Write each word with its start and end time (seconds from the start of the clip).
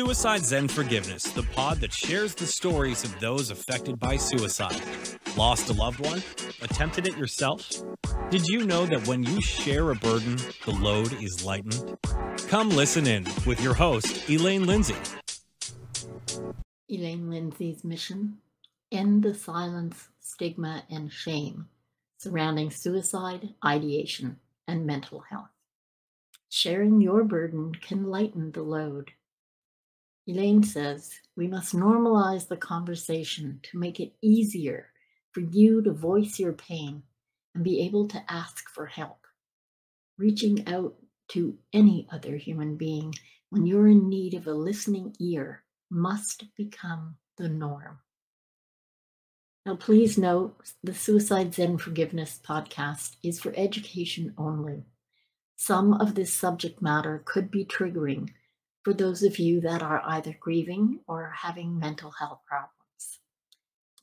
Suicide 0.00 0.46
Zen 0.46 0.66
Forgiveness, 0.66 1.24
the 1.24 1.42
pod 1.42 1.76
that 1.80 1.92
shares 1.92 2.34
the 2.34 2.46
stories 2.46 3.04
of 3.04 3.20
those 3.20 3.50
affected 3.50 4.00
by 4.00 4.16
suicide. 4.16 4.80
Lost 5.36 5.68
a 5.68 5.74
loved 5.74 6.00
one? 6.00 6.22
Attempted 6.62 7.06
it 7.06 7.18
yourself? 7.18 7.70
Did 8.30 8.46
you 8.46 8.64
know 8.64 8.86
that 8.86 9.06
when 9.06 9.22
you 9.22 9.42
share 9.42 9.90
a 9.90 9.94
burden, 9.94 10.38
the 10.64 10.70
load 10.70 11.12
is 11.22 11.44
lightened? 11.44 11.98
Come 12.48 12.70
listen 12.70 13.06
in 13.06 13.26
with 13.44 13.62
your 13.62 13.74
host, 13.74 14.30
Elaine 14.30 14.66
Lindsay. 14.66 14.96
Elaine 16.88 17.28
Lindsay's 17.28 17.84
mission 17.84 18.38
end 18.90 19.22
the 19.22 19.34
silence, 19.34 20.08
stigma, 20.18 20.84
and 20.90 21.12
shame 21.12 21.68
surrounding 22.16 22.70
suicide, 22.70 23.50
ideation, 23.62 24.38
and 24.66 24.86
mental 24.86 25.20
health. 25.28 25.50
Sharing 26.48 27.02
your 27.02 27.22
burden 27.22 27.74
can 27.74 28.04
lighten 28.04 28.52
the 28.52 28.62
load. 28.62 29.10
Elaine 30.30 30.62
says 30.62 31.18
we 31.34 31.48
must 31.48 31.74
normalize 31.74 32.46
the 32.46 32.56
conversation 32.56 33.58
to 33.64 33.78
make 33.78 33.98
it 33.98 34.12
easier 34.22 34.90
for 35.32 35.40
you 35.40 35.82
to 35.82 35.92
voice 35.92 36.38
your 36.38 36.52
pain 36.52 37.02
and 37.52 37.64
be 37.64 37.80
able 37.80 38.06
to 38.06 38.22
ask 38.28 38.68
for 38.68 38.86
help. 38.86 39.26
Reaching 40.18 40.68
out 40.68 40.94
to 41.30 41.58
any 41.72 42.06
other 42.12 42.36
human 42.36 42.76
being 42.76 43.12
when 43.48 43.66
you're 43.66 43.88
in 43.88 44.08
need 44.08 44.34
of 44.34 44.46
a 44.46 44.52
listening 44.52 45.16
ear 45.18 45.64
must 45.90 46.44
become 46.56 47.16
the 47.36 47.48
norm. 47.48 47.98
Now, 49.66 49.74
please 49.74 50.16
note 50.16 50.54
the 50.84 50.94
Suicide 50.94 51.54
Zen 51.54 51.78
Forgiveness 51.78 52.38
podcast 52.46 53.16
is 53.24 53.40
for 53.40 53.52
education 53.56 54.32
only. 54.38 54.84
Some 55.56 55.92
of 55.92 56.14
this 56.14 56.32
subject 56.32 56.80
matter 56.80 57.20
could 57.24 57.50
be 57.50 57.64
triggering 57.64 58.30
for 58.82 58.94
those 58.94 59.22
of 59.22 59.38
you 59.38 59.60
that 59.60 59.82
are 59.82 60.02
either 60.04 60.36
grieving 60.40 61.00
or 61.06 61.32
having 61.42 61.78
mental 61.78 62.12
health 62.12 62.40
problems. 62.46 63.20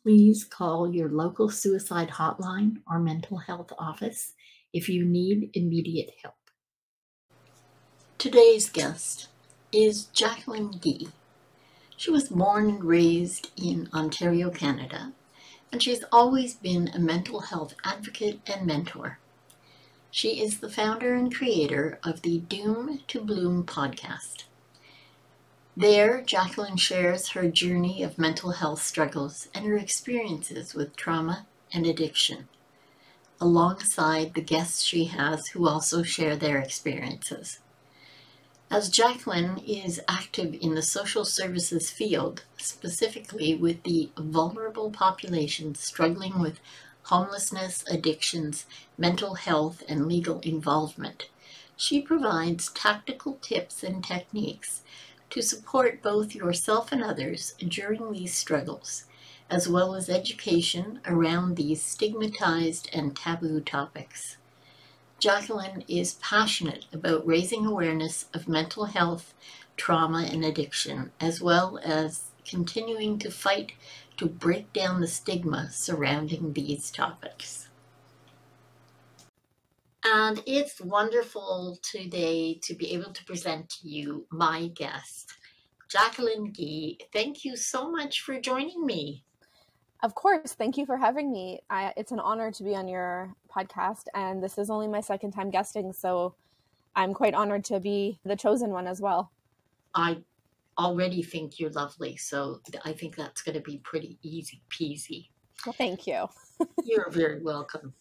Please 0.04 0.44
call 0.44 0.94
your 0.94 1.10
local 1.10 1.50
suicide 1.50 2.10
hotline 2.12 2.78
or 2.90 3.00
mental 3.00 3.38
health 3.38 3.74
office 3.78 4.34
if 4.74 4.88
you 4.88 5.04
need 5.04 5.50
immediate 5.54 6.12
help. 6.22 6.36
Today's 8.18 8.70
guest 8.70 9.28
is 9.72 10.06
Jacqueline 10.06 10.80
Gee. 10.80 11.10
She 11.96 12.12
was 12.12 12.30
born 12.30 12.70
and 12.70 12.84
raised 12.84 13.52
in 13.58 13.90
Ontario, 13.94 14.50
Canada, 14.50 15.14
and 15.72 15.82
she's 15.82 16.04
always 16.12 16.56
been 16.56 16.90
a 16.90 17.00
mental 17.00 17.42
health 17.42 17.74
advocate 17.84 18.40
and 18.48 18.66
mentor. 18.66 19.20
She 20.12 20.42
is 20.42 20.60
the 20.60 20.70
founder 20.70 21.16
and 21.16 21.34
creator 21.34 22.00
of 22.04 22.22
the 22.22 22.40
Doom 22.40 23.02
to 23.08 23.22
Bloom 23.22 23.66
podcast. 23.66 24.46
There, 25.80 26.22
Jacqueline 26.22 26.78
shares 26.78 27.28
her 27.30 27.48
journey 27.52 28.02
of 28.02 28.18
mental 28.18 28.50
health 28.50 28.82
struggles 28.82 29.48
and 29.54 29.64
her 29.68 29.78
experiences 29.78 30.74
with 30.74 30.96
trauma 30.96 31.46
and 31.72 31.86
addiction, 31.86 32.48
alongside 33.40 34.34
the 34.34 34.42
guests 34.42 34.82
she 34.82 35.06
has 35.06 35.50
who 35.50 35.68
also 35.68 36.02
share 36.02 36.36
their 36.36 36.58
experiences. 36.58 37.60
As 38.72 38.90
Jacqueline 38.90 39.60
is 39.60 40.02
active 40.08 40.56
in 40.60 40.74
the 40.74 40.82
social 40.82 41.24
services 41.24 41.92
field, 41.92 42.44
specifically 42.58 43.54
with 43.54 43.84
the 43.84 44.10
vulnerable 44.18 44.90
population 44.90 45.76
struggling 45.76 46.40
with 46.40 46.60
homelessness, 47.04 47.84
addictions, 47.88 48.66
mental 48.98 49.36
health, 49.36 49.84
and 49.88 50.08
legal 50.08 50.40
involvement, 50.40 51.30
she 51.76 52.02
provides 52.02 52.70
tactical 52.70 53.38
tips 53.44 53.84
and 53.84 54.04
techniques 54.04 54.82
to 55.30 55.42
support 55.42 56.02
both 56.02 56.34
yourself 56.36 56.92
and 56.92 57.04
others 57.04 57.54
during 57.60 58.12
these 58.12 58.34
struggles, 58.34 59.06
as 59.50 59.68
well 59.68 59.96
as 59.96 60.10
education 60.10 61.00
around 61.06 61.56
these 61.56 61.82
stigmatized 61.82 62.90
and 62.94 63.16
taboo 63.16 63.60
topics. 63.60 64.38
Jacqueline 65.20 65.84
is 65.88 66.14
passionate 66.16 66.86
about 66.94 67.26
raising 67.26 67.66
awareness 67.66 68.26
of 68.34 68.48
mental 68.48 68.86
health, 68.86 69.34
trauma, 69.76 70.24
and 70.32 70.46
addiction, 70.46 71.12
as 71.20 71.42
well 71.42 71.80
as 71.84 72.32
continuing 72.46 73.18
to 73.20 73.32
fight 73.32 73.74
to 74.18 74.28
break 74.28 74.72
down 74.74 75.02
the 75.02 75.08
stigma 75.08 75.70
surrounding 75.72 76.54
these 76.54 76.92
topics. 76.92 77.67
And 80.10 80.42
it's 80.46 80.80
wonderful 80.80 81.78
today 81.82 82.60
to 82.64 82.74
be 82.74 82.94
able 82.94 83.12
to 83.12 83.26
present 83.26 83.68
to 83.72 83.90
you 83.90 84.26
my 84.32 84.68
guest, 84.70 85.34
Jacqueline 85.90 86.54
Gee. 86.54 86.98
Thank 87.12 87.44
you 87.44 87.58
so 87.58 87.92
much 87.92 88.22
for 88.22 88.40
joining 88.40 88.86
me. 88.86 89.26
Of 90.04 90.16
course. 90.16 90.54
Thank 90.54 90.78
you 90.78 90.86
for 90.86 90.96
having 90.96 91.30
me. 91.30 91.60
I, 91.70 91.92
it's 91.98 92.14
an 92.14 92.22
honor 92.22 92.52
to 92.52 92.64
be 92.64 92.74
on 92.74 92.88
your 92.88 93.36
podcast, 93.54 94.04
and 94.14 94.42
this 94.42 94.58
is 94.58 94.70
only 94.70 94.88
my 94.88 95.02
second 95.02 95.32
time 95.32 95.50
guesting, 95.50 95.92
so 95.92 96.36
I'm 96.96 97.14
quite 97.14 97.34
honored 97.34 97.66
to 97.66 97.82
be 97.82 98.18
the 98.24 98.38
chosen 98.38 98.70
one 98.70 98.88
as 98.88 99.02
well. 99.02 99.32
I 99.94 100.20
already 100.78 101.22
think 101.22 101.60
you're 101.60 101.72
lovely, 101.72 102.16
so 102.16 102.62
I 102.86 102.94
think 102.94 103.18
that's 103.18 103.42
going 103.42 103.56
to 103.56 103.62
be 103.62 103.80
pretty 103.84 104.20
easy 104.22 104.62
peasy. 104.70 105.28
Well, 105.66 105.74
thank 105.74 106.08
you. 106.08 106.28
you're 106.86 107.10
very 107.10 107.42
welcome. 107.42 107.94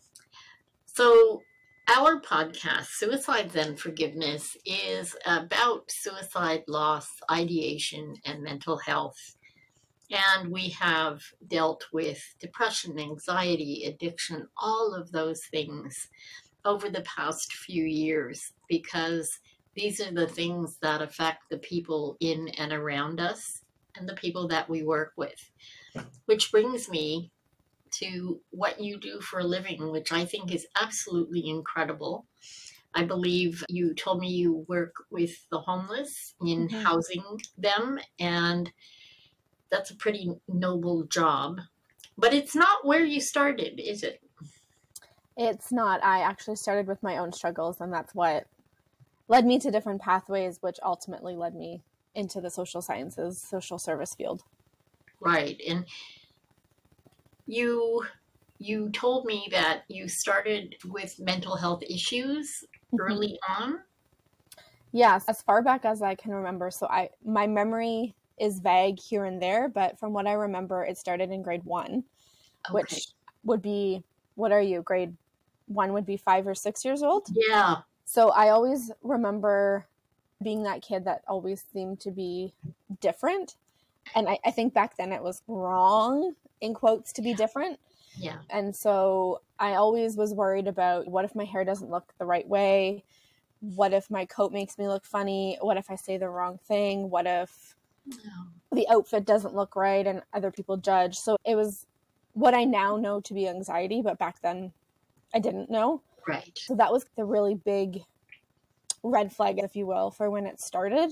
So, 0.85 1.43
our 1.89 2.21
podcast, 2.21 2.87
Suicide 2.87 3.53
Zen 3.53 3.77
Forgiveness, 3.77 4.57
is 4.65 5.17
about 5.25 5.91
suicide 5.91 6.65
loss, 6.67 7.09
ideation, 7.31 8.15
and 8.25 8.43
mental 8.43 8.77
health 8.77 9.37
and 10.11 10.51
we 10.53 10.69
have 10.71 11.23
dealt 11.49 11.85
with 11.93 12.23
depression, 12.39 12.99
anxiety, 12.99 13.85
addiction, 13.87 14.47
all 14.57 14.95
of 14.95 15.11
those 15.11 15.45
things 15.47 16.09
over 16.65 16.89
the 16.89 17.03
past 17.03 17.53
few 17.53 17.85
years 17.85 18.53
because 18.69 19.41
these 19.75 20.01
are 20.01 20.13
the 20.13 20.27
things 20.27 20.79
that 20.81 21.03
affect 21.03 21.45
the 21.51 21.59
people 21.59 22.17
in 22.21 22.49
and 22.51 22.73
around 22.73 23.21
us 23.21 23.63
and 23.97 24.09
the 24.09 24.15
people 24.15 24.49
that 24.49 24.69
we 24.69 24.83
work 24.83 25.13
with. 25.17 25.51
Which 26.27 26.51
brings 26.51 26.89
me 26.89 27.31
to 28.01 28.41
what 28.51 28.81
you 28.81 28.99
do 28.99 29.21
for 29.21 29.41
a 29.41 29.45
living, 29.45 29.91
which 29.91 30.13
I 30.13 30.25
think 30.25 30.53
is 30.53 30.67
absolutely 30.81 31.49
incredible. 31.49 32.27
I 32.95 33.05
believe 33.05 33.63
you 33.69 33.95
told 33.95 34.21
me 34.21 34.29
you 34.29 34.65
work 34.69 34.95
with 35.11 35.49
the 35.51 35.59
homeless 35.59 36.35
in 36.41 36.69
mm-hmm. 36.69 36.81
housing 36.81 37.25
them 37.59 37.99
and 38.19 38.73
that's 39.71 39.91
a 39.91 39.97
pretty 39.97 40.31
noble 40.49 41.05
job. 41.05 41.61
But 42.17 42.33
it's 42.33 42.55
not 42.55 42.87
where 42.87 43.05
you 43.05 43.21
started, 43.21 43.81
is 43.81 44.03
it? 44.03 44.23
It's 45.37 45.71
not. 45.71 46.03
I 46.03 46.21
actually 46.21 46.57
started 46.57 46.87
with 46.87 47.03
my 47.03 47.19
own 47.19 47.33
struggles, 47.33 47.81
and 47.81 47.93
that's 47.93 48.15
what 48.15 48.47
led 49.29 49.45
me 49.45 49.59
to 49.59 49.71
different 49.71 50.01
pathways, 50.01 50.59
which 50.63 50.79
ultimately 50.83 51.37
led 51.37 51.55
me 51.55 51.83
into 52.15 52.41
the 52.41 52.51
social 52.51 52.81
sciences, 52.81 53.39
social 53.43 53.79
service 53.79 54.15
field. 54.15 54.43
Right. 55.21 55.61
And 55.69 55.85
you 57.47 58.05
you 58.59 58.89
told 58.91 59.27
me 59.27 59.49
that 59.51 59.83
you 59.89 60.09
started 60.09 60.77
with 60.87 61.19
mental 61.21 61.57
health 61.57 61.83
issues 61.83 62.65
mm-hmm. 62.93 63.01
early 63.01 63.39
on. 63.49 63.81
Yes, 64.93 65.25
as 65.29 65.43
far 65.43 65.63
back 65.63 65.85
as 65.85 66.01
I 66.01 66.15
can 66.15 66.33
remember. 66.33 66.71
So 66.71 66.87
I 66.87 67.11
my 67.25 67.47
memory 67.47 68.15
is 68.39 68.61
vague 68.61 68.99
here 68.99 69.25
and 69.25 69.41
there, 69.41 69.69
but 69.69 69.99
from 69.99 70.13
what 70.13 70.27
I 70.27 70.33
remember, 70.33 70.85
it 70.85 70.99
started 70.99 71.31
in 71.31 71.43
grade 71.43 71.65
one, 71.65 72.05
okay. 72.69 72.73
which 72.73 73.09
would 73.45 73.63
be 73.63 74.03
what 74.35 74.53
are 74.53 74.61
you? 74.61 74.83
Grade 74.83 75.15
one 75.67 75.93
would 75.93 76.07
be 76.07 76.17
five 76.17 76.47
or 76.47 76.55
six 76.55 76.85
years 76.85 77.03
old. 77.03 77.29
Yeah. 77.33 77.79
So 78.05 78.31
I 78.31 78.51
always 78.51 78.91
remember 79.03 79.87
being 80.43 80.63
that 80.63 80.83
kid 80.83 81.05
that 81.05 81.23
always 81.27 81.65
seemed 81.73 82.01
to 82.01 82.11
be 82.11 82.53
different. 83.01 83.57
And 84.15 84.29
I, 84.29 84.39
I 84.45 84.51
think 84.51 84.75
back 84.75 84.97
then 84.97 85.13
it 85.13 85.23
was 85.23 85.43
wrong, 85.49 86.35
in 86.67 86.75
quotes, 86.75 87.13
to 87.15 87.23
be 87.23 87.33
different. 87.35 87.81
Yeah. 88.19 88.39
And 88.51 88.75
so 88.75 89.41
I 89.59 89.75
always 89.75 90.17
was 90.17 90.35
worried 90.35 90.69
about 90.69 91.09
what 91.09 91.25
if 91.25 91.35
my 91.35 91.45
hair 91.45 91.65
doesn't 91.65 91.91
look 91.91 92.13
the 92.19 92.27
right 92.27 92.47
way? 92.47 93.05
What 93.61 93.93
if 93.93 94.11
my 94.11 94.27
coat 94.27 94.53
makes 94.53 94.79
me 94.79 94.87
look 94.89 95.05
funny? 95.05 95.59
What 95.61 95.77
if 95.77 95.91
I 95.91 95.97
say 95.97 96.19
the 96.19 96.29
wrong 96.29 96.59
thing? 96.67 97.11
What 97.11 97.27
if 97.27 97.75
the 98.73 98.87
outfit 98.89 99.25
doesn't 99.25 99.55
look 99.55 99.77
right 99.77 100.07
and 100.07 100.23
other 100.33 100.51
people 100.51 100.77
judge. 100.77 101.19
So 101.19 101.37
it 101.45 101.55
was 101.55 101.87
what 102.33 102.55
I 102.55 102.65
now 102.65 102.97
know 102.97 103.21
to 103.21 103.35
be 103.35 103.49
anxiety, 103.49 104.03
but 104.03 104.19
back 104.19 104.41
then 104.43 104.73
I 105.35 105.39
didn't 105.39 105.71
know. 105.71 106.03
Right. 106.29 106.59
So 106.67 106.75
that 106.75 106.93
was 106.93 107.07
the 107.17 107.25
really 107.25 107.55
big 107.55 108.03
red 109.03 109.33
flag, 109.33 109.59
if 109.59 109.77
you 109.77 109.87
will, 109.87 110.11
for 110.11 110.31
when 110.31 110.47
it 110.47 110.61
started. 110.61 111.11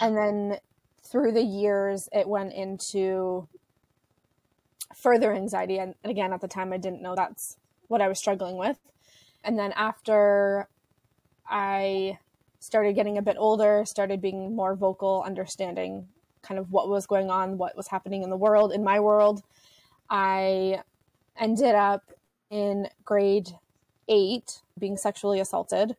Yeah. 0.00 0.06
And 0.06 0.16
then 0.16 0.58
through 1.02 1.32
the 1.32 1.42
years, 1.42 2.08
it 2.12 2.28
went 2.28 2.52
into 2.52 3.48
further 4.94 5.34
anxiety. 5.34 5.78
And 5.78 5.94
again, 6.04 6.32
at 6.32 6.40
the 6.40 6.48
time, 6.48 6.72
I 6.72 6.76
didn't 6.76 7.02
know 7.02 7.14
that's 7.14 7.56
what 7.88 8.00
I 8.00 8.08
was 8.08 8.18
struggling 8.18 8.56
with. 8.56 8.78
And 9.44 9.58
then 9.58 9.72
after 9.72 10.68
I 11.48 12.18
started 12.58 12.94
getting 12.94 13.18
a 13.18 13.22
bit 13.22 13.36
older, 13.38 13.84
started 13.84 14.20
being 14.20 14.56
more 14.56 14.74
vocal, 14.74 15.22
understanding 15.24 16.08
kind 16.42 16.58
of 16.58 16.72
what 16.72 16.88
was 16.88 17.06
going 17.06 17.30
on, 17.30 17.58
what 17.58 17.76
was 17.76 17.88
happening 17.88 18.22
in 18.22 18.30
the 18.30 18.36
world, 18.36 18.72
in 18.72 18.82
my 18.82 19.00
world, 19.00 19.42
I 20.10 20.82
ended 21.38 21.74
up 21.74 22.12
in 22.50 22.88
grade 23.04 23.50
eight 24.08 24.62
being 24.78 24.96
sexually 24.96 25.40
assaulted, 25.40 25.96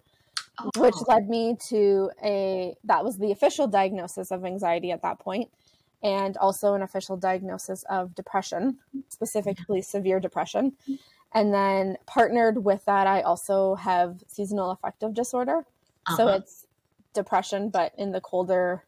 oh. 0.59 0.69
which 0.77 0.95
led 1.07 1.29
me 1.29 1.57
to 1.69 2.11
a 2.23 2.75
that 2.83 3.03
was 3.03 3.17
the 3.17 3.31
official 3.31 3.67
diagnosis 3.67 4.31
of 4.31 4.45
anxiety 4.45 4.91
at 4.91 5.01
that 5.01 5.19
point, 5.19 5.49
and 6.03 6.37
also 6.37 6.73
an 6.73 6.81
official 6.81 7.17
diagnosis 7.17 7.83
of 7.89 8.13
depression, 8.15 8.77
specifically 9.09 9.81
severe 9.81 10.19
depression. 10.19 10.73
And 11.33 11.53
then 11.53 11.97
partnered 12.05 12.63
with 12.63 12.85
that, 12.85 13.07
I 13.07 13.21
also 13.21 13.75
have 13.75 14.23
seasonal 14.27 14.71
affective 14.71 15.13
disorder. 15.13 15.65
Uh-huh. 16.05 16.17
So 16.17 16.27
it's 16.29 16.67
depression, 17.13 17.69
but 17.69 17.93
in 17.97 18.11
the 18.11 18.21
colder, 18.21 18.85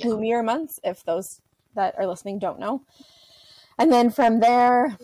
gloomier 0.00 0.38
yeah. 0.38 0.42
months, 0.42 0.80
if 0.84 1.04
those 1.04 1.40
that 1.74 1.94
are 1.98 2.06
listening 2.06 2.38
don't 2.38 2.58
know. 2.58 2.82
And 3.78 3.92
then 3.92 4.08
from 4.10 4.40
there, 4.40 4.96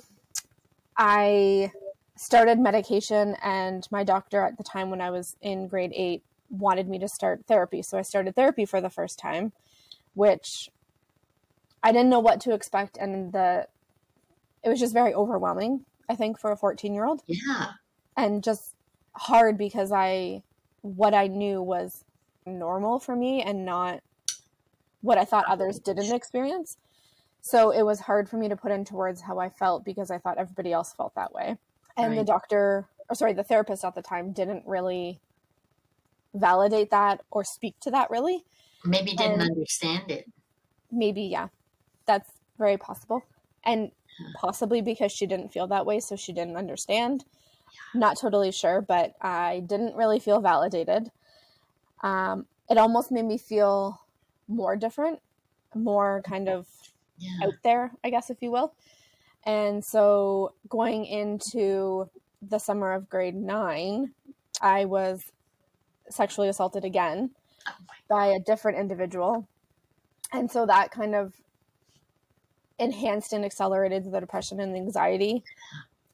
I 0.97 1.73
started 2.17 2.59
medication, 2.59 3.37
and 3.43 3.87
my 3.91 4.05
doctor 4.05 4.43
at 4.43 4.57
the 4.59 4.65
time 4.65 4.91
when 4.91 5.01
I 5.01 5.11
was 5.11 5.37
in 5.41 5.67
grade 5.67 5.93
eight 5.95 6.23
wanted 6.51 6.89
me 6.89 6.99
to 6.99 7.09
start 7.09 7.47
therapy. 7.47 7.83
So 7.83 7.99
I 7.99 8.03
started 8.03 8.37
therapy 8.37 8.65
for 8.65 8.81
the 8.81 8.91
first 8.91 9.19
time, 9.19 9.53
which 10.15 10.71
I 11.82 11.93
didn't 11.93 12.11
know 12.11 12.21
what 12.21 12.41
to 12.43 12.53
expect. 12.53 12.97
And 12.99 13.32
the 13.32 13.67
it 14.62 14.69
was 14.69 14.81
just 14.81 14.93
very 14.93 15.15
overwhelming, 15.15 15.85
I 16.09 16.15
think, 16.15 16.38
for 16.38 16.53
a 16.53 16.56
14 16.56 16.94
year 16.94 17.05
old. 17.05 17.23
Yeah. 17.27 17.73
And 18.17 18.43
just 18.43 18.75
hard 19.15 19.56
because 19.56 19.93
I, 19.93 20.43
what 20.82 21.15
I 21.15 21.27
knew 21.27 21.62
was 21.62 22.05
normal 22.47 22.99
for 22.99 23.17
me 23.17 23.43
and 23.43 23.65
not 23.65 24.00
what 25.00 25.19
I 25.19 25.25
thought 25.25 25.47
others 25.47 25.79
didn't 25.79 26.12
experience. 26.12 26.77
So 27.43 27.71
it 27.71 27.83
was 27.83 28.00
hard 28.00 28.29
for 28.29 28.37
me 28.37 28.49
to 28.49 28.56
put 28.56 28.71
into 28.71 28.94
words 28.94 29.23
how 29.23 29.38
I 29.38 29.49
felt 29.49 29.85
because 29.85 30.11
I 30.11 30.19
thought 30.19 30.37
everybody 30.37 30.73
else 30.73 30.93
felt 30.93 31.15
that 31.15 31.33
way. 31.33 31.56
And 31.97 32.11
right. 32.11 32.19
the 32.19 32.25
doctor, 32.25 32.87
or 33.09 33.15
sorry, 33.15 33.33
the 33.33 33.43
therapist 33.43 33.85
at 33.85 33.94
the 33.94 34.03
time 34.03 34.33
didn't 34.33 34.65
really 34.67 35.21
validate 36.35 36.91
that 36.91 37.23
or 37.31 37.44
speak 37.44 37.81
to 37.81 37.91
that 37.93 38.11
really. 38.11 38.44
Maybe 38.85 39.12
didn't 39.12 39.41
and 39.41 39.50
understand 39.50 40.11
it. 40.11 40.31
Maybe, 40.91 41.23
yeah. 41.23 41.49
That's 42.11 42.33
very 42.59 42.77
possible. 42.77 43.23
And 43.62 43.93
possibly 44.35 44.83
because 44.83 45.12
she 45.12 45.27
didn't 45.27 45.53
feel 45.53 45.69
that 45.69 45.87
way, 45.87 46.01
so 46.01 46.17
she 46.17 46.33
didn't 46.33 46.57
understand. 46.57 47.25
Yeah. 47.95 48.01
Not 48.01 48.19
totally 48.19 48.51
sure, 48.51 48.81
but 48.81 49.15
I 49.21 49.62
didn't 49.65 49.95
really 49.95 50.19
feel 50.19 50.41
validated. 50.41 51.12
Um, 52.03 52.47
it 52.69 52.79
almost 52.79 53.12
made 53.12 53.27
me 53.27 53.39
feel 53.39 54.01
more 54.49 54.75
different, 54.75 55.21
more 55.73 56.21
kind 56.27 56.49
of 56.49 56.67
yeah. 57.17 57.47
out 57.47 57.55
there, 57.62 57.93
I 58.03 58.11
guess, 58.11 58.29
if 58.29 58.39
you 58.41 58.51
will. 58.51 58.75
And 59.47 59.85
so 59.85 60.55
going 60.69 61.05
into 61.07 62.11
the 62.43 62.59
summer 62.59 62.93
of 62.93 63.09
grade 63.09 63.37
nine, 63.37 64.15
I 64.61 64.85
was 64.85 65.31
sexually 66.09 66.49
assaulted 66.49 66.85
again 66.85 67.31
oh 67.69 67.73
by 68.09 68.27
a 68.27 68.41
different 68.41 68.79
individual. 68.79 69.47
And 70.33 70.51
so 70.51 70.67
that 70.67 70.91
kind 70.91 71.15
of 71.15 71.41
enhanced 72.81 73.32
and 73.32 73.44
accelerated 73.44 74.11
the 74.11 74.21
depression 74.21 74.59
and 74.61 74.75
anxiety 74.75 75.44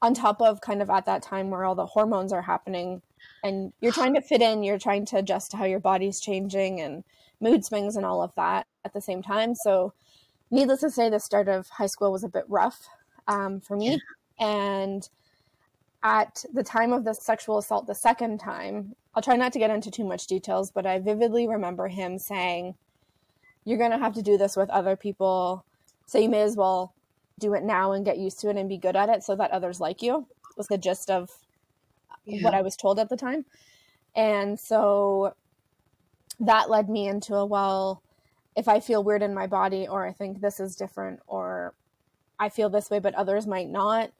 on 0.02 0.14
top 0.14 0.42
of 0.42 0.60
kind 0.60 0.82
of 0.82 0.90
at 0.90 1.06
that 1.06 1.22
time 1.22 1.50
where 1.50 1.64
all 1.64 1.74
the 1.74 1.86
hormones 1.86 2.32
are 2.32 2.42
happening 2.42 3.00
and 3.42 3.72
you're 3.80 3.92
trying 3.92 4.14
to 4.14 4.20
fit 4.20 4.42
in, 4.42 4.62
you're 4.62 4.78
trying 4.78 5.06
to 5.06 5.16
adjust 5.16 5.50
to 5.52 5.56
how 5.56 5.64
your 5.64 5.80
body's 5.80 6.20
changing 6.20 6.80
and 6.80 7.04
mood 7.40 7.64
swings 7.64 7.96
and 7.96 8.04
all 8.04 8.22
of 8.22 8.34
that 8.36 8.66
at 8.84 8.92
the 8.92 9.00
same 9.00 9.22
time. 9.22 9.54
So 9.54 9.94
needless 10.50 10.80
to 10.80 10.90
say, 10.90 11.08
the 11.08 11.20
start 11.20 11.48
of 11.48 11.68
high 11.68 11.86
school 11.86 12.12
was 12.12 12.24
a 12.24 12.28
bit 12.28 12.44
rough 12.48 12.86
um, 13.26 13.60
for 13.60 13.76
me. 13.76 14.00
And 14.38 15.08
at 16.02 16.44
the 16.52 16.62
time 16.62 16.92
of 16.92 17.04
the 17.04 17.14
sexual 17.14 17.58
assault 17.58 17.86
the 17.86 17.94
second 17.94 18.38
time, 18.38 18.94
I'll 19.14 19.22
try 19.22 19.36
not 19.36 19.52
to 19.54 19.58
get 19.58 19.70
into 19.70 19.90
too 19.90 20.04
much 20.04 20.26
details, 20.26 20.70
but 20.70 20.86
I 20.86 20.98
vividly 20.98 21.48
remember 21.48 21.88
him 21.88 22.18
saying, 22.18 22.74
You're 23.64 23.78
going 23.78 23.92
to 23.92 23.98
have 23.98 24.14
to 24.14 24.22
do 24.22 24.36
this 24.36 24.56
with 24.56 24.68
other 24.70 24.94
people. 24.94 25.64
So 26.06 26.18
you 26.18 26.28
may 26.28 26.42
as 26.42 26.56
well 26.56 26.94
do 27.38 27.54
it 27.54 27.62
now 27.62 27.92
and 27.92 28.04
get 28.04 28.18
used 28.18 28.40
to 28.40 28.48
it 28.48 28.56
and 28.56 28.68
be 28.68 28.78
good 28.78 28.96
at 28.96 29.08
it 29.08 29.22
so 29.22 29.36
that 29.36 29.50
others 29.50 29.80
like 29.80 30.02
you, 30.02 30.26
was 30.56 30.68
the 30.68 30.78
gist 30.78 31.10
of 31.10 31.30
yeah. 32.24 32.42
what 32.42 32.54
I 32.54 32.62
was 32.62 32.76
told 32.76 32.98
at 32.98 33.08
the 33.08 33.16
time. 33.16 33.44
And 34.14 34.58
so 34.58 35.34
that 36.40 36.70
led 36.70 36.88
me 36.88 37.08
into 37.08 37.34
a 37.34 37.44
well, 37.44 38.02
if 38.56 38.68
I 38.68 38.80
feel 38.80 39.04
weird 39.04 39.22
in 39.22 39.34
my 39.34 39.46
body 39.46 39.86
or 39.86 40.06
I 40.06 40.12
think 40.12 40.40
this 40.40 40.60
is 40.60 40.76
different 40.76 41.20
or 41.26 41.74
I 42.38 42.48
feel 42.48 42.70
this 42.70 42.90
way, 42.90 42.98
but 42.98 43.14
others 43.14 43.46
might 43.46 43.68
not, 43.68 44.10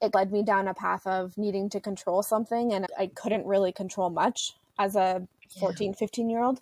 it 0.00 0.14
led 0.14 0.32
me 0.32 0.42
down 0.42 0.68
a 0.68 0.74
path 0.74 1.06
of 1.06 1.36
needing 1.36 1.68
to 1.70 1.80
control 1.80 2.22
something. 2.22 2.72
And 2.72 2.86
I 2.98 3.08
couldn't 3.08 3.46
really 3.46 3.72
control 3.72 4.10
much 4.10 4.54
as 4.78 4.96
a 4.96 5.26
14, 5.58 5.90
yeah. 5.90 5.96
15 5.96 6.30
year 6.30 6.42
old. 6.42 6.60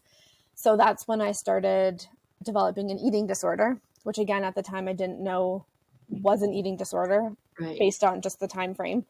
So 0.55 0.77
that's 0.77 1.09
when 1.09 1.21
I 1.21 1.33
started 1.33 2.07
developing 2.43 2.91
an 2.91 2.99
eating 2.99 3.27
disorder, 3.27 3.81
which 4.05 4.19
again, 4.19 4.45
at 4.45 4.55
the 4.55 4.63
time, 4.63 4.89
I 4.89 4.93
didn't 4.93 5.23
know 5.23 5.67
was 6.09 6.43
an 6.43 6.53
eating 6.53 6.77
disorder 6.77 7.33
right. 7.59 7.79
based 7.79 8.05
on 8.05 8.21
just 8.21 8.39
the 8.39 8.47
time 8.47 8.75
frame. 8.75 9.05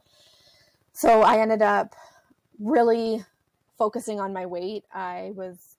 So 0.92 1.22
I 1.22 1.38
ended 1.38 1.60
up 1.60 1.94
really 2.58 3.24
focusing 3.76 4.20
on 4.20 4.32
my 4.32 4.46
weight. 4.46 4.84
I 4.92 5.32
was 5.34 5.76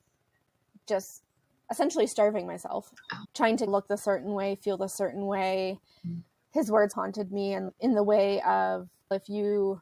just 0.88 1.24
essentially 1.72 2.06
starving 2.06 2.46
myself, 2.46 2.92
trying 3.34 3.58
to 3.58 3.66
look 3.66 3.88
the 3.88 3.98
certain 3.98 4.34
way, 4.34 4.56
feel 4.56 4.78
the 4.78 4.88
certain 4.88 5.26
way. 5.26 5.80
Mm. 6.08 6.22
His 6.52 6.70
words 6.70 6.94
haunted 6.94 7.32
me, 7.32 7.54
and 7.54 7.72
in 7.80 7.96
the 7.96 8.04
way 8.04 8.42
of 8.42 8.88
if 9.12 9.28
you 9.30 9.82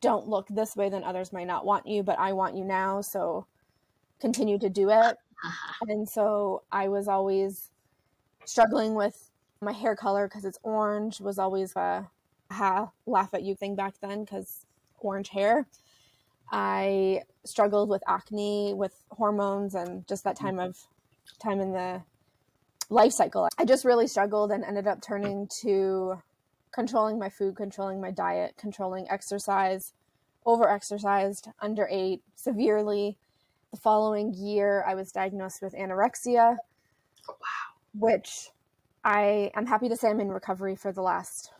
don't 0.00 0.28
look 0.28 0.48
this 0.48 0.76
way, 0.76 0.88
then 0.88 1.04
others 1.04 1.32
might 1.32 1.46
not 1.46 1.64
want 1.64 1.86
you, 1.86 2.02
but 2.02 2.18
I 2.18 2.32
want 2.32 2.56
you 2.56 2.64
now. 2.64 3.00
So 3.00 3.46
continue 4.20 4.58
to 4.58 4.68
do 4.68 4.90
it. 4.90 5.16
And 5.88 6.08
so 6.08 6.62
I 6.72 6.88
was 6.88 7.08
always 7.08 7.70
struggling 8.46 8.94
with 8.94 9.30
my 9.60 9.72
hair 9.72 9.96
color 9.96 10.28
because 10.28 10.44
it's 10.44 10.58
orange, 10.62 11.20
was 11.20 11.38
always 11.38 11.74
a 11.76 12.08
ha, 12.50 12.90
laugh 13.06 13.34
at 13.34 13.42
you 13.42 13.54
thing 13.54 13.74
back 13.74 13.94
then 14.00 14.24
because 14.24 14.66
orange 14.98 15.28
hair. 15.28 15.66
I 16.50 17.22
struggled 17.44 17.88
with 17.88 18.02
acne, 18.06 18.72
with 18.74 18.94
hormones, 19.10 19.74
and 19.74 20.06
just 20.06 20.24
that 20.24 20.36
time 20.36 20.58
of 20.58 20.76
time 21.42 21.60
in 21.60 21.72
the 21.72 22.02
life 22.88 23.12
cycle. 23.12 23.48
I 23.58 23.64
just 23.64 23.84
really 23.84 24.06
struggled 24.06 24.52
and 24.52 24.64
ended 24.64 24.86
up 24.86 25.02
turning 25.02 25.48
to 25.62 26.22
controlling 26.72 27.18
my 27.18 27.28
food, 27.28 27.56
controlling 27.56 28.00
my 28.00 28.10
diet, 28.10 28.54
controlling 28.56 29.10
exercise, 29.10 29.92
over 30.44 30.68
exercised, 30.68 31.48
under 31.60 31.88
ate 31.90 32.22
severely. 32.36 33.18
The 33.72 33.80
following 33.80 34.32
year, 34.34 34.84
I 34.86 34.94
was 34.94 35.10
diagnosed 35.10 35.62
with 35.62 35.74
anorexia. 35.74 36.56
Oh, 37.28 37.36
wow. 37.40 37.55
Which 37.98 38.50
I 39.04 39.50
am 39.54 39.66
happy 39.66 39.88
to 39.88 39.96
say 39.96 40.08
I'm 40.08 40.20
in 40.20 40.28
recovery 40.28 40.76
for 40.76 40.92
the 40.92 41.02
last 41.02 41.52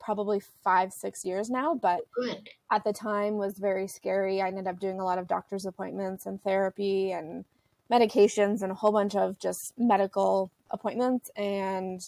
probably 0.00 0.40
five, 0.64 0.92
six 0.92 1.24
years 1.24 1.50
now, 1.50 1.74
but 1.74 2.00
Good. 2.14 2.48
at 2.70 2.84
the 2.84 2.92
time 2.92 3.36
was 3.36 3.58
very 3.58 3.86
scary. 3.86 4.40
I 4.40 4.48
ended 4.48 4.66
up 4.66 4.80
doing 4.80 5.00
a 5.00 5.04
lot 5.04 5.18
of 5.18 5.26
doctor's 5.26 5.66
appointments 5.66 6.24
and 6.24 6.42
therapy 6.42 7.12
and 7.12 7.44
medications 7.92 8.62
and 8.62 8.72
a 8.72 8.74
whole 8.74 8.92
bunch 8.92 9.14
of 9.14 9.38
just 9.38 9.78
medical 9.78 10.50
appointments. 10.70 11.30
And 11.36 12.00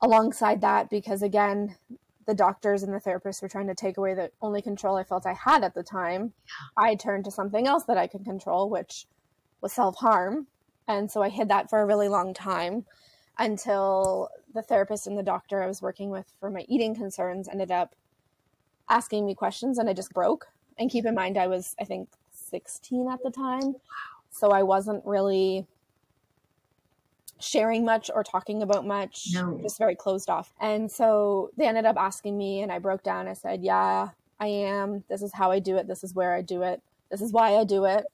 alongside 0.00 0.60
that, 0.62 0.90
because 0.90 1.22
again, 1.22 1.76
the 2.26 2.34
doctors 2.34 2.82
and 2.82 2.94
the 2.94 3.00
therapists 3.00 3.42
were 3.42 3.48
trying 3.48 3.66
to 3.66 3.74
take 3.74 3.96
away 3.96 4.14
the 4.14 4.30
only 4.40 4.62
control 4.62 4.96
I 4.96 5.04
felt 5.04 5.26
I 5.26 5.34
had 5.34 5.64
at 5.64 5.74
the 5.74 5.82
time. 5.82 6.32
I 6.76 6.94
turned 6.94 7.24
to 7.24 7.30
something 7.30 7.66
else 7.66 7.84
that 7.84 7.98
I 7.98 8.06
could 8.06 8.24
control, 8.24 8.70
which 8.70 9.06
was 9.60 9.72
self 9.72 9.96
harm. 9.96 10.46
And 10.90 11.08
so 11.08 11.22
I 11.22 11.28
hid 11.28 11.48
that 11.48 11.70
for 11.70 11.80
a 11.80 11.86
really 11.86 12.08
long 12.08 12.34
time 12.34 12.84
until 13.38 14.28
the 14.52 14.62
therapist 14.62 15.06
and 15.06 15.16
the 15.16 15.22
doctor 15.22 15.62
I 15.62 15.68
was 15.68 15.80
working 15.80 16.10
with 16.10 16.26
for 16.40 16.50
my 16.50 16.64
eating 16.68 16.96
concerns 16.96 17.48
ended 17.48 17.70
up 17.70 17.94
asking 18.88 19.24
me 19.24 19.36
questions 19.36 19.78
and 19.78 19.88
I 19.88 19.92
just 19.92 20.12
broke. 20.12 20.48
And 20.78 20.90
keep 20.90 21.06
in 21.06 21.14
mind, 21.14 21.38
I 21.38 21.46
was, 21.46 21.76
I 21.80 21.84
think, 21.84 22.08
16 22.32 23.08
at 23.08 23.22
the 23.22 23.30
time. 23.30 23.76
So 24.30 24.50
I 24.50 24.64
wasn't 24.64 25.06
really 25.06 25.66
sharing 27.38 27.84
much 27.84 28.10
or 28.12 28.24
talking 28.24 28.60
about 28.60 28.84
much, 28.84 29.28
no. 29.32 29.60
just 29.62 29.78
very 29.78 29.94
closed 29.94 30.28
off. 30.28 30.52
And 30.60 30.90
so 30.90 31.50
they 31.56 31.68
ended 31.68 31.86
up 31.86 31.96
asking 31.98 32.36
me, 32.36 32.62
and 32.62 32.72
I 32.72 32.80
broke 32.80 33.02
down. 33.02 33.28
I 33.28 33.34
said, 33.34 33.62
Yeah, 33.62 34.08
I 34.40 34.46
am. 34.46 35.04
This 35.08 35.22
is 35.22 35.32
how 35.34 35.50
I 35.50 35.60
do 35.60 35.76
it. 35.76 35.86
This 35.86 36.02
is 36.02 36.14
where 36.14 36.34
I 36.34 36.42
do 36.42 36.62
it. 36.62 36.82
This 37.10 37.20
is 37.20 37.32
why 37.32 37.56
I 37.56 37.64
do 37.64 37.84
it. 37.84 38.04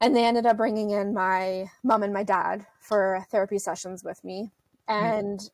And 0.00 0.14
they 0.14 0.24
ended 0.24 0.46
up 0.46 0.56
bringing 0.56 0.90
in 0.90 1.12
my 1.12 1.70
mom 1.82 2.02
and 2.02 2.12
my 2.12 2.22
dad 2.22 2.66
for 2.80 3.26
therapy 3.30 3.58
sessions 3.58 4.04
with 4.04 4.22
me. 4.24 4.50
Mm-hmm. 4.88 5.04
And 5.04 5.40
mm. 5.40 5.50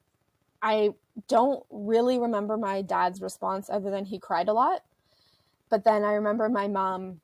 I 0.63 0.91
don't 1.29 1.65
really 1.71 2.19
remember 2.19 2.57
my 2.57 2.83
dad's 2.83 3.21
response 3.23 3.71
other 3.71 3.91
than 3.91 4.05
he 4.05 4.19
cried 4.19 4.49
a 4.49 4.53
lot. 4.53 4.83
But 5.71 5.85
then 5.85 6.05
I 6.05 6.13
remember 6.13 6.49
my 6.49 6.69
mom 6.69 7.21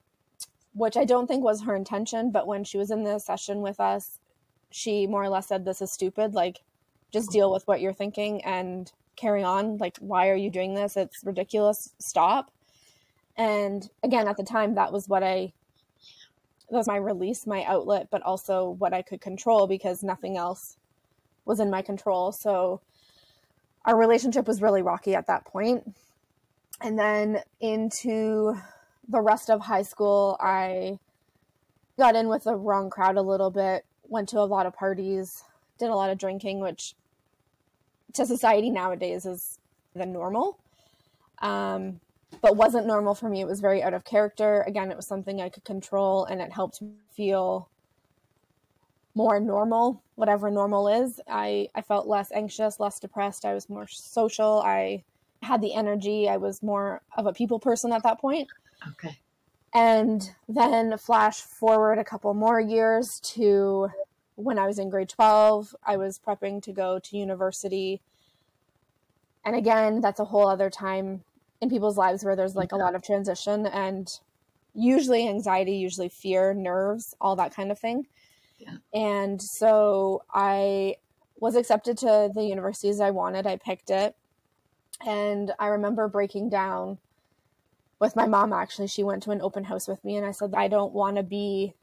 which 0.72 0.96
I 0.96 1.04
don't 1.04 1.26
think 1.26 1.42
was 1.42 1.62
her 1.62 1.74
intention. 1.74 2.30
But 2.30 2.46
when 2.46 2.64
she 2.64 2.78
was 2.78 2.90
in 2.90 3.04
the 3.04 3.18
session 3.18 3.60
with 3.60 3.80
us, 3.80 4.18
she 4.70 5.06
more 5.06 5.22
or 5.22 5.28
less 5.28 5.48
said, 5.48 5.64
This 5.64 5.82
is 5.82 5.92
stupid. 5.92 6.34
Like, 6.34 6.60
just 7.12 7.30
deal 7.30 7.52
with 7.52 7.66
what 7.66 7.80
you're 7.80 7.92
thinking 7.92 8.44
and 8.44 8.90
carry 9.16 9.42
on. 9.42 9.78
Like, 9.78 9.96
why 9.98 10.28
are 10.28 10.36
you 10.36 10.50
doing 10.50 10.74
this? 10.74 10.96
It's 10.96 11.24
ridiculous. 11.24 11.92
Stop. 11.98 12.52
And 13.36 13.88
again, 14.02 14.28
at 14.28 14.36
the 14.36 14.44
time, 14.44 14.74
that 14.74 14.92
was 14.92 15.08
what 15.08 15.22
I, 15.22 15.52
was 16.70 16.86
my 16.86 16.96
release, 16.96 17.46
my 17.46 17.64
outlet, 17.64 18.08
but 18.10 18.22
also 18.22 18.70
what 18.78 18.92
I 18.92 19.02
could 19.02 19.20
control 19.20 19.66
because 19.66 20.02
nothing 20.02 20.36
else 20.36 20.76
was 21.44 21.60
in 21.60 21.70
my 21.70 21.82
control. 21.82 22.32
So 22.32 22.80
our 23.84 23.96
relationship 23.96 24.46
was 24.46 24.62
really 24.62 24.82
rocky 24.82 25.14
at 25.14 25.26
that 25.26 25.44
point. 25.44 25.94
And 26.80 26.98
then 26.98 27.42
into 27.60 28.54
the 29.08 29.20
rest 29.20 29.50
of 29.50 29.60
high 29.60 29.82
school, 29.82 30.36
I 30.40 30.98
got 31.98 32.16
in 32.16 32.28
with 32.28 32.44
the 32.44 32.56
wrong 32.56 32.88
crowd 32.88 33.16
a 33.16 33.22
little 33.22 33.50
bit, 33.50 33.84
went 34.04 34.28
to 34.30 34.38
a 34.38 34.42
lot 34.46 34.66
of 34.66 34.74
parties, 34.74 35.42
did 35.78 35.90
a 35.90 35.94
lot 35.94 36.10
of 36.10 36.18
drinking, 36.18 36.60
which 36.60 36.94
to 38.14 38.26
society 38.26 38.70
nowadays 38.70 39.26
is 39.26 39.58
the 39.94 40.06
normal. 40.06 40.58
Um, 41.40 42.00
but 42.40 42.56
wasn't 42.56 42.86
normal 42.86 43.14
for 43.14 43.28
me. 43.28 43.40
It 43.40 43.46
was 43.46 43.60
very 43.60 43.82
out 43.82 43.94
of 43.94 44.04
character. 44.04 44.62
Again, 44.66 44.90
it 44.90 44.96
was 44.96 45.06
something 45.06 45.40
I 45.40 45.48
could 45.48 45.64
control 45.64 46.24
and 46.24 46.40
it 46.40 46.52
helped 46.52 46.80
me 46.80 46.92
feel 47.12 47.68
more 49.14 49.40
normal, 49.40 50.02
whatever 50.14 50.50
normal 50.50 50.88
is. 50.88 51.20
I, 51.28 51.68
I 51.74 51.82
felt 51.82 52.06
less 52.06 52.30
anxious, 52.32 52.78
less 52.78 53.00
depressed. 53.00 53.44
I 53.44 53.54
was 53.54 53.68
more 53.68 53.86
social. 53.88 54.62
I 54.64 55.02
had 55.42 55.60
the 55.60 55.74
energy. 55.74 56.28
I 56.28 56.36
was 56.36 56.62
more 56.62 57.02
of 57.16 57.26
a 57.26 57.32
people 57.32 57.58
person 57.58 57.92
at 57.92 58.02
that 58.04 58.20
point. 58.20 58.48
Okay. 58.88 59.18
And 59.74 60.30
then 60.48 60.96
flash 60.98 61.40
forward 61.40 61.98
a 61.98 62.04
couple 62.04 62.32
more 62.34 62.60
years 62.60 63.20
to 63.34 63.88
when 64.36 64.58
I 64.58 64.66
was 64.66 64.78
in 64.78 64.90
grade 64.90 65.08
12, 65.08 65.74
I 65.84 65.96
was 65.96 66.18
prepping 66.18 66.62
to 66.62 66.72
go 66.72 66.98
to 66.98 67.16
university. 67.16 68.00
And 69.44 69.54
again, 69.54 70.00
that's 70.00 70.20
a 70.20 70.24
whole 70.24 70.48
other 70.48 70.70
time 70.70 71.24
in 71.60 71.70
people's 71.70 71.98
lives 71.98 72.24
where 72.24 72.36
there's 72.36 72.56
like 72.56 72.72
a 72.72 72.76
lot 72.76 72.94
of 72.94 73.02
transition 73.02 73.66
and 73.66 74.08
usually 74.74 75.28
anxiety, 75.28 75.72
usually 75.72 76.08
fear, 76.08 76.54
nerves, 76.54 77.14
all 77.20 77.36
that 77.36 77.54
kind 77.54 77.70
of 77.70 77.78
thing. 77.78 78.06
Yeah. 78.58 78.76
And 78.94 79.40
so 79.40 80.22
I 80.32 80.96
was 81.36 81.56
accepted 81.56 81.98
to 81.98 82.30
the 82.34 82.44
universities 82.44 83.00
I 83.00 83.10
wanted. 83.10 83.46
I 83.46 83.56
picked 83.56 83.90
it. 83.90 84.14
And 85.06 85.52
I 85.58 85.68
remember 85.68 86.08
breaking 86.08 86.50
down 86.50 86.98
with 87.98 88.16
my 88.16 88.26
mom 88.26 88.52
actually. 88.52 88.88
She 88.88 89.02
went 89.02 89.22
to 89.24 89.30
an 89.30 89.40
open 89.40 89.64
house 89.64 89.88
with 89.88 90.04
me 90.04 90.16
and 90.16 90.26
I 90.26 90.32
said, 90.32 90.54
I 90.54 90.68
don't 90.68 90.92
want 90.92 91.16
to 91.16 91.22
be 91.22 91.74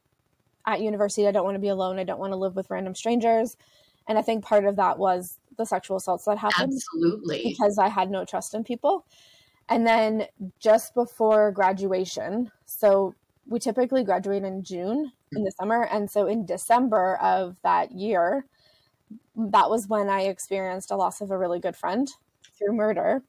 at 0.65 0.81
university. 0.81 1.27
I 1.27 1.31
don't 1.31 1.46
want 1.46 1.55
to 1.55 1.60
be 1.60 1.69
alone. 1.69 1.98
I 2.00 2.03
don't 2.03 2.19
want 2.19 2.34
to 2.34 2.38
live 2.38 2.55
with 2.55 2.69
random 2.69 2.93
strangers. 2.93 3.57
And 4.07 4.17
I 4.17 4.22
think 4.22 4.43
part 4.43 4.65
of 4.65 4.75
that 4.77 5.00
was 5.00 5.39
the 5.57 5.65
sexual 5.65 5.98
assaults 5.98 6.25
that 6.25 6.38
happened. 6.38 6.74
Absolutely. 6.74 7.41
Because 7.43 7.77
I 7.77 7.89
had 7.89 8.10
no 8.10 8.24
trust 8.25 8.53
in 8.53 8.63
people. 8.63 9.05
And 9.69 9.86
then 9.86 10.27
just 10.59 10.93
before 10.93 11.51
graduation, 11.51 12.51
so 12.65 13.15
we 13.45 13.59
typically 13.59 14.03
graduate 14.03 14.43
in 14.43 14.63
June 14.63 15.12
in 15.33 15.43
the 15.43 15.51
summer. 15.51 15.83
And 15.83 16.09
so 16.09 16.27
in 16.27 16.45
December 16.45 17.17
of 17.17 17.57
that 17.63 17.91
year, 17.91 18.45
that 19.36 19.69
was 19.69 19.88
when 19.88 20.09
I 20.09 20.21
experienced 20.21 20.91
a 20.91 20.95
loss 20.95 21.21
of 21.21 21.31
a 21.31 21.38
really 21.38 21.59
good 21.59 21.75
friend 21.75 22.09
through 22.57 22.75
murder. 22.75 23.24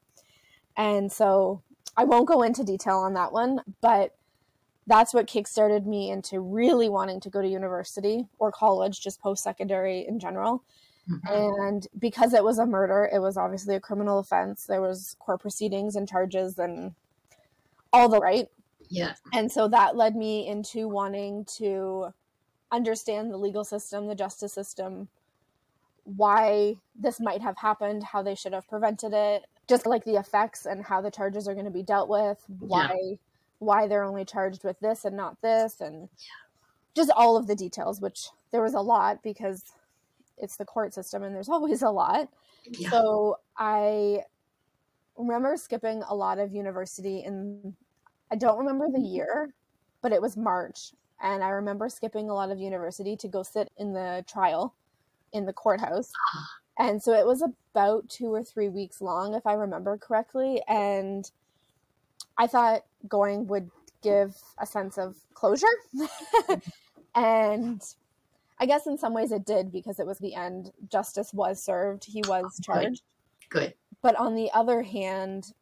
And 0.77 1.11
so 1.11 1.63
I 1.97 2.05
won't 2.05 2.29
go 2.29 2.43
into 2.43 2.65
detail 2.65 2.99
on 2.99 3.15
that 3.15 3.33
one, 3.33 3.61
but 3.81 4.15
that's 4.87 5.13
what 5.13 5.27
kickstarted 5.27 5.85
me 5.85 6.11
into 6.11 6.41
really 6.41 6.89
wanting 6.89 7.21
to 7.21 7.31
go 7.31 7.43
to 7.43 7.49
university 7.49 8.27
or 8.39 8.51
college, 8.51 9.01
just 9.01 9.21
post 9.21 9.43
secondary 9.43 10.07
in 10.07 10.19
general. 10.19 10.65
Mm-hmm. 11.11 11.63
And 11.63 11.87
because 11.99 12.35
it 12.35 12.45
was 12.45 12.59
a 12.59 12.67
murder, 12.67 13.09
it 13.13 13.21
was 13.21 13.37
obviously 13.37 13.75
a 13.75 13.81
criminal 13.81 14.19
offense. 14.19 14.67
There 14.67 14.83
was 14.83 15.17
court 15.19 15.41
proceedings 15.41 15.97
and 15.97 16.09
charges 16.09 16.59
and 16.59 16.95
all 17.93 18.09
the 18.09 18.21
right. 18.21 18.49
Yeah. 18.91 19.15
And 19.33 19.51
so 19.51 19.69
that 19.69 19.97
led 19.97 20.17
me 20.17 20.47
into 20.47 20.89
wanting 20.89 21.45
to 21.57 22.13
understand 22.71 23.31
the 23.31 23.37
legal 23.37 23.65
system, 23.65 24.07
the 24.07 24.15
justice 24.15 24.53
system, 24.53 25.09
why 26.05 26.77
this 26.99 27.21
might 27.21 27.43
have 27.43 27.57
happened, 27.59 28.03
how 28.03 28.23
they 28.23 28.35
should 28.35 28.53
have 28.53 28.69
prevented 28.69 29.13
it, 29.13 29.45
just 29.69 29.87
like 29.87 30.05
the 30.05 30.17
effects 30.17 30.67
and 30.67 30.85
how 30.85 31.01
the 31.01 31.11
charges 31.11 31.47
are 31.47 31.55
going 31.55 31.67
to 31.67 31.71
be 31.71 31.83
dealt 31.83 32.09
with, 32.09 32.43
why 32.59 32.97
yeah. 33.03 33.17
why 33.59 33.87
they're 33.87 34.05
only 34.05 34.25
charged 34.25 34.65
with 34.65 34.79
this 34.81 35.05
and 35.05 35.17
not 35.17 35.41
this 35.43 35.81
and 35.81 36.09
yeah. 36.19 36.27
just 36.95 37.11
all 37.11 37.37
of 37.37 37.47
the 37.47 37.57
details, 37.57 38.01
which 38.01 38.29
there 38.51 38.63
was 38.63 38.75
a 38.75 38.81
lot 38.81 39.23
because 39.23 39.65
it's 40.41 40.57
the 40.57 40.65
court 40.65 40.95
system 40.95 41.23
and 41.23 41.35
there's 41.35 41.49
always 41.49 41.83
a 41.83 41.91
lot. 41.91 42.29
Yeah. 42.67 42.91
So 42.91 43.39
I 43.57 44.21
remember 45.17 45.57
skipping 45.57 46.03
a 46.09 46.15
lot 46.15 46.39
of 46.39 46.53
university 46.53 47.25
in 47.25 47.75
I 48.31 48.37
don't 48.37 48.59
remember 48.59 48.89
the 48.91 48.99
mm-hmm. 48.99 49.15
year, 49.15 49.55
but 50.03 50.13
it 50.13 50.21
was 50.21 50.37
March. 50.37 50.93
And 51.21 51.43
I 51.43 51.49
remember 51.49 51.89
skipping 51.89 52.31
a 52.31 52.35
lot 52.35 52.51
of 52.51 52.59
university 52.59 53.17
to 53.17 53.29
go 53.29 53.43
sit 53.43 53.71
in 53.79 53.93
the 53.93 54.25
trial 54.29 54.75
in 55.33 55.47
the 55.47 55.53
courthouse. 55.53 56.13
And 56.81 57.03
so 57.03 57.13
it 57.13 57.27
was 57.27 57.43
about 57.43 58.09
two 58.09 58.33
or 58.33 58.45
three 58.45 58.69
weeks 58.69 59.01
long, 59.01 59.35
if 59.35 59.45
I 59.49 59.55
remember 59.55 59.99
correctly. 59.99 60.63
And 60.69 61.29
I 62.37 62.47
thought 62.47 62.85
going 63.09 63.49
would 63.49 63.69
give 64.01 64.37
a 64.59 64.65
sense 64.65 64.97
of 64.97 65.17
closure. 65.35 65.67
Mm-hmm. 67.17 67.25
and 67.25 67.83
I 68.61 68.67
guess 68.67 68.87
in 68.87 68.99
some 68.99 69.15
ways 69.15 69.33
it 69.33 69.47
did 69.47 69.71
because 69.71 70.01
it 70.01 70.07
was 70.07 70.19
the 70.19 70.35
end. 70.35 70.73
Justice 70.91 71.33
was 71.33 71.63
served, 71.63 72.05
he 72.05 72.23
was 72.27 72.61
charged. 72.63 73.03
Good. 73.49 73.61
Good. 73.61 73.75
But 74.03 74.17
on 74.17 74.35
the 74.35 74.51
other 74.53 74.83
hand, 74.83 75.53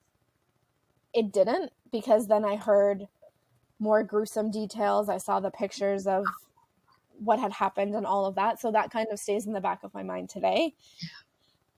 it 1.15 1.33
didn't 1.33 1.73
because 1.93 2.26
then 2.26 2.45
I 2.45 2.57
heard 2.57 3.07
more 3.79 4.03
gruesome 4.03 4.50
details. 4.50 5.09
I 5.09 5.19
saw 5.19 5.41
the 5.41 5.50
pictures 5.50 6.07
of 6.07 6.25
what 7.19 7.38
had 7.38 7.53
happened 7.53 7.95
and 7.95 8.07
all 8.07 8.26
of 8.26 8.35
that. 8.35 8.61
So 8.61 8.71
that 8.73 8.91
kind 8.91 9.07
of 9.11 9.19
stays 9.19 9.47
in 9.47 9.53
the 9.53 9.61
back 9.61 9.83
of 9.83 9.95
my 9.95 10.03
mind 10.03 10.29
today. 10.29 10.75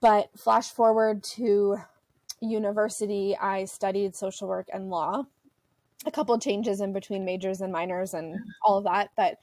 But 0.01 0.29
flash 0.37 0.71
forward 0.71 1.23
to 1.35 1.77
university, 2.41 3.37
I 3.37 3.65
studied 3.65 4.15
social 4.15 4.47
work 4.47 4.67
and 4.73 4.89
law. 4.89 5.23
A 6.05 6.11
couple 6.11 6.37
changes 6.39 6.79
in 6.81 6.93
between 6.93 7.25
majors 7.25 7.61
and 7.61 7.71
minors 7.71 8.13
and 8.13 8.37
all 8.65 8.77
of 8.77 8.85
that. 8.85 9.09
But 9.17 9.37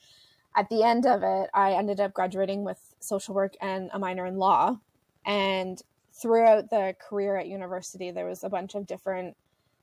at 0.56 0.68
the 0.70 0.82
end 0.82 1.06
of 1.06 1.22
it, 1.22 1.50
I 1.52 1.72
ended 1.72 2.00
up 2.00 2.14
graduating 2.14 2.64
with 2.64 2.78
social 2.98 3.34
work 3.34 3.54
and 3.60 3.90
a 3.92 3.98
minor 3.98 4.24
in 4.26 4.38
law. 4.38 4.78
And 5.26 5.80
throughout 6.12 6.70
the 6.70 6.96
career 6.98 7.36
at 7.36 7.46
university, 7.46 8.10
there 8.10 8.26
was 8.26 8.42
a 8.42 8.48
bunch 8.48 8.74
of 8.74 8.86
different 8.86 9.36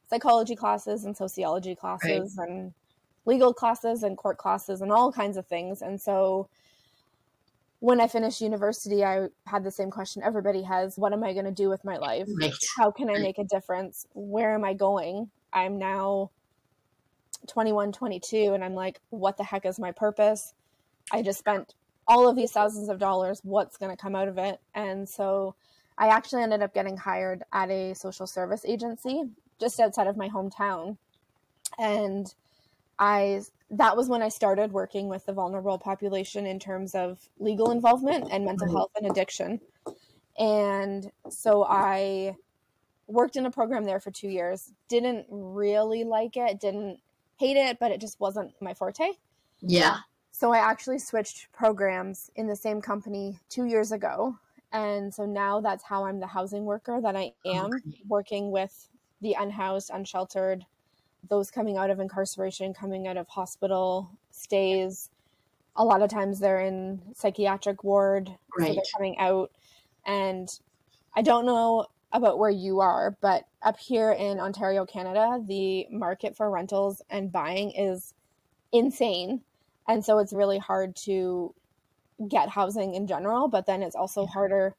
psychology 0.09 0.55
classes 0.55 1.05
and 1.05 1.15
sociology 1.15 1.75
classes 1.75 2.35
right. 2.37 2.49
and 2.49 2.73
legal 3.25 3.53
classes 3.53 4.03
and 4.03 4.17
court 4.17 4.37
classes 4.37 4.81
and 4.81 4.91
all 4.91 5.11
kinds 5.11 5.37
of 5.37 5.45
things. 5.45 5.83
And 5.83 6.01
so 6.01 6.49
when 7.79 8.01
I 8.01 8.07
finished 8.07 8.41
university, 8.41 9.03
I 9.03 9.27
had 9.45 9.63
the 9.63 9.71
same 9.71 9.91
question 9.91 10.23
everybody 10.23 10.63
has 10.63 10.97
What 10.97 11.13
am 11.13 11.23
I 11.23 11.33
going 11.33 11.45
to 11.45 11.51
do 11.51 11.69
with 11.69 11.85
my 11.85 11.97
life? 11.97 12.27
Right. 12.41 12.53
How 12.77 12.89
can 12.89 13.09
I 13.09 13.19
make 13.19 13.37
a 13.37 13.43
difference? 13.43 14.07
Where 14.13 14.55
am 14.55 14.63
I 14.63 14.73
going? 14.73 15.29
I'm 15.51 15.77
now 15.77 16.31
21, 17.47 17.91
22, 17.91 18.53
and 18.53 18.63
I'm 18.63 18.73
like, 18.73 19.01
What 19.09 19.37
the 19.37 19.43
heck 19.43 19.65
is 19.65 19.79
my 19.79 19.91
purpose? 19.91 20.53
I 21.11 21.21
just 21.21 21.39
spent 21.39 21.75
all 22.07 22.27
of 22.27 22.35
these 22.35 22.51
thousands 22.51 22.89
of 22.89 22.99
dollars. 22.99 23.39
What's 23.43 23.77
going 23.77 23.91
to 23.91 24.01
come 24.01 24.15
out 24.15 24.27
of 24.27 24.37
it? 24.37 24.59
And 24.73 25.07
so 25.07 25.55
I 25.97 26.07
actually 26.07 26.43
ended 26.43 26.61
up 26.61 26.73
getting 26.73 26.97
hired 26.97 27.43
at 27.51 27.69
a 27.69 27.93
social 27.93 28.27
service 28.27 28.65
agency 28.65 29.23
just 29.59 29.79
outside 29.79 30.07
of 30.07 30.17
my 30.17 30.29
hometown. 30.29 30.97
And 31.77 32.33
I 32.99 33.41
that 33.71 33.97
was 33.97 34.07
when 34.07 34.21
I 34.21 34.29
started 34.29 34.71
working 34.71 35.07
with 35.07 35.25
the 35.25 35.33
vulnerable 35.33 35.79
population 35.79 36.45
in 36.45 36.59
terms 36.59 36.93
of 36.93 37.17
legal 37.39 37.71
involvement 37.71 38.27
and 38.31 38.45
mental 38.45 38.67
mm-hmm. 38.67 38.75
health 38.75 38.91
and 38.95 39.09
addiction. 39.09 39.59
And 40.37 41.11
so 41.29 41.63
I 41.63 42.35
worked 43.07 43.35
in 43.35 43.45
a 43.45 43.51
program 43.51 43.83
there 43.85 43.99
for 43.99 44.11
2 44.11 44.27
years. 44.27 44.71
Didn't 44.89 45.25
really 45.29 46.03
like 46.03 46.37
it, 46.37 46.59
didn't 46.59 46.99
hate 47.37 47.57
it, 47.57 47.79
but 47.79 47.91
it 47.91 47.99
just 47.99 48.19
wasn't 48.19 48.53
my 48.61 48.75
forte. 48.75 49.13
Yeah. 49.61 49.97
So 50.35 50.51
I 50.51 50.57
actually 50.57 50.97
switched 50.97 51.51
programs 51.51 52.31
in 52.35 52.47
the 52.47 52.55
same 52.55 52.81
company 52.81 53.39
2 53.49 53.65
years 53.65 53.91
ago. 53.91 54.35
And 54.71 55.13
so 55.13 55.27
now 55.27 55.61
that's 55.61 55.83
how 55.83 56.05
I'm 56.05 56.19
the 56.19 56.25
housing 56.25 56.65
worker 56.65 56.99
that 56.99 57.15
I 57.15 57.33
oh, 57.45 57.51
am 57.53 57.65
okay. 57.67 58.01
working 58.07 58.49
with 58.49 58.89
the 59.21 59.35
unhoused, 59.39 59.91
unsheltered, 59.93 60.65
those 61.29 61.51
coming 61.51 61.77
out 61.77 61.91
of 61.91 61.99
incarceration, 61.99 62.73
coming 62.73 63.07
out 63.07 63.15
of 63.15 63.27
hospital 63.27 64.09
stays. 64.31 65.11
A 65.75 65.85
lot 65.85 66.01
of 66.01 66.09
times 66.09 66.39
they're 66.39 66.61
in 66.61 66.99
psychiatric 67.13 67.83
ward, 67.83 68.31
right. 68.57 68.69
so 68.69 68.73
they're 68.73 68.83
coming 68.95 69.19
out. 69.19 69.51
And 70.03 70.49
I 71.15 71.21
don't 71.21 71.45
know 71.45 71.85
about 72.11 72.39
where 72.39 72.49
you 72.49 72.79
are, 72.79 73.15
but 73.21 73.45
up 73.61 73.77
here 73.77 74.13
in 74.13 74.39
Ontario, 74.39 74.83
Canada, 74.83 75.39
the 75.47 75.85
market 75.91 76.35
for 76.35 76.49
rentals 76.49 77.03
and 77.11 77.31
buying 77.31 77.69
is 77.71 78.15
insane. 78.71 79.41
And 79.87 80.03
so 80.03 80.19
it's 80.19 80.33
really 80.33 80.59
hard 80.59 80.95
to 80.97 81.53
get 82.29 82.49
housing 82.49 82.95
in 82.95 83.07
general, 83.07 83.47
but 83.47 83.65
then 83.65 83.83
it's 83.83 83.95
also 83.95 84.25
harder 84.25 84.75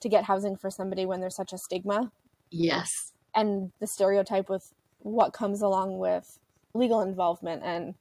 to 0.00 0.08
get 0.08 0.24
housing 0.24 0.56
for 0.56 0.70
somebody 0.70 1.06
when 1.06 1.20
there's 1.20 1.36
such 1.36 1.52
a 1.52 1.58
stigma. 1.58 2.10
Yes. 2.50 3.12
And 3.34 3.72
the 3.80 3.86
stereotype 3.86 4.48
with 4.48 4.72
what 5.00 5.32
comes 5.32 5.62
along 5.62 5.98
with 5.98 6.38
legal 6.74 7.02
involvement 7.02 7.62
and 7.64 7.94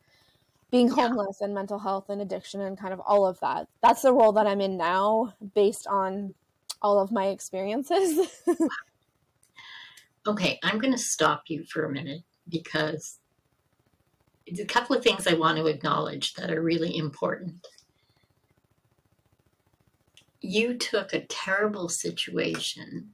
being 0.72 0.90
homeless 0.90 1.38
yeah. 1.40 1.46
and 1.46 1.56
mental 1.56 1.80
health 1.80 2.10
and 2.10 2.22
addiction 2.22 2.62
and 2.62 2.78
kind 2.78 2.94
of 2.94 3.00
all 3.00 3.26
of 3.26 3.40
that. 3.40 3.68
That's 3.82 4.02
the 4.02 4.14
role 4.14 4.34
that 4.34 4.48
I'm 4.48 4.62
in 4.62 4.78
now 4.78 5.34
based 5.56 5.88
on 5.88 6.34
all 6.82 7.00
of 7.00 7.12
my 7.12 7.28
experiences. 7.28 8.44
okay, 10.28 10.60
I'm 10.64 10.80
going 10.80 10.94
to 10.94 11.00
stop 11.00 11.44
you 11.48 11.64
for 11.64 11.86
a 11.86 11.92
minute 11.92 12.24
because 12.50 13.20
a 14.60 14.66
couple 14.66 14.96
of 14.96 15.04
things 15.04 15.28
I 15.28 15.34
want 15.34 15.58
to 15.58 15.68
acknowledge 15.68 16.34
that 16.36 16.52
are 16.52 16.62
really 16.62 16.96
important. 16.98 17.68
You 20.42 20.78
took 20.78 21.14
a 21.14 21.26
terrible 21.26 21.90
situation 21.90 23.12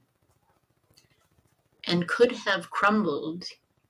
and 1.86 2.08
could 2.08 2.32
have 2.32 2.70
crumbled 2.70 3.44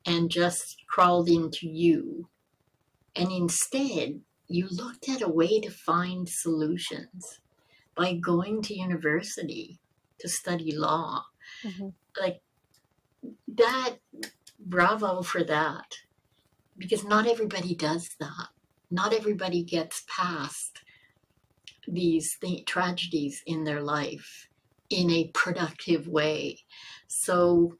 and 0.07 0.31
just 0.31 0.83
crawled 0.89 1.29
into 1.29 1.69
you 1.69 2.29
and 3.17 3.31
instead, 3.31 4.21
you 4.49 4.69
looked 4.71 5.09
at 5.09 5.23
a 5.23 5.29
way 5.29 5.61
to 5.61 5.71
find 5.71 6.29
solutions 6.29 7.41
by 7.95 8.15
going 8.15 8.63
to 8.63 8.75
university 8.75 9.79
to 10.19 10.29
study 10.29 10.75
law. 10.75 11.25
Mm-hmm. 11.63 11.89
Like 12.21 12.43
that, 13.49 13.97
bravo 14.59 15.23
for 15.23 15.45
that. 15.45 15.95
Because 16.77 17.05
not 17.05 17.27
everybody 17.27 17.75
does 17.75 18.11
that. 18.21 18.49
Not 18.91 19.13
everybody 19.13 19.63
gets 19.63 20.05
past 20.09 20.83
these 21.87 22.37
th- 22.41 22.65
tragedies 22.65 23.43
in 23.47 23.65
their 23.65 23.83
life 23.83 24.49
in 24.91 25.11
a 25.11 25.31
productive 25.35 26.09
way. 26.09 26.59
So, 27.09 27.77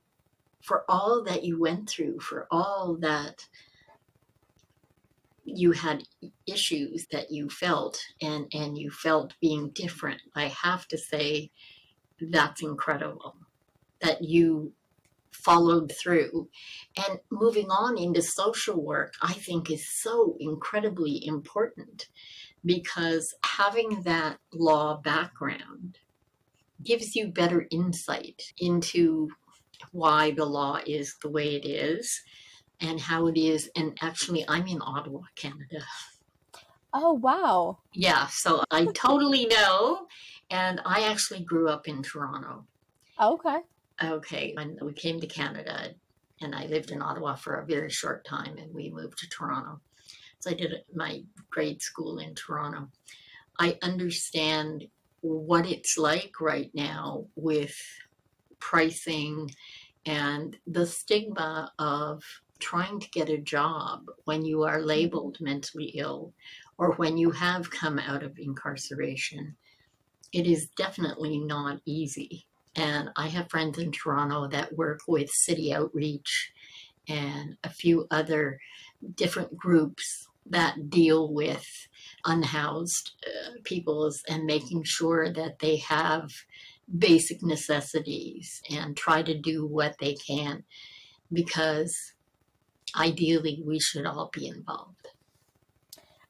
for 0.63 0.85
all 0.89 1.23
that 1.25 1.45
you 1.45 1.61
went 1.61 1.89
through, 1.91 2.21
for 2.21 2.47
all 2.51 2.97
that 3.01 3.47
you 5.45 5.73
had 5.73 6.03
issues 6.47 7.07
that 7.13 7.31
you 7.31 7.49
felt 7.49 8.01
and 8.23 8.47
and 8.53 8.79
you 8.79 8.91
felt 8.91 9.35
being 9.41 9.71
different 9.71 10.21
i 10.35 10.45
have 10.47 10.89
to 10.89 10.97
say 10.97 11.51
that's 12.21 12.63
incredible 12.63 13.37
that 14.01 14.23
you 14.23 14.73
followed 15.45 15.93
through 16.01 16.49
and 16.97 17.19
moving 17.31 17.71
on 17.71 17.99
into 17.99 18.23
social 18.23 18.83
work 18.83 19.15
i 19.23 19.33
think 19.33 19.71
is 19.71 19.89
so 20.03 20.37
incredibly 20.41 21.25
important 21.27 22.09
because 22.65 23.35
having 23.45 24.03
that 24.03 24.39
law 24.53 24.97
background 25.03 25.99
gives 26.83 27.15
you 27.15 27.29
better 27.29 27.67
insight 27.71 28.43
into 28.59 29.29
why 29.93 30.31
the 30.33 30.45
law 30.45 30.79
is 30.87 31.17
the 31.23 31.31
way 31.31 31.55
it 31.55 31.67
is 31.67 32.23
and 32.81 33.01
how 33.01 33.27
it 33.27 33.39
is. 33.39 33.71
And 33.77 33.97
actually, 34.01 34.45
I'm 34.49 34.67
in 34.67 34.81
Ottawa, 34.83 35.21
Canada. 35.37 35.85
Oh, 36.93 37.15
wow. 37.15 37.79
Yeah, 37.93 38.27
so 38.29 38.63
I 38.71 38.87
totally 38.95 39.47
know. 39.47 40.07
And 40.51 40.81
I 40.85 41.03
actually 41.09 41.41
grew 41.41 41.69
up 41.69 41.89
in 41.89 42.03
Toronto. 42.03 42.67
Okay. 43.21 43.59
Okay. 44.03 44.53
When 44.57 44.79
we 44.83 44.93
came 44.93 45.21
to 45.21 45.27
Canada, 45.27 45.95
and 46.41 46.55
I 46.55 46.67
lived 46.67 46.91
in 46.91 47.01
Ottawa 47.01 47.37
for 47.37 47.57
a 47.57 47.67
very 47.67 47.91
short 47.91 48.25
time, 48.25 48.57
and 48.59 48.73
we 48.75 48.91
moved 48.91 49.19
to 49.19 49.29
Toronto. 49.29 49.81
So 50.41 50.51
I 50.51 50.55
did 50.55 50.75
my 50.95 51.23
grade 51.51 51.81
school 51.81 52.19
in 52.19 52.35
Toronto. 52.35 52.89
I 53.59 53.79
understand 53.83 54.87
what 55.21 55.67
it's 55.67 55.97
like 55.97 56.41
right 56.41 56.71
now 56.75 57.27
with 57.35 57.75
pricing 58.59 59.51
and 60.05 60.57
the 60.67 60.87
stigma 60.87 61.73
of 61.79 62.23
trying 62.59 63.01
to 63.01 63.11
get 63.11 63.31
a 63.31 63.39
job 63.39 64.05
when 64.25 64.45
you 64.45 64.65
are 64.65 64.83
labeled 64.83 65.39
mentally 65.41 65.93
ill 65.97 66.33
or 66.79 66.93
when 66.93 67.17
you 67.17 67.31
have 67.31 67.71
come 67.71 67.99
out 67.99 68.23
of 68.23 68.39
incarceration, 68.39 69.57
it 70.33 70.47
is 70.47 70.69
definitely 70.77 71.39
not 71.39 71.81
easy. 71.87 72.47
And 72.77 73.11
I 73.17 73.29
have 73.29 73.51
friends 73.51 73.79
in 73.79 73.93
Toronto 73.93 74.49
that 74.49 74.77
work 74.77 75.01
with 75.07 75.31
City 75.31 75.73
Outreach 75.73 76.53
and 77.09 77.57
a 77.63 77.71
few 77.71 78.07
other 78.11 78.59
different 79.15 79.57
groups 79.57 80.29
that 80.47 80.91
deal 80.91 81.33
with 81.33 81.67
unhoused 82.25 83.13
uh, 83.27 83.53
peoples 83.65 84.23
and 84.29 84.45
making 84.45 84.83
sure 84.85 85.33
that 85.33 85.59
they 85.61 85.77
have 85.77 86.31
basic 86.99 87.43
necessities 87.43 88.63
and 88.71 88.97
try 88.97 89.23
to 89.23 89.39
do 89.39 89.67
what 89.67 89.97
they 90.01 90.15
can 90.15 90.65
because 91.33 92.13
ideally 92.97 93.63
we 93.65 93.81
should 93.81 94.07
all 94.07 94.31
be 94.33 94.47
involved. 94.47 95.09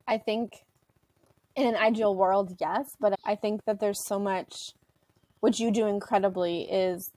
I 0.07 0.19
think 0.19 0.65
in 1.57 1.67
an 1.67 1.77
ideal 1.77 2.15
world, 2.15 2.57
yes, 2.61 2.97
but 3.01 3.15
I 3.25 3.35
think 3.35 3.65
that 3.65 3.81
there's 3.81 4.05
so 4.05 4.19
much, 4.19 4.75
which 5.45 5.61
you 5.61 5.71
do 5.71 5.87
incredibly, 5.87 6.63
is 6.63 7.11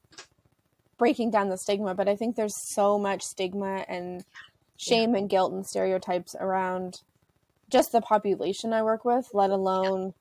breaking 0.97 1.31
down 1.31 1.47
the 1.47 1.57
stigma. 1.57 1.95
But 1.95 2.09
I 2.09 2.17
think 2.17 2.35
there's 2.35 2.57
so 2.73 2.99
much 2.99 3.21
stigma 3.21 3.85
and 3.87 4.25
shame 4.75 5.13
yeah. 5.13 5.19
and 5.19 5.29
guilt 5.29 5.53
and 5.53 5.65
stereotypes 5.65 6.35
around 6.37 7.03
just 7.69 7.93
the 7.93 8.01
population 8.01 8.73
I 8.73 8.83
work 8.83 9.05
with, 9.05 9.29
let 9.31 9.49
alone. 9.49 10.13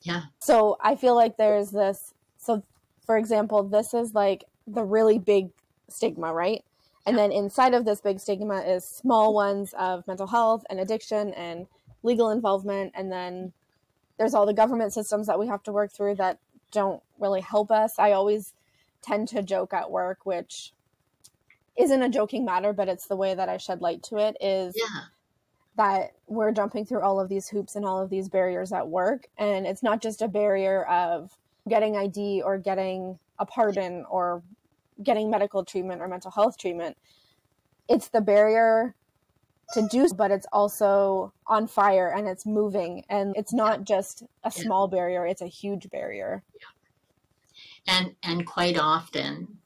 Yeah. 0.00 0.14
yeah. 0.14 0.22
So 0.38 0.78
I 0.80 0.94
feel 0.96 1.14
like 1.14 1.36
there's 1.36 1.70
this. 1.70 2.14
So, 2.38 2.62
for 3.04 3.18
example, 3.18 3.62
this 3.62 3.92
is 3.92 4.14
like 4.14 4.44
the 4.66 4.82
really 4.82 5.18
big 5.18 5.50
stigma, 5.90 6.32
right? 6.32 6.64
And 7.04 7.18
then 7.18 7.30
inside 7.30 7.74
of 7.74 7.84
this 7.84 8.00
big 8.00 8.20
stigma 8.20 8.62
is 8.62 8.86
small 8.86 9.34
ones 9.34 9.74
of 9.78 10.06
mental 10.06 10.28
health 10.28 10.64
and 10.70 10.80
addiction 10.80 11.34
and 11.34 11.66
legal 12.02 12.30
involvement. 12.30 12.92
And 12.94 13.12
then 13.12 13.52
there's 14.16 14.32
all 14.32 14.46
the 14.46 14.54
government 14.54 14.94
systems 14.94 15.26
that 15.26 15.38
we 15.38 15.46
have 15.48 15.62
to 15.64 15.72
work 15.72 15.92
through 15.92 16.14
that 16.14 16.38
don't 16.72 17.02
really 17.18 17.40
help 17.40 17.70
us. 17.70 17.98
I 17.98 18.12
always 18.12 18.54
tend 19.02 19.28
to 19.28 19.42
joke 19.42 19.72
at 19.72 19.90
work, 19.90 20.20
which 20.24 20.72
isn't 21.76 22.02
a 22.02 22.08
joking 22.08 22.44
matter, 22.44 22.72
but 22.72 22.88
it's 22.88 23.06
the 23.06 23.16
way 23.16 23.34
that 23.34 23.48
I 23.48 23.56
shed 23.56 23.80
light 23.80 24.02
to 24.04 24.16
it 24.16 24.36
is 24.40 24.74
yeah. 24.76 25.02
that 25.76 26.12
we're 26.26 26.52
jumping 26.52 26.84
through 26.84 27.02
all 27.02 27.20
of 27.20 27.28
these 27.28 27.48
hoops 27.48 27.76
and 27.76 27.84
all 27.84 28.00
of 28.00 28.10
these 28.10 28.28
barriers 28.28 28.72
at 28.72 28.88
work. 28.88 29.26
And 29.36 29.66
it's 29.66 29.82
not 29.82 30.00
just 30.00 30.22
a 30.22 30.28
barrier 30.28 30.84
of 30.84 31.36
getting 31.68 31.96
ID 31.96 32.42
or 32.42 32.58
getting 32.58 33.18
a 33.38 33.46
pardon 33.46 34.04
or 34.08 34.42
getting 35.02 35.30
medical 35.30 35.64
treatment 35.64 36.00
or 36.00 36.08
mental 36.08 36.30
health 36.30 36.56
treatment. 36.58 36.96
It's 37.88 38.08
the 38.08 38.20
barrier 38.20 38.94
to 39.72 39.88
do, 39.88 40.08
but 40.16 40.30
it's 40.30 40.46
also 40.52 41.32
on 41.46 41.66
fire 41.66 42.12
and 42.16 42.28
it's 42.28 42.46
moving. 42.46 43.04
And 43.08 43.34
it's 43.36 43.52
not 43.52 43.84
just 43.84 44.22
a 44.44 44.50
small 44.50 44.88
yeah. 44.88 44.96
barrier, 44.96 45.26
it's 45.26 45.42
a 45.42 45.46
huge 45.46 45.90
barrier. 45.90 46.42
Yeah. 46.54 46.66
And, 47.86 48.14
and 48.22 48.46
quite 48.46 48.78
often, 48.78 49.58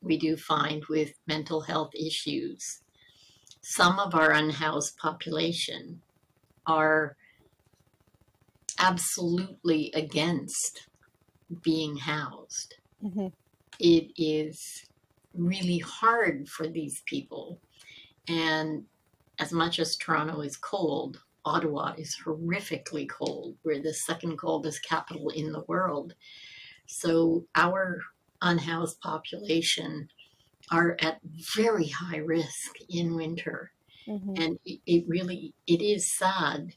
we 0.00 0.16
do 0.16 0.36
find 0.36 0.84
with 0.86 1.14
mental 1.26 1.60
health 1.60 1.90
issues, 1.94 2.80
some 3.60 3.98
of 3.98 4.14
our 4.14 4.32
unhoused 4.32 4.96
population 4.96 6.00
are 6.66 7.16
absolutely 8.78 9.90
against 9.94 10.88
being 11.62 11.96
housed. 11.96 12.76
Mm-hmm 13.04 13.28
it 13.78 14.10
is 14.16 14.86
really 15.34 15.78
hard 15.78 16.48
for 16.48 16.66
these 16.66 17.02
people. 17.06 17.60
And 18.28 18.84
as 19.38 19.52
much 19.52 19.78
as 19.78 19.96
Toronto 19.96 20.40
is 20.40 20.56
cold, 20.56 21.22
Ottawa 21.44 21.94
is 21.96 22.16
horrifically 22.24 23.08
cold. 23.08 23.56
We're 23.64 23.80
the 23.80 23.94
second 23.94 24.36
coldest 24.36 24.84
capital 24.84 25.30
in 25.30 25.52
the 25.52 25.62
world. 25.68 26.14
So 26.88 27.44
our 27.54 28.00
unhoused 28.40 29.00
population 29.00 30.08
are 30.70 30.96
at 31.00 31.20
very 31.54 31.88
high 31.88 32.16
risk 32.16 32.76
in 32.88 33.14
winter. 33.14 33.72
Mm-hmm. 34.08 34.42
And 34.42 34.58
it, 34.64 34.80
it 34.86 35.04
really 35.06 35.54
it 35.66 35.82
is 35.82 36.10
sad 36.10 36.74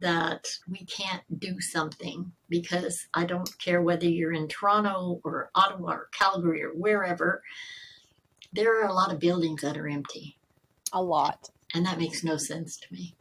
that 0.00 0.46
we 0.68 0.84
can't 0.84 1.22
do 1.40 1.60
something 1.60 2.30
because 2.50 3.06
I 3.14 3.24
don't 3.24 3.58
care 3.58 3.80
whether 3.80 4.06
you're 4.06 4.34
in 4.34 4.48
Toronto 4.48 5.20
or 5.24 5.50
Ottawa 5.54 5.92
or 5.94 6.08
Calgary 6.12 6.62
or 6.62 6.70
wherever, 6.70 7.42
there 8.52 8.82
are 8.82 8.86
a 8.86 8.92
lot 8.92 9.12
of 9.12 9.18
buildings 9.18 9.62
that 9.62 9.78
are 9.78 9.88
empty. 9.88 10.36
A 10.92 11.02
lot. 11.02 11.48
And 11.72 11.86
that 11.86 11.98
makes 11.98 12.22
no 12.22 12.36
sense 12.36 12.76
to 12.76 12.86
me. 12.92 13.14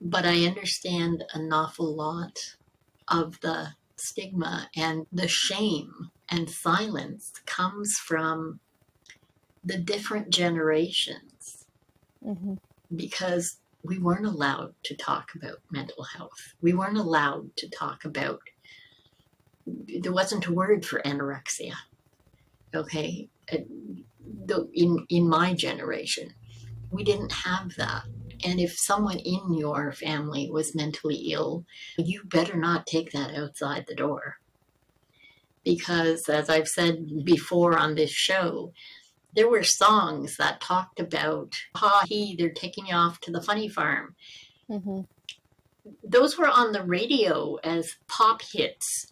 But 0.00 0.26
I 0.26 0.44
understand 0.44 1.22
an 1.32 1.52
awful 1.52 1.94
lot 1.94 2.56
of 3.06 3.40
the 3.42 3.74
stigma 4.02 4.68
and 4.76 5.06
the 5.12 5.28
shame 5.28 6.10
and 6.28 6.50
silence 6.50 7.32
comes 7.46 7.94
from 7.98 8.60
the 9.64 9.78
different 9.78 10.30
generations. 10.30 11.66
Mm-hmm. 12.24 12.54
Because 12.94 13.58
we 13.84 13.98
weren't 13.98 14.26
allowed 14.26 14.74
to 14.84 14.96
talk 14.96 15.30
about 15.34 15.58
mental 15.70 16.04
health. 16.04 16.54
We 16.60 16.72
weren't 16.72 16.98
allowed 16.98 17.56
to 17.56 17.68
talk 17.68 18.04
about, 18.04 18.40
there 19.66 20.12
wasn't 20.12 20.46
a 20.46 20.52
word 20.52 20.84
for 20.84 21.00
anorexia. 21.02 21.74
Okay. 22.74 23.28
Uh, 23.52 23.58
in, 24.74 25.06
in 25.08 25.28
my 25.28 25.54
generation, 25.54 26.34
we 26.90 27.02
didn't 27.04 27.32
have 27.32 27.74
that. 27.76 28.04
And 28.44 28.60
if 28.60 28.76
someone 28.76 29.18
in 29.18 29.54
your 29.54 29.92
family 29.92 30.50
was 30.50 30.74
mentally 30.74 31.32
ill, 31.32 31.64
you 31.96 32.22
better 32.24 32.56
not 32.56 32.86
take 32.86 33.12
that 33.12 33.34
outside 33.34 33.86
the 33.86 33.94
door. 33.94 34.38
Because, 35.64 36.28
as 36.28 36.50
I've 36.50 36.68
said 36.68 37.24
before 37.24 37.78
on 37.78 37.94
this 37.94 38.10
show, 38.10 38.72
there 39.34 39.48
were 39.48 39.62
songs 39.62 40.36
that 40.36 40.60
talked 40.60 40.98
about, 40.98 41.54
ha, 41.76 42.02
he, 42.06 42.34
they're 42.36 42.50
taking 42.50 42.86
you 42.86 42.94
off 42.94 43.20
to 43.20 43.30
the 43.30 43.42
funny 43.42 43.68
farm. 43.68 44.14
Mm-hmm. 44.68 45.00
Those 46.04 46.36
were 46.36 46.48
on 46.48 46.72
the 46.72 46.82
radio 46.82 47.56
as 47.64 47.96
pop 48.08 48.42
hits 48.52 49.11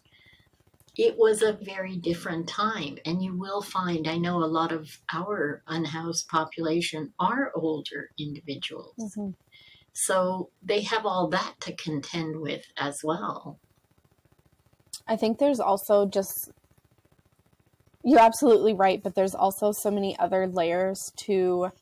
it 1.01 1.17
was 1.17 1.41
a 1.41 1.55
very 1.55 1.97
different 1.97 2.47
time. 2.47 2.99
And 3.07 3.23
you 3.23 3.35
will 3.35 3.63
find, 3.63 4.07
I 4.07 4.19
know 4.19 4.45
a 4.45 4.45
lot 4.45 4.71
of 4.71 5.01
our 5.11 5.63
unhoused 5.67 6.29
population 6.29 7.15
are 7.19 7.53
older 7.55 8.11
individuals. 8.19 8.93
Mm-hmm. 8.99 9.31
So 9.95 10.51
they 10.63 10.83
have 10.83 11.07
all 11.07 11.29
that 11.29 11.55
to 11.61 11.73
contend 11.73 12.39
with 12.43 12.67
as 12.77 13.01
well. 13.03 13.59
I 15.09 15.17
think 15.17 15.39
there's 15.39 15.59
also 15.59 16.05
just, 16.05 16.51
you're 18.05 18.21
absolutely 18.21 18.75
right, 18.75 19.03
but 19.03 19.15
there's 19.15 19.35
also 19.35 19.73
so 19.73 19.91
many 19.91 20.19
other 20.19 20.47
layers 20.47 21.13
to 21.25 21.73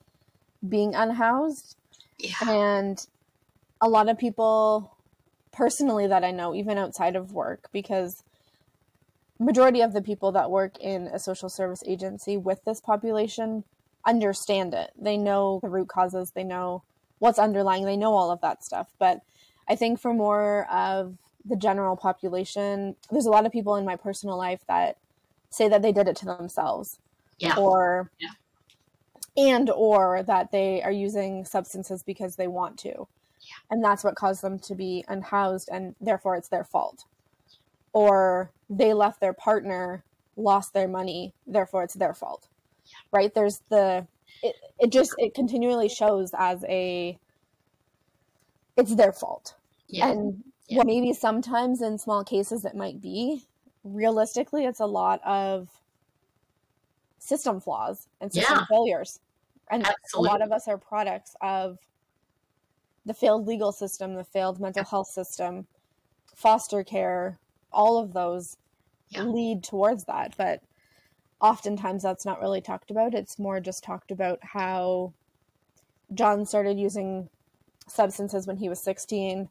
being 0.66 0.94
unhoused. 0.94 1.76
Yeah. 2.20 2.34
And 2.46 3.04
a 3.80 3.88
lot 3.88 4.08
of 4.08 4.16
people 4.16 4.96
personally 5.50 6.06
that 6.06 6.22
I 6.22 6.30
know, 6.30 6.54
even 6.54 6.78
outside 6.78 7.16
of 7.16 7.32
work, 7.32 7.68
because 7.72 8.22
majority 9.38 9.80
of 9.80 9.92
the 9.92 10.02
people 10.02 10.32
that 10.32 10.50
work 10.50 10.78
in 10.80 11.06
a 11.08 11.18
social 11.18 11.48
service 11.48 11.82
agency 11.86 12.36
with 12.36 12.64
this 12.64 12.80
population 12.80 13.64
understand 14.06 14.74
it. 14.74 14.90
They 14.98 15.16
know 15.16 15.60
the 15.62 15.68
root 15.68 15.88
causes, 15.88 16.32
they 16.32 16.44
know 16.44 16.82
what's 17.18 17.38
underlying, 17.38 17.84
they 17.84 17.96
know 17.96 18.14
all 18.14 18.30
of 18.30 18.40
that 18.40 18.64
stuff. 18.64 18.88
But 18.98 19.20
I 19.68 19.76
think 19.76 20.00
for 20.00 20.14
more 20.14 20.66
of 20.70 21.16
the 21.44 21.56
general 21.56 21.96
population, 21.96 22.96
there's 23.10 23.26
a 23.26 23.30
lot 23.30 23.46
of 23.46 23.52
people 23.52 23.76
in 23.76 23.84
my 23.84 23.96
personal 23.96 24.36
life 24.36 24.62
that 24.66 24.98
say 25.50 25.68
that 25.68 25.82
they 25.82 25.92
did 25.92 26.08
it 26.08 26.16
to 26.16 26.24
themselves. 26.24 26.98
Yeah. 27.38 27.56
Or 27.56 28.10
yeah. 28.18 28.30
and 29.36 29.70
or 29.70 30.24
that 30.24 30.50
they 30.50 30.82
are 30.82 30.90
using 30.90 31.44
substances 31.44 32.02
because 32.02 32.34
they 32.34 32.48
want 32.48 32.78
to. 32.80 32.88
Yeah. 32.88 33.54
And 33.70 33.84
that's 33.84 34.02
what 34.02 34.16
caused 34.16 34.42
them 34.42 34.58
to 34.60 34.74
be 34.74 35.04
unhoused 35.06 35.68
and 35.70 35.94
therefore 36.00 36.34
it's 36.34 36.48
their 36.48 36.64
fault 36.64 37.04
or 37.92 38.50
they 38.70 38.92
left 38.92 39.20
their 39.20 39.32
partner, 39.32 40.04
lost 40.36 40.72
their 40.72 40.88
money, 40.88 41.34
therefore 41.46 41.84
it's 41.84 41.94
their 41.94 42.14
fault. 42.14 42.48
Yeah. 42.86 43.18
Right? 43.18 43.34
There's 43.34 43.62
the 43.68 44.06
it, 44.42 44.56
it 44.78 44.92
just 44.92 45.14
it 45.18 45.34
continually 45.34 45.88
shows 45.88 46.30
as 46.38 46.64
a 46.68 47.18
it's 48.76 48.94
their 48.94 49.12
fault. 49.12 49.54
Yeah. 49.88 50.10
And 50.10 50.44
yeah. 50.68 50.82
maybe 50.84 51.12
sometimes 51.12 51.82
in 51.82 51.98
small 51.98 52.24
cases 52.24 52.64
it 52.64 52.74
might 52.74 53.00
be. 53.00 53.44
Realistically, 53.84 54.64
it's 54.64 54.80
a 54.80 54.86
lot 54.86 55.20
of 55.24 55.68
system 57.18 57.60
flaws 57.60 58.06
and 58.20 58.32
system 58.32 58.58
yeah. 58.58 58.64
failures. 58.68 59.20
And 59.70 59.86
Absolutely. 59.86 60.28
a 60.28 60.32
lot 60.32 60.42
of 60.42 60.52
us 60.52 60.68
are 60.68 60.78
products 60.78 61.34
of 61.40 61.78
the 63.04 63.14
failed 63.14 63.46
legal 63.46 63.72
system, 63.72 64.14
the 64.14 64.24
failed 64.24 64.60
mental 64.60 64.84
health 64.84 65.08
system, 65.08 65.66
foster 66.34 66.84
care, 66.84 67.38
all 67.72 67.98
of 67.98 68.12
those 68.12 68.56
yeah. 69.10 69.22
lead 69.22 69.62
towards 69.62 70.04
that. 70.04 70.34
But 70.36 70.62
oftentimes 71.40 72.02
that's 72.02 72.26
not 72.26 72.40
really 72.40 72.60
talked 72.60 72.90
about. 72.90 73.14
It's 73.14 73.38
more 73.38 73.60
just 73.60 73.84
talked 73.84 74.10
about 74.10 74.38
how 74.42 75.12
John 76.14 76.46
started 76.46 76.78
using 76.78 77.28
substances 77.86 78.46
when 78.46 78.56
he 78.56 78.68
was 78.68 78.80
16, 78.80 79.48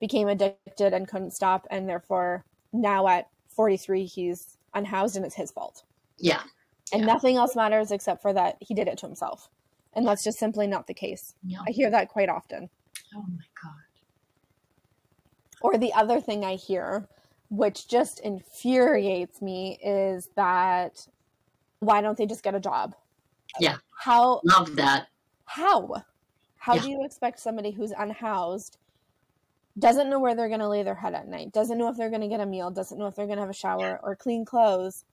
became 0.00 0.28
addicted 0.28 0.92
and 0.92 1.08
couldn't 1.08 1.32
stop, 1.32 1.66
and 1.70 1.88
therefore 1.88 2.44
now 2.72 3.06
at 3.06 3.28
43 3.48 4.04
he's 4.04 4.58
unhoused 4.74 5.16
and 5.16 5.24
it's 5.24 5.34
his 5.34 5.50
fault. 5.50 5.84
Yeah. 6.18 6.42
And 6.92 7.02
yeah. 7.02 7.06
nothing 7.06 7.36
else 7.36 7.56
matters 7.56 7.90
except 7.90 8.22
for 8.22 8.32
that 8.32 8.56
he 8.60 8.74
did 8.74 8.88
it 8.88 8.98
to 8.98 9.06
himself. 9.06 9.48
And 9.94 10.06
that's 10.06 10.24
just 10.24 10.38
simply 10.38 10.66
not 10.66 10.86
the 10.86 10.94
case. 10.94 11.34
I 11.66 11.70
hear 11.70 11.90
that 11.90 12.08
quite 12.08 12.28
often. 12.28 12.68
Oh 13.14 13.24
my 13.28 13.44
God. 13.62 13.72
Or 15.60 15.78
the 15.78 15.92
other 15.92 16.20
thing 16.20 16.44
I 16.44 16.56
hear 16.56 17.08
which 17.50 17.88
just 17.88 18.20
infuriates 18.20 19.40
me 19.42 19.78
is 19.82 20.28
that 20.36 21.06
why 21.80 22.00
don't 22.00 22.16
they 22.16 22.26
just 22.26 22.42
get 22.42 22.54
a 22.54 22.60
job? 22.60 22.94
Yeah. 23.60 23.76
How 23.98 24.40
love 24.44 24.76
that. 24.76 25.08
How? 25.44 26.02
How 26.56 26.74
yeah. 26.74 26.82
do 26.82 26.90
you 26.90 27.04
expect 27.04 27.40
somebody 27.40 27.70
who's 27.70 27.92
unhoused 27.96 28.78
doesn't 29.78 30.08
know 30.08 30.20
where 30.20 30.34
they're 30.34 30.48
going 30.48 30.60
to 30.60 30.68
lay 30.68 30.82
their 30.82 30.94
head 30.94 31.14
at 31.14 31.28
night, 31.28 31.52
doesn't 31.52 31.78
know 31.78 31.88
if 31.88 31.96
they're 31.96 32.10
going 32.10 32.22
to 32.22 32.28
get 32.28 32.40
a 32.40 32.46
meal, 32.46 32.70
doesn't 32.70 32.98
know 32.98 33.06
if 33.06 33.14
they're 33.14 33.26
going 33.26 33.38
to 33.38 33.42
have 33.42 33.50
a 33.50 33.54
shower 33.54 34.00
or 34.02 34.14
clean 34.14 34.44
clothes, 34.44 35.04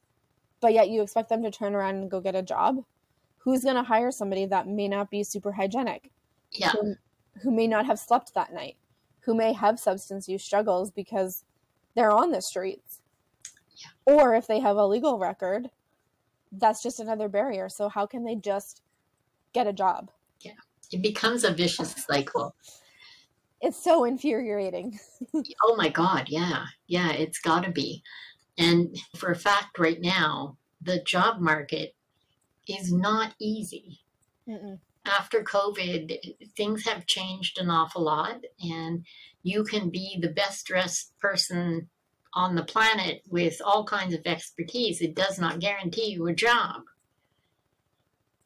but 0.60 0.74
yet 0.74 0.89
you 0.89 1.02
expect 1.02 1.30
them 1.30 1.44
to 1.44 1.52
turn 1.52 1.74
around 1.74 1.96
and 1.96 2.12
go 2.12 2.22
get 2.22 2.36
a 2.36 2.44
job? 2.44 2.84
Who's 3.39 3.63
going 3.63 3.76
to 3.76 3.84
hire 3.84 4.12
somebody 4.12 4.46
that 4.46 4.67
may 4.67 4.88
not 4.88 5.10
be 5.10 5.24
super 5.24 5.52
hygienic? 5.52 6.12
Yeah. 6.52 6.70
Who, 6.72 6.96
who 7.41 7.52
may 7.52 7.65
not 7.65 7.88
have 7.88 7.98
slept 7.98 8.36
that 8.36 8.54
night, 8.54 8.78
who 9.22 9.34
may 9.34 9.52
have 9.54 9.80
substance 9.80 10.30
use 10.30 10.44
struggles 10.44 10.91
because 10.91 11.44
they're 11.95 12.12
on 12.12 12.32
the 12.32 12.41
streets. 12.41 13.01
Yeah. 13.75 14.13
Or 14.13 14.36
if 14.36 14.47
they 14.47 14.60
have 14.60 14.77
a 14.77 14.86
legal 14.86 15.17
record, 15.17 15.69
that's 16.51 16.84
just 16.84 16.99
another 16.99 17.30
barrier. 17.30 17.69
So 17.69 17.89
how 17.89 18.06
can 18.06 18.23
they 18.23 18.36
just 18.36 18.82
get 19.54 19.67
a 19.67 19.73
job? 19.73 20.12
Yeah. 20.41 20.51
It 20.91 21.01
becomes 21.01 21.43
a 21.43 21.51
vicious 21.51 21.91
cycle. 22.08 22.56
it's 23.62 23.82
so 23.82 24.04
infuriating. 24.04 24.99
oh 25.63 25.75
my 25.75 25.89
God. 25.89 26.27
Yeah. 26.30 26.65
Yeah. 26.88 27.12
It's 27.12 27.39
got 27.39 27.63
to 27.63 27.71
be. 27.71 28.04
And 28.58 28.95
for 29.15 29.32
a 29.32 29.36
fact, 29.36 29.80
right 29.80 30.01
now, 30.01 30.58
the 30.82 31.01
job 31.04 31.39
market 31.39 31.95
is 32.67 32.91
not 32.91 33.34
easy. 33.39 33.99
Mm-mm. 34.47 34.80
After 35.06 35.43
COVID, 35.43 36.19
things 36.56 36.86
have 36.86 37.08
changed 37.08 37.58
an 37.58 37.69
awful 37.69 38.04
lot. 38.04 38.41
And 38.62 39.06
you 39.43 39.63
can 39.63 39.89
be 39.89 40.17
the 40.21 40.30
best 40.30 40.65
dressed 40.65 41.17
person 41.19 41.89
on 42.34 42.56
the 42.56 42.63
planet 42.63 43.21
with 43.30 43.62
all 43.63 43.84
kinds 43.84 44.13
of 44.13 44.21
expertise. 44.25 45.01
It 45.01 45.15
does 45.15 45.39
not 45.39 45.60
guarantee 45.60 46.12
you 46.12 46.27
a 46.27 46.34
job. 46.34 46.84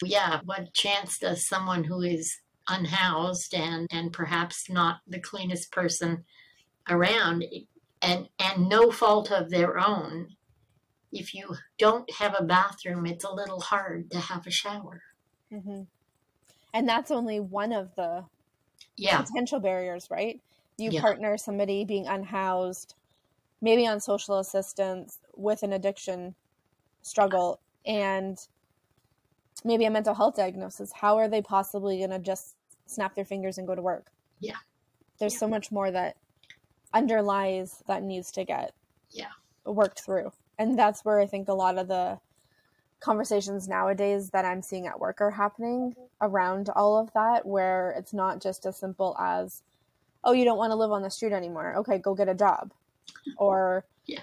Yeah, 0.04 0.42
what 0.44 0.74
chance 0.74 1.18
does 1.20 1.48
someone 1.48 1.84
who 1.86 2.02
is 2.02 2.38
unhoused 2.68 3.54
and, 3.54 3.88
and 3.92 4.12
perhaps 4.12 4.70
not 4.70 4.98
the 5.08 5.20
cleanest 5.20 5.72
person 5.72 6.26
around 6.90 7.44
and 8.02 8.30
and 8.40 8.70
no 8.70 8.92
fault 8.92 9.32
of 9.32 9.50
their 9.50 9.78
own 9.80 10.28
if 11.12 11.34
you 11.34 11.56
don't 11.78 12.10
have 12.12 12.36
a 12.38 12.44
bathroom 12.44 13.06
it's 13.06 13.24
a 13.24 13.34
little 13.34 13.60
hard 13.60 14.10
to 14.12 14.20
have 14.20 14.46
a 14.46 14.52
shower 14.52 15.02
mm-hmm. 15.52 15.82
and 16.74 16.90
that's 16.90 17.12
only 17.12 17.40
one 17.40 17.72
of 17.72 17.94
the 17.96 18.24
yeah. 18.98 19.22
potential 19.22 19.60
barriers 19.60 20.08
right 20.12 20.40
you 20.78 20.92
yeah. 20.92 21.02
partner 21.02 21.38
somebody 21.38 21.86
being 21.86 22.08
unhoused, 22.08 22.96
maybe 23.62 23.88
on 23.88 24.00
social 24.00 24.40
assistance 24.40 25.20
with 25.36 25.64
an 25.64 25.74
addiction 25.74 26.36
struggle 27.02 27.60
and 27.86 28.38
maybe 29.64 29.86
a 29.86 29.90
mental 29.90 30.14
health 30.14 30.36
diagnosis, 30.36 30.92
how 30.92 31.18
are 31.18 31.28
they 31.28 31.42
possibly 31.42 32.00
going 32.00 32.10
to 32.10 32.20
just 32.20 32.56
snap 32.86 33.16
their 33.16 33.26
fingers 33.26 33.58
and 33.58 33.68
go 33.68 33.76
to 33.76 33.82
work? 33.82 34.08
Yeah. 34.40 34.58
There's 35.20 35.34
yeah. 35.34 35.40
so 35.40 35.48
much 35.48 35.72
more 35.72 35.92
that 35.92 36.18
underlies 36.94 37.84
that 37.88 38.04
needs 38.04 38.32
to 38.32 38.46
get 38.46 38.74
yeah 39.12 39.32
worked 39.66 40.02
through. 40.02 40.32
And 40.58 40.78
that's 40.80 41.04
where 41.04 41.20
I 41.20 41.26
think 41.26 41.48
a 41.48 41.54
lot 41.54 41.78
of 41.78 41.88
the 41.88 42.20
conversations 43.00 43.68
nowadays 43.68 44.30
that 44.30 44.46
I'm 44.46 44.62
seeing 44.62 44.88
at 44.88 45.00
work 45.00 45.22
are 45.22 45.32
happening 45.32 45.96
around 46.22 46.70
all 46.70 46.98
of 46.98 47.12
that 47.14 47.46
where 47.46 47.94
it's 47.98 48.14
not 48.14 48.42
just 48.42 48.66
as 48.66 48.78
simple 48.78 49.16
as 49.20 49.64
oh, 50.26 50.34
you 50.34 50.44
don't 50.44 50.58
want 50.58 50.72
to 50.72 50.76
live 50.76 50.92
on 50.92 51.04
the 51.04 51.12
street 51.12 51.32
anymore. 51.32 51.76
Okay, 51.78 51.98
go 52.00 52.16
get 52.16 52.28
a 52.28 52.36
job. 52.36 52.74
Or, 53.38 53.86
yeah. 54.06 54.22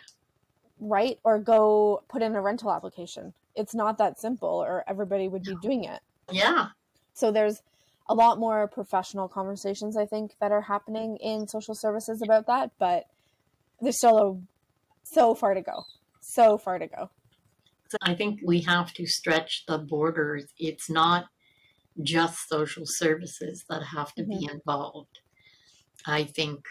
Right? 0.81 1.19
Or 1.25 1.39
go 1.39 2.03
put 2.09 2.23
in 2.23 2.35
a 2.35 2.41
rental 2.43 2.73
application. 2.73 3.33
It's 3.55 3.75
not 3.75 3.99
that 3.99 4.21
simple, 4.21 4.49
or 4.49 4.85
everybody 4.89 5.29
would 5.29 5.45
be 5.45 5.57
doing 5.63 5.85
it. 5.85 6.01
Yeah. 6.31 6.69
So 7.15 7.31
there's 7.31 7.63
a 8.09 8.15
lot 8.15 8.39
more 8.39 8.67
professional 8.69 9.29
conversations, 9.29 9.97
I 9.97 10.07
think, 10.07 10.33
that 10.41 10.53
are 10.53 10.63
happening 10.63 11.17
in 11.19 11.47
social 11.47 11.75
services 11.75 12.21
about 12.23 12.47
that, 12.47 12.73
but 12.79 13.05
there's 13.81 13.97
still 13.97 14.19
a, 14.19 14.41
so 15.05 15.35
far 15.35 15.55
to 15.55 15.63
go. 15.63 15.85
So 16.21 16.59
far 16.59 16.79
to 16.79 16.87
go. 16.87 17.11
I 18.01 18.15
think 18.15 18.41
we 18.45 18.63
have 18.63 18.93
to 18.95 19.07
stretch 19.07 19.65
the 19.67 19.79
borders. 19.79 20.47
It's 20.59 20.89
not 20.89 21.27
just 22.03 22.49
social 22.49 22.85
services 22.87 23.65
that 23.69 23.83
have 23.95 24.15
to 24.15 24.25
be 24.25 24.47
mm-hmm. 24.47 24.57
involved. 24.57 25.21
I 26.07 26.25
think 26.25 26.65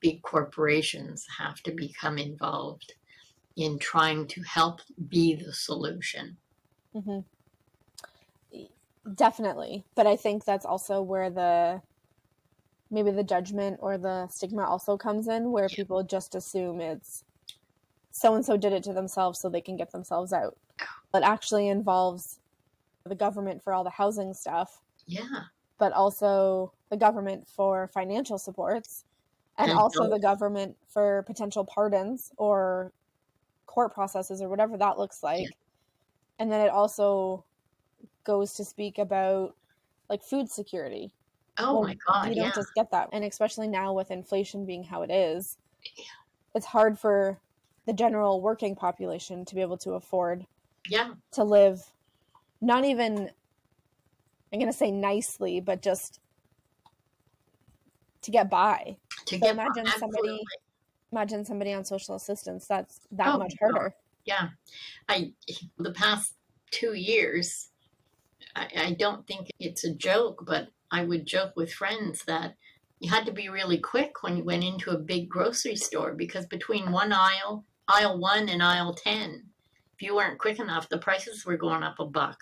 big 0.00 0.22
corporations 0.22 1.26
have 1.38 1.56
to 1.62 1.72
become 1.72 2.18
involved 2.18 2.92
in 3.56 3.78
trying 3.78 4.28
to 4.28 4.42
help 4.42 4.80
be 5.08 5.34
the 5.36 5.52
solution. 5.54 6.38
hmm 6.94 7.20
Definitely. 9.14 9.84
But 9.96 10.06
I 10.06 10.16
think 10.16 10.44
that's 10.44 10.64
also 10.66 11.02
where 11.02 11.28
the 11.30 11.82
maybe 12.90 13.10
the 13.10 13.24
judgment 13.24 13.78
or 13.80 13.98
the 13.98 14.28
stigma 14.28 14.64
also 14.64 14.96
comes 14.96 15.28
in, 15.28 15.50
where 15.52 15.68
Yeah. 15.68 15.76
people 15.76 16.02
just 16.02 16.34
assume 16.34 16.80
it's 16.80 17.24
so 18.12 18.34
and 18.34 18.44
so 18.46 18.56
did 18.56 18.72
it 18.72 18.84
to 18.84 18.92
themselves 18.94 19.40
so 19.40 19.48
they 19.50 19.62
can 19.62 19.76
get 19.76 19.92
themselves 19.92 20.32
out. 20.32 20.58
It 21.14 21.24
actually 21.24 21.68
involves 21.68 22.40
the 23.04 23.16
government 23.16 23.62
for 23.64 23.74
all 23.74 23.84
the 23.84 23.90
housing 23.90 24.34
stuff, 24.34 24.82
Yeah, 25.06 25.46
but 25.84 25.92
also 25.92 26.72
the 26.88 26.96
government 26.96 27.46
for 27.46 27.88
financial 27.88 28.38
supports, 28.38 29.04
and 29.58 29.70
also 29.70 30.08
the 30.08 30.18
government 30.18 30.74
for 30.88 31.22
potential 31.24 31.62
pardons 31.62 32.32
or 32.38 32.90
court 33.66 33.92
processes 33.92 34.40
or 34.40 34.48
whatever 34.48 34.78
that 34.78 34.96
looks 34.96 35.22
like. 35.22 35.46
And 36.38 36.50
then 36.50 36.62
it 36.62 36.70
also 36.70 37.44
goes 38.24 38.54
to 38.54 38.64
speak 38.64 38.96
about 38.96 39.56
like 40.08 40.22
food 40.22 40.50
security. 40.50 41.12
Oh 41.58 41.74
Well, 41.74 41.82
my 41.82 41.98
God, 42.08 42.28
you 42.30 42.34
don't 42.34 42.46
yeah. 42.46 42.52
just 42.54 42.74
get 42.74 42.90
that. 42.92 43.10
And 43.12 43.22
especially 43.22 43.68
now 43.68 43.92
with 43.92 44.10
inflation 44.10 44.64
being 44.64 44.84
how 44.84 45.02
it 45.02 45.10
is, 45.10 45.58
it's 46.54 46.64
hard 46.64 46.98
for 46.98 47.38
the 47.84 47.92
general 47.92 48.40
working 48.40 48.74
population 48.74 49.44
to 49.44 49.54
be 49.54 49.60
able 49.60 49.76
to 49.76 49.90
afford 49.92 50.46
Yeah, 50.88 51.12
to 51.32 51.44
live 51.44 51.82
not 52.62 52.86
even 52.86 53.28
I'm 54.54 54.60
going 54.60 54.70
to 54.70 54.78
say 54.78 54.92
nicely, 54.92 55.58
but 55.58 55.82
just 55.82 56.20
to 58.22 58.30
get 58.30 58.48
by. 58.48 58.98
to 59.26 59.36
So 59.36 59.40
get 59.40 59.54
imagine 59.54 59.86
somebody 59.98 60.44
imagine 61.10 61.44
somebody 61.44 61.72
on 61.72 61.84
social 61.84 62.14
assistance 62.14 62.66
that's 62.68 63.00
that 63.10 63.34
Oh 63.34 63.38
much 63.38 63.54
harder. 63.60 63.96
Yeah, 64.24 64.50
I 65.08 65.32
the 65.76 65.92
past 65.92 66.34
two 66.70 66.94
years, 66.94 67.70
I, 68.54 68.68
I 68.76 68.92
don't 68.92 69.26
think 69.26 69.48
it's 69.58 69.82
a 69.82 69.92
joke, 69.92 70.44
but 70.46 70.68
I 70.92 71.02
would 71.02 71.26
joke 71.26 71.54
with 71.56 71.72
friends 71.72 72.22
that 72.26 72.54
you 73.00 73.10
had 73.10 73.26
to 73.26 73.32
be 73.32 73.48
really 73.48 73.78
quick 73.78 74.22
when 74.22 74.36
you 74.36 74.44
went 74.44 74.62
into 74.62 74.92
a 74.92 74.98
big 74.98 75.28
grocery 75.28 75.74
store 75.74 76.14
because 76.14 76.46
between 76.46 76.92
one 76.92 77.12
aisle, 77.12 77.64
aisle 77.88 78.20
one 78.20 78.48
and 78.48 78.62
aisle 78.62 78.94
ten, 78.94 79.50
if 79.96 80.02
you 80.06 80.14
weren't 80.14 80.38
quick 80.38 80.60
enough, 80.60 80.88
the 80.88 80.98
prices 80.98 81.44
were 81.44 81.56
going 81.56 81.82
up 81.82 81.98
a 81.98 82.06
buck 82.06 82.38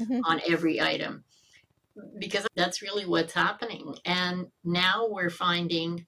Mhm. 0.00 0.22
on 0.24 0.40
every 0.48 0.80
item 0.80 1.24
because 2.18 2.46
that's 2.56 2.82
really 2.82 3.06
what's 3.06 3.32
happening. 3.32 3.94
And 4.04 4.46
now 4.64 5.06
we're 5.08 5.30
finding 5.30 6.06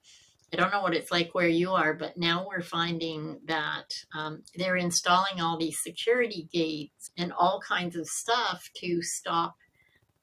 I 0.53 0.55
don't 0.55 0.71
know 0.71 0.81
what 0.83 0.93
it's 0.93 1.11
like 1.11 1.33
where 1.33 1.47
you 1.47 1.71
are, 1.71 1.95
but 1.95 2.15
now 2.15 2.45
we're 2.47 2.61
finding 2.61 3.39
that 3.45 3.85
um, 4.15 4.43
they're 4.55 4.75
installing 4.75 5.41
all 5.41 5.57
these 5.57 5.79
security 5.81 6.47
gates 6.53 7.09
and 7.17 7.33
all 7.33 7.59
kinds 7.67 7.95
of 7.95 8.07
stuff 8.07 8.69
to 8.75 9.01
stop 9.01 9.55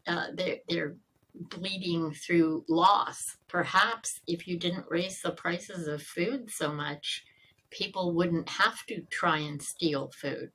uh, 0.06 0.26
their, 0.36 0.58
their 0.68 0.94
bleeding 1.34 2.12
through 2.12 2.64
loss. 2.68 3.38
Perhaps 3.48 4.20
if 4.28 4.46
you 4.46 4.56
didn't 4.56 4.86
raise 4.88 5.20
the 5.20 5.32
prices 5.32 5.88
of 5.88 6.00
food 6.00 6.48
so 6.48 6.72
much, 6.72 7.24
people 7.70 8.14
wouldn't 8.14 8.48
have 8.48 8.86
to 8.86 9.02
try 9.10 9.38
and 9.38 9.60
steal 9.60 10.12
food. 10.14 10.50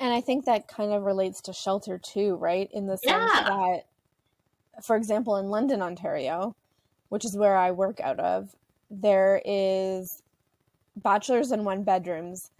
And 0.00 0.14
I 0.14 0.22
think 0.22 0.46
that 0.46 0.66
kind 0.66 0.92
of 0.92 1.02
relates 1.02 1.42
to 1.42 1.52
shelter 1.52 1.98
too, 1.98 2.36
right? 2.36 2.68
In 2.72 2.86
the 2.86 2.96
sense 2.96 3.32
Yeah. 3.34 3.44
that, 3.44 3.82
for 4.82 4.96
example, 4.96 5.36
in 5.36 5.48
London, 5.48 5.82
Ontario, 5.82 6.56
which 7.08 7.24
is 7.24 7.36
where 7.36 7.56
I 7.56 7.70
work 7.70 8.00
out 8.00 8.20
of, 8.20 8.54
there 8.90 9.42
is 9.44 10.22
bachelors 10.96 11.50
and 11.50 11.64
one 11.64 11.82
bedrooms. 11.82 12.50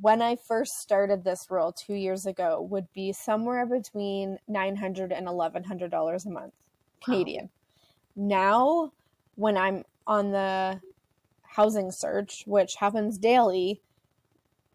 When 0.00 0.20
I 0.20 0.36
first 0.36 0.80
started 0.80 1.22
this 1.22 1.46
role 1.50 1.72
two 1.72 1.94
years 1.94 2.26
ago, 2.26 2.60
would 2.60 2.92
be 2.92 3.12
somewhere 3.12 3.66
between 3.66 4.38
nine 4.48 4.76
hundred 4.76 5.12
and 5.12 5.28
eleven 5.28 5.64
hundred 5.64 5.90
dollars 5.90 6.26
a 6.26 6.30
month, 6.30 6.54
Canadian. 7.04 7.50
Now, 8.16 8.92
when 9.36 9.56
I'm 9.56 9.84
on 10.06 10.32
the 10.32 10.80
housing 11.42 11.90
search, 11.92 12.42
which 12.46 12.76
happens 12.76 13.18
daily, 13.18 13.80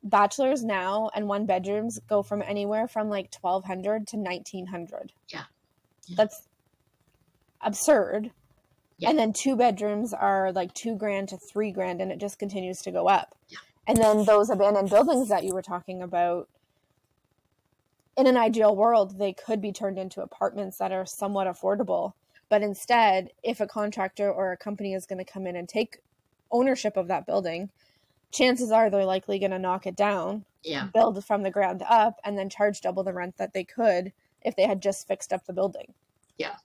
bachelors 0.04 0.64
now 0.64 1.10
and 1.14 1.28
one 1.28 1.46
bedrooms 1.46 2.00
go 2.08 2.24
from 2.24 2.42
anywhere 2.42 2.88
from 2.88 3.10
like 3.10 3.34
1200 3.40 4.08
to 4.08 4.18
1900 4.18 5.14
Yeah. 5.28 5.44
That's 6.10 6.48
absurd 7.62 8.32
Yeah. 8.98 9.10
and 9.10 9.20
then 9.20 9.34
two 9.34 9.56
bedrooms 9.56 10.14
are 10.14 10.52
like 10.52 10.74
two 10.74 10.96
grand 10.96 11.30
to 11.30 11.38
three 11.38 11.72
grand 11.72 12.02
and 12.02 12.12
it 12.12 12.18
just 12.20 12.40
continues 12.40 12.82
to 12.82 12.92
go 12.92 13.08
up 13.08 13.36
Yeah. 13.50 13.60
and 13.88 13.98
then 13.98 14.26
those 14.26 14.50
abandoned 14.50 14.90
buildings 14.90 15.30
that 15.30 15.44
you 15.44 15.54
were 15.54 15.62
talking 15.62 16.02
about 16.02 16.50
in 18.18 18.26
an 18.28 18.36
ideal 18.38 18.76
world 18.76 19.18
they 19.20 19.34
could 19.34 19.62
be 19.62 19.72
turned 19.72 19.98
into 20.00 20.22
apartments 20.22 20.78
that 20.80 20.92
are 20.92 21.06
somewhat 21.06 21.48
affordable 21.48 22.14
but 22.50 22.62
instead 22.64 23.30
if 23.44 23.60
a 23.62 23.68
contractor 23.68 24.32
or 24.32 24.52
a 24.52 24.58
company 24.58 24.94
is 24.94 25.06
going 25.06 25.24
to 25.24 25.32
come 25.32 25.46
in 25.46 25.56
and 25.56 25.70
take 25.70 26.00
ownership 26.52 26.98
of 26.98 27.08
that 27.08 27.26
building 27.28 27.70
chances 28.32 28.72
are 28.72 28.90
they're 28.90 29.06
likely 29.06 29.38
going 29.40 29.52
to 29.52 29.60
knock 29.60 29.86
it 29.86 29.96
down, 29.96 30.46
Yeah. 30.64 30.88
build 30.94 31.24
from 31.26 31.44
the 31.44 31.52
ground 31.52 31.84
up, 31.90 32.18
and 32.24 32.38
then 32.38 32.50
charge 32.50 32.80
double 32.80 33.04
the 33.04 33.14
rent 33.14 33.36
that 33.38 33.52
they 33.52 33.66
could 33.66 34.14
if 34.44 34.56
they 34.56 34.68
had 34.68 34.82
just 34.82 35.08
fixed 35.08 35.34
up 35.34 35.46
the 35.46 35.54
building. 35.54 35.94
Yeah. 36.38 36.56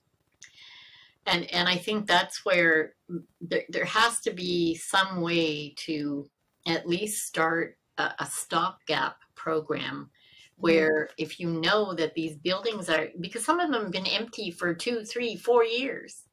And 1.25 1.51
and 1.53 1.67
I 1.67 1.75
think 1.75 2.07
that's 2.07 2.45
where 2.45 2.95
there, 3.41 3.63
there 3.69 3.85
has 3.85 4.19
to 4.21 4.31
be 4.31 4.75
some 4.75 5.21
way 5.21 5.73
to 5.85 6.29
at 6.65 6.87
least 6.87 7.25
start 7.25 7.77
a, 7.97 8.11
a 8.19 8.25
stopgap 8.25 9.17
program 9.35 10.09
where 10.57 11.05
mm-hmm. 11.05 11.23
if 11.23 11.39
you 11.39 11.49
know 11.49 11.93
that 11.93 12.13
these 12.15 12.35
buildings 12.35 12.89
are 12.89 13.09
because 13.19 13.45
some 13.45 13.59
of 13.59 13.71
them 13.71 13.83
have 13.83 13.91
been 13.91 14.07
empty 14.07 14.51
for 14.51 14.73
two 14.73 15.03
three 15.03 15.35
four 15.35 15.63
years 15.63 16.23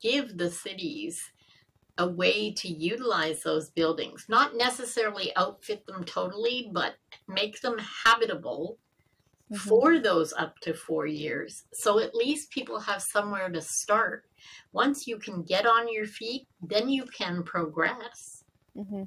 give 0.00 0.36
the 0.38 0.50
cities 0.50 1.30
a 1.98 2.08
way 2.08 2.50
to 2.52 2.68
utilize 2.68 3.42
those 3.42 3.70
buildings 3.70 4.24
not 4.28 4.56
necessarily 4.56 5.34
outfit 5.36 5.86
them 5.86 6.02
totally 6.04 6.70
but 6.72 6.94
make 7.28 7.60
them 7.60 7.76
habitable 8.04 8.78
Mhm. 9.52 9.56
for 9.58 9.98
those 9.98 10.32
up 10.32 10.58
to 10.60 10.72
four 10.74 11.06
years. 11.06 11.64
So 11.74 11.98
at 11.98 12.14
least 12.14 12.50
people 12.50 12.80
have 12.80 13.02
somewhere 13.02 13.48
to 13.50 13.60
start. 13.60 14.24
Once 14.72 15.06
you 15.06 15.18
can 15.18 15.42
get 15.42 15.66
on 15.66 15.92
your 15.92 16.06
feet, 16.06 16.48
then 16.62 16.88
you 16.88 17.04
can 17.06 17.42
progress. 17.42 18.44
hmm 18.74 19.04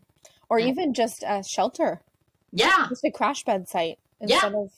Or 0.49 0.59
Yeah. 0.59 0.67
even 0.67 0.93
just 0.93 1.23
a 1.25 1.41
shelter, 1.43 2.03
Yeah. 2.51 2.85
just 2.89 3.03
a 3.03 3.11
crash 3.11 3.43
bed 3.43 3.67
site 3.67 3.97
Yeah. 4.21 4.35
instead 4.35 4.53
of 4.53 4.71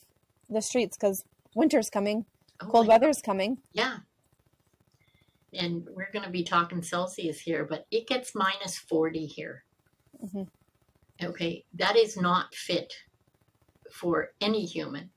the 0.49 0.62
streets 0.62 0.95
because 0.95 1.25
winter's 1.56 1.89
coming, 1.89 2.25
Oh 2.62 2.67
cold 2.67 2.88
weather's 2.88 3.21
coming. 3.21 3.62
Yeah. 3.73 3.99
And 5.53 5.86
we're 5.89 6.12
going 6.12 6.23
to 6.25 6.32
be 6.32 6.43
talking 6.43 6.82
Celsius 6.82 7.41
here, 7.41 7.65
but 7.65 7.86
it 7.91 8.08
gets 8.08 8.34
minus 8.34 8.77
40 8.77 9.25
here. 9.25 9.65
Mhm. 10.23 10.49
Okay. 11.21 11.65
That 11.73 11.95
is 11.97 12.15
not 12.15 12.53
fit 12.56 12.93
for 13.91 14.34
any 14.39 14.65
human. 14.65 15.12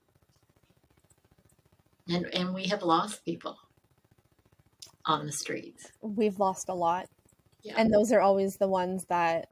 And, 2.11 2.27
and 2.35 2.55
we 2.55 2.67
have 2.67 2.83
lost 2.83 3.25
people 3.25 3.59
on 5.07 5.27
the 5.27 5.33
streets. 5.33 5.93
We've 6.03 6.39
lost 6.39 6.69
a 6.69 6.75
lot. 6.75 7.09
Yeah. 7.63 7.75
And 7.77 7.93
those 7.93 8.11
are 8.13 8.21
always 8.21 8.57
the 8.57 8.69
ones 8.69 9.05
that 9.07 9.49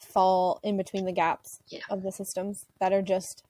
fall 0.00 0.60
in 0.62 0.76
between 0.76 1.04
the 1.04 1.12
gaps 1.12 1.60
Yeah. 1.68 1.80
of 1.90 2.02
the 2.02 2.12
systems 2.12 2.66
that 2.80 2.92
are 2.92 3.02
just 3.02 3.44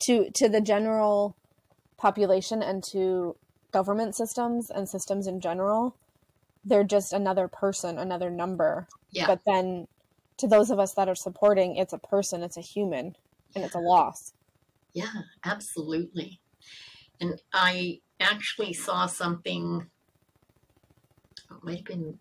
to 0.00 0.30
to 0.32 0.48
the 0.48 0.60
general 0.60 1.36
population 1.96 2.60
and 2.62 2.82
to 2.92 3.36
government 3.70 4.14
systems 4.16 4.68
and 4.70 4.88
systems 4.88 5.26
in 5.28 5.40
general 5.40 5.96
they're 6.64 6.82
just 6.84 7.12
another 7.12 7.46
person 7.46 7.98
another 7.98 8.30
number 8.30 8.88
Yeah. 9.12 9.26
but 9.28 9.40
then 9.46 9.86
to 10.38 10.48
those 10.48 10.70
of 10.70 10.80
us 10.80 10.94
that 10.94 11.08
are 11.08 11.14
supporting 11.14 11.76
it's 11.76 11.92
a 11.92 11.98
person 11.98 12.42
it's 12.42 12.56
a 12.56 12.60
human 12.60 13.14
and 13.54 13.64
it's 13.64 13.74
a 13.76 13.78
loss 13.80 14.32
Yeah, 14.92 15.22
absolutely. 15.44 16.40
And 17.20 17.40
I 17.52 18.00
actually 18.20 18.72
saw 18.72 19.06
something, 19.06 19.90
it 21.50 21.64
might 21.64 21.78
have 21.78 21.84
been 21.86 22.18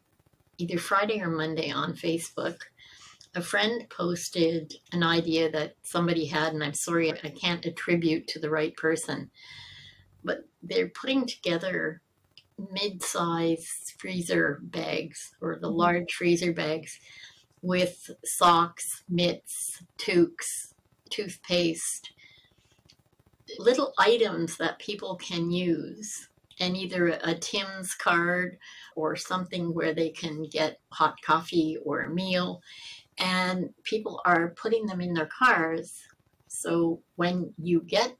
either 0.57 0.77
Friday 0.77 1.21
or 1.21 1.29
Monday 1.29 1.71
on 1.71 1.93
Facebook. 1.93 2.57
A 3.35 3.41
friend 3.41 3.89
posted 3.89 4.75
an 4.91 5.03
idea 5.03 5.51
that 5.51 5.75
somebody 5.83 6.25
had, 6.25 6.53
and 6.53 6.63
I'm 6.63 6.75
sorry, 6.75 7.11
I 7.11 7.29
can't 7.29 7.65
attribute 7.65 8.27
to 8.29 8.39
the 8.39 8.49
right 8.49 8.75
person, 8.77 9.31
but 10.23 10.47
they're 10.61 10.89
putting 10.89 11.25
together 11.25 12.01
mid 12.71 13.03
sized 13.03 13.93
freezer 13.99 14.59
bags 14.63 15.35
or 15.41 15.57
the 15.59 15.71
Mhm. 15.71 15.77
large 15.77 16.13
freezer 16.13 16.53
bags 16.53 16.99
with 17.61 18.11
socks, 18.25 19.03
mitts, 19.09 19.83
toques, 19.97 20.75
toothpaste, 21.09 22.12
little 23.59 23.93
items 23.97 24.57
that 24.57 24.79
people 24.79 25.15
can 25.15 25.51
use 25.51 26.29
and 26.59 26.77
either 26.77 27.07
a 27.23 27.33
Tim's 27.35 27.95
card 27.95 28.57
or 28.95 29.15
something 29.15 29.73
where 29.73 29.93
they 29.93 30.09
can 30.09 30.43
get 30.43 30.79
hot 30.89 31.21
coffee 31.21 31.77
or 31.83 32.01
a 32.01 32.09
meal. 32.09 32.61
And 33.17 33.69
people 33.83 34.21
are 34.25 34.55
putting 34.55 34.85
them 34.85 35.01
in 35.01 35.13
their 35.13 35.27
cars. 35.27 35.99
So 36.47 37.01
when 37.15 37.53
you 37.61 37.81
get 37.81 38.15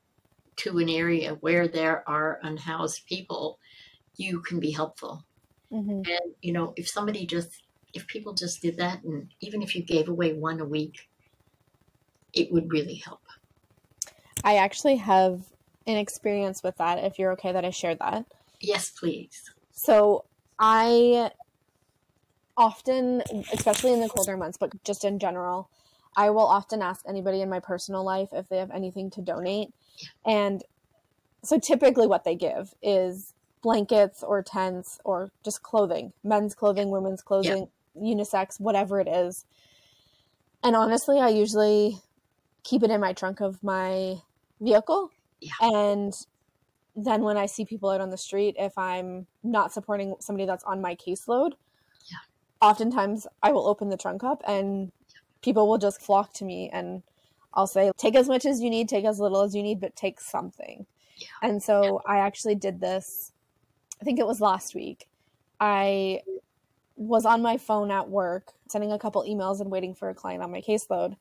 to 0.57 0.77
an 0.79 0.89
area 0.89 1.37
where 1.41 1.67
there 1.67 2.07
are 2.07 2.39
unhoused 2.43 3.05
people, 3.07 3.59
you 4.17 4.41
can 4.41 4.59
be 4.59 4.71
helpful. 4.71 5.25
Mm-hmm. 5.71 5.91
And, 5.91 6.35
you 6.41 6.53
know, 6.53 6.73
if 6.75 6.87
somebody 6.87 7.25
just, 7.25 7.63
if 7.93 8.07
people 8.07 8.33
just 8.33 8.61
did 8.61 8.77
that, 8.77 9.03
and 9.03 9.33
even 9.39 9.61
if 9.61 9.75
you 9.75 9.83
gave 9.83 10.09
away 10.09 10.33
one 10.33 10.59
a 10.59 10.65
week, 10.65 11.09
it 12.33 12.51
would 12.51 12.71
really 12.71 12.95
help. 12.95 13.22
I 14.43 14.57
actually 14.57 14.97
have 14.97 15.43
an 15.85 15.97
experience 15.97 16.63
with 16.63 16.77
that, 16.77 17.03
if 17.03 17.19
you're 17.19 17.31
okay 17.33 17.51
that 17.51 17.65
I 17.65 17.69
share 17.69 17.95
that. 17.95 18.25
Yes, 18.59 18.89
please. 18.89 19.41
So 19.71 20.25
I 20.59 21.31
often, 22.55 23.23
especially 23.51 23.93
in 23.93 24.01
the 24.01 24.09
colder 24.09 24.37
months, 24.37 24.57
but 24.57 24.83
just 24.83 25.03
in 25.03 25.19
general, 25.19 25.69
I 26.15 26.29
will 26.29 26.45
often 26.45 26.81
ask 26.81 27.03
anybody 27.07 27.41
in 27.41 27.49
my 27.49 27.59
personal 27.59 28.03
life 28.03 28.29
if 28.31 28.47
they 28.49 28.57
have 28.57 28.71
anything 28.71 29.09
to 29.11 29.21
donate. 29.21 29.69
And 30.25 30.63
so 31.43 31.59
typically 31.59 32.07
what 32.07 32.23
they 32.23 32.35
give 32.35 32.73
is 32.81 33.33
blankets 33.61 34.23
or 34.23 34.43
tents 34.43 34.99
or 35.03 35.31
just 35.43 35.63
clothing, 35.63 36.13
men's 36.23 36.53
clothing, 36.53 36.91
women's 36.91 37.21
clothing, 37.21 37.67
yeah. 37.95 38.13
unisex, 38.13 38.59
whatever 38.59 38.99
it 38.99 39.07
is. 39.07 39.45
And 40.63 40.75
honestly, 40.75 41.19
I 41.19 41.29
usually 41.29 41.97
keep 42.63 42.83
it 42.83 42.91
in 42.91 43.01
my 43.01 43.13
trunk 43.13 43.41
of 43.41 43.61
my 43.63 44.17
vehicle. 44.63 45.09
Yeah. 45.41 45.51
And 45.61 46.13
then 46.95 47.21
when 47.21 47.37
I 47.37 47.45
see 47.47 47.65
people 47.65 47.89
out 47.89 48.01
on 48.01 48.09
the 48.09 48.17
street, 48.17 48.55
if 48.57 48.77
I'm 48.77 49.27
not 49.43 49.73
supporting 49.73 50.15
somebody 50.19 50.45
that's 50.45 50.63
on 50.63 50.81
my 50.81 50.95
caseload, 50.95 51.53
yeah. 52.09 52.17
oftentimes 52.61 53.27
I 53.41 53.51
will 53.51 53.67
open 53.67 53.89
the 53.89 53.97
trunk 53.97 54.23
up 54.23 54.41
and 54.47 54.91
people 55.41 55.67
will 55.67 55.77
just 55.77 56.01
flock 56.01 56.33
to 56.33 56.45
me 56.45 56.69
and 56.71 57.03
I'll 57.53 57.67
say, 57.67 57.91
take 57.97 58.15
as 58.15 58.27
much 58.27 58.45
as 58.45 58.61
you 58.61 58.69
need, 58.69 58.89
take 58.89 59.05
as 59.05 59.19
little 59.19 59.41
as 59.41 59.55
you 59.55 59.61
need, 59.61 59.79
but 59.79 59.95
take 59.95 60.19
something. 60.19 60.85
Yeah. 61.17 61.27
And 61.41 61.61
so 61.61 62.01
I 62.07 62.19
actually 62.19 62.55
did 62.55 62.79
this, 62.79 63.31
I 64.01 64.05
think 64.05 64.19
it 64.19 64.27
was 64.27 64.41
last 64.41 64.73
week. 64.73 65.07
I 65.59 66.21
was 66.95 67.25
on 67.25 67.41
my 67.41 67.57
phone 67.57 67.91
at 67.91 68.09
work, 68.09 68.53
sending 68.69 68.91
a 68.91 68.99
couple 68.99 69.23
emails 69.23 69.61
and 69.61 69.71
waiting 69.71 69.93
for 69.95 70.09
a 70.09 70.15
client 70.15 70.43
on 70.43 70.51
my 70.51 70.61
caseload 70.61 71.15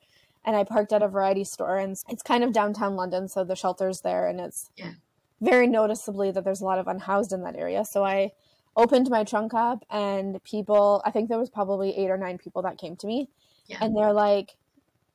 and 0.45 0.57
I 0.57 0.65
parked 0.65 0.93
at 0.93 1.03
a 1.03 1.09
variety 1.09 1.45
store 1.45 1.79
and 1.79 1.97
it's 2.09 2.23
kind 2.23 2.43
of 2.43 2.53
downtown 2.53 2.97
London, 2.97 3.29
so 3.29 3.45
the 3.45 3.57
shelter's 3.57 4.01
there 4.01 4.29
and 4.29 4.41
it's 4.41 4.71
yeah. 4.77 4.93
very 5.41 5.67
noticeably 5.67 6.31
that 6.33 6.45
there's 6.45 6.61
a 6.61 6.65
lot 6.65 6.79
of 6.79 6.89
unhoused 6.89 7.33
in 7.33 7.43
that 7.43 7.57
area. 7.57 7.85
So 7.85 8.05
I 8.05 8.33
opened 8.77 9.11
my 9.11 9.23
trunk 9.25 9.55
up 9.55 9.85
and 9.91 10.43
people 10.45 11.03
I 11.05 11.11
think 11.11 11.29
there 11.29 11.39
was 11.39 11.51
probably 11.51 11.97
eight 11.97 12.11
or 12.11 12.17
nine 12.17 12.39
people 12.39 12.63
that 12.63 12.79
came 12.79 12.97
to 12.97 13.07
me 13.07 13.29
yeah. 13.67 13.79
and 13.81 13.97
they're 13.97 14.13
like, 14.13 14.57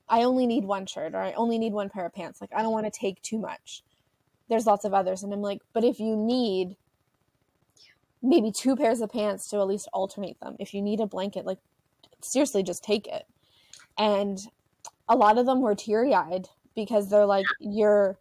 I 0.09 0.23
only 0.23 0.47
need 0.47 0.63
one 0.63 0.85
shirt 0.85 1.13
or 1.13 1.19
I 1.19 1.33
only 1.33 1.57
need 1.57 1.73
one 1.73 1.89
pair 1.89 2.05
of 2.05 2.13
pants. 2.13 2.39
Like 2.39 2.51
I 2.55 2.61
don't 2.61 2.71
want 2.71 2.91
to 2.91 2.99
take 2.99 3.21
too 3.21 3.39
much. 3.39 3.83
There's 4.49 4.65
lots 4.65 4.85
of 4.85 4.93
others. 4.93 5.23
And 5.23 5.33
I'm 5.33 5.41
like, 5.41 5.61
but 5.73 5.83
if 5.83 5.99
you 5.99 6.15
need 6.15 6.77
maybe 8.21 8.51
two 8.51 8.75
pairs 8.75 9.01
of 9.01 9.11
pants 9.11 9.49
to 9.49 9.57
at 9.57 9.67
least 9.67 9.89
alternate 9.91 10.39
them, 10.39 10.55
if 10.59 10.73
you 10.73 10.81
need 10.81 11.01
a 11.01 11.05
blanket, 11.05 11.45
like 11.45 11.59
seriously 12.21 12.63
just 12.63 12.83
take 12.83 13.07
it. 13.07 13.25
And 13.97 14.39
a 15.09 15.15
lot 15.15 15.37
of 15.37 15.45
them 15.45 15.61
were 15.61 15.75
teary 15.75 16.13
eyed 16.13 16.47
because 16.75 17.09
they're 17.09 17.25
like, 17.25 17.45
you're 17.59 18.17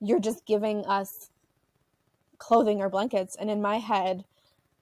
you're 0.00 0.20
just 0.20 0.46
giving 0.46 0.84
us 0.86 1.30
clothing 2.38 2.80
or 2.80 2.88
blankets. 2.88 3.36
And 3.36 3.50
in 3.50 3.60
my 3.60 3.78
head, 3.78 4.24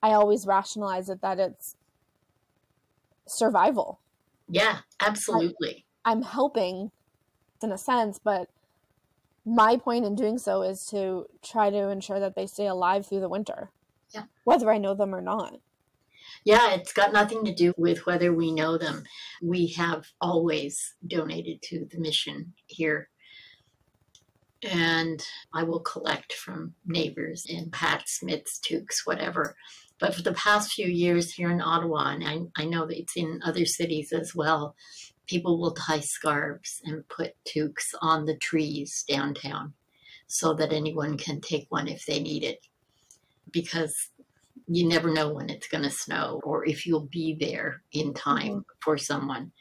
I 0.03 0.13
always 0.13 0.47
rationalize 0.47 1.09
it 1.09 1.23
that 1.23 1.39
it's 1.39 1.77
survival. 3.27 4.01
Yeah, 4.49 4.81
absolutely. 5.01 5.85
I, 6.05 6.13
I'm 6.13 6.23
helping 6.23 6.91
in 7.63 7.73
a 7.73 7.79
sense, 7.79 8.21
but 8.23 8.49
my 9.45 9.77
point 9.77 10.05
in 10.05 10.15
doing 10.15 10.39
so 10.39 10.63
is 10.63 10.85
to 10.87 11.27
try 11.43 11.71
to 11.71 11.89
ensure 11.89 12.21
that 12.21 12.35
they 12.35 12.47
stay 12.47 12.67
alive 12.67 13.07
through 13.07 13.21
the 13.21 13.29
winter. 13.29 13.71
Yeah. 14.11 14.25
Whether 14.45 14.71
I 14.71 14.79
know 14.79 14.95
them 14.95 15.15
or 15.15 15.23
not. 15.23 15.61
Yeah, 16.45 16.75
it's 16.75 16.93
got 16.93 17.13
nothing 17.13 17.45
to 17.45 17.55
do 17.55 17.75
with 17.77 18.07
whether 18.07 18.33
we 18.33 18.53
know 18.53 18.79
them. 18.79 19.05
We 19.43 19.69
have 19.69 20.07
always 20.21 20.95
donated 21.07 21.63
to 21.63 21.87
the 21.91 21.99
mission 21.99 22.55
here. 22.67 23.09
And 24.63 25.23
I 25.53 25.65
will 25.65 25.81
collect 25.81 26.33
from 26.33 26.75
neighbors 26.87 27.47
in 27.49 27.71
Pat 27.71 28.05
Smith's, 28.09 28.59
toques, 28.59 29.03
whatever. 29.05 29.57
But 29.99 30.15
for 30.15 30.23
the 30.23 30.33
past 30.33 30.73
few 30.73 30.87
years 30.87 31.33
here 31.33 31.51
in 31.51 31.61
Ottawa, 31.61 32.11
and 32.11 32.25
I, 32.25 32.63
I 32.63 32.67
know 32.67 32.87
that 32.87 32.99
it's 32.99 33.17
in 33.17 33.41
other 33.45 33.65
cities 33.65 34.13
as 34.13 34.35
well, 34.35 34.75
people 35.27 35.59
will 35.59 35.73
tie 35.73 36.01
scarves 36.01 36.81
and 36.85 37.09
put 37.09 37.35
toques 37.45 37.95
on 38.01 38.27
the 38.27 38.37
trees 38.37 39.05
downtown 39.09 39.75
so 40.27 40.55
that 40.55 40.73
anyone 40.73 41.17
can 41.17 41.41
take 41.41 41.67
one 41.69 41.89
if 41.89 42.05
they 42.07 42.21
need 42.21 42.45
it. 42.45 42.67
Because 43.51 44.11
you 44.69 44.89
never 44.89 45.13
know 45.13 45.33
when 45.33 45.51
it's 45.51 45.69
going 45.69 45.85
to 45.85 45.91
snow 45.91 46.41
or 46.45 46.67
if 46.67 46.87
you'll 46.87 47.09
be 47.13 47.37
there 47.39 47.83
in 47.93 48.13
time 48.15 48.49
mm-hmm. 48.49 48.61
for 48.81 48.99
someone. 48.99 49.53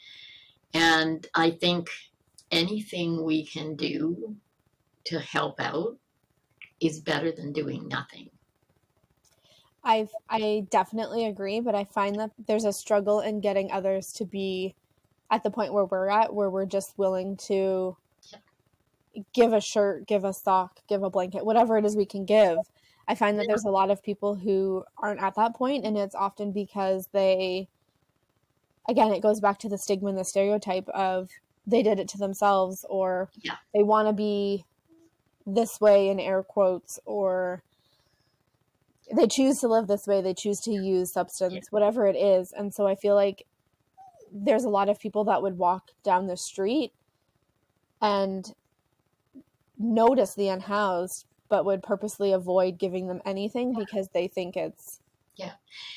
And 0.73 1.25
I 1.33 1.51
think 1.51 1.89
anything 2.51 3.23
we 3.23 3.45
can 3.45 3.75
do 3.75 4.35
to 5.05 5.19
help 5.19 5.59
out 5.59 5.97
is 6.81 6.99
better 6.99 7.31
than 7.31 7.53
doing 7.53 7.87
nothing. 7.87 8.29
I 9.83 10.07
I 10.29 10.65
definitely 10.71 11.27
agree, 11.27 11.59
but 11.59 11.75
I 11.75 11.83
find 11.83 12.19
that 12.19 12.31
there's 12.47 12.65
a 12.65 12.73
struggle 12.73 13.19
in 13.19 13.39
getting 13.39 13.71
others 13.71 14.11
to 14.13 14.25
be 14.25 14.73
at 15.29 15.43
the 15.43 15.51
point 15.51 15.73
where 15.73 15.85
we're 15.85 16.09
at, 16.09 16.33
where 16.33 16.49
we're 16.49 16.65
just 16.65 16.97
willing 16.97 17.37
to 17.37 17.95
give 19.33 19.53
a 19.53 19.61
shirt, 19.61 20.07
give 20.07 20.25
a 20.25 20.33
sock, 20.33 20.79
give 20.87 21.03
a 21.03 21.09
blanket, 21.09 21.45
whatever 21.45 21.77
it 21.77 21.85
is 21.85 21.95
we 21.95 22.05
can 22.05 22.25
give, 22.25 22.57
I 23.07 23.15
find 23.15 23.37
that 23.39 23.45
there's 23.47 23.65
a 23.65 23.69
lot 23.69 23.91
of 23.91 24.01
people 24.01 24.35
who 24.35 24.83
aren't 24.97 25.21
at 25.21 25.35
that 25.35 25.55
point, 25.55 25.85
and 25.85 25.97
it's 25.97 26.15
often 26.15 26.51
because 26.51 27.07
they, 27.13 27.67
again, 28.89 29.11
it 29.11 29.21
goes 29.21 29.39
back 29.39 29.59
to 29.59 29.69
the 29.69 29.77
stigma 29.77 30.09
and 30.09 30.17
the 30.17 30.25
stereotype 30.25 30.89
of 30.89 31.29
they 31.67 31.83
did 31.83 31.99
it 31.99 32.07
to 32.09 32.17
themselves, 32.17 32.85
or 32.89 33.29
yeah. 33.41 33.55
they 33.73 33.83
want 33.83 34.07
to 34.07 34.13
be 34.13 34.65
this 35.45 35.79
way 35.79 36.09
in 36.09 36.19
air 36.19 36.41
quotes, 36.41 36.99
or 37.05 37.61
they 39.15 39.27
choose 39.27 39.59
to 39.59 39.67
live 39.67 39.87
this 39.87 40.07
way, 40.07 40.21
they 40.21 40.33
choose 40.33 40.59
to 40.61 40.71
use 40.71 41.13
substance, 41.13 41.53
yeah. 41.53 41.69
whatever 41.69 42.07
it 42.07 42.15
is. 42.15 42.51
And 42.51 42.73
so 42.73 42.87
I 42.87 42.95
feel 42.95 43.13
like 43.13 43.45
there's 44.31 44.63
a 44.63 44.69
lot 44.69 44.89
of 44.89 44.99
people 44.99 45.23
that 45.25 45.41
would 45.41 45.57
walk 45.57 45.91
down 46.03 46.27
the 46.27 46.37
street 46.37 46.91
and 48.01 48.53
notice 49.77 50.33
the 50.33 50.49
unhoused 50.49 51.25
but 51.49 51.65
would 51.65 51.83
purposely 51.83 52.31
avoid 52.31 52.77
giving 52.77 53.07
them 53.07 53.21
anything 53.25 53.75
because 53.77 54.09
they 54.09 54.27
think 54.27 54.55
it's 54.57 54.99
yeah 55.35 55.53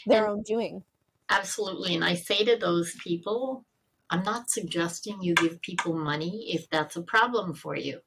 their 0.06 0.24
and 0.24 0.32
own 0.32 0.42
doing. 0.42 0.82
Absolutely. 1.30 1.94
And 1.94 2.04
I 2.04 2.14
say 2.14 2.44
to 2.44 2.56
those 2.56 2.94
people, 2.94 3.64
I'm 4.10 4.22
not 4.22 4.50
suggesting 4.50 5.20
you 5.20 5.34
give 5.34 5.60
people 5.60 5.94
money 5.94 6.46
if 6.54 6.68
that's 6.70 6.96
a 6.96 7.02
problem 7.02 7.54
for 7.54 7.76
you. 7.76 8.00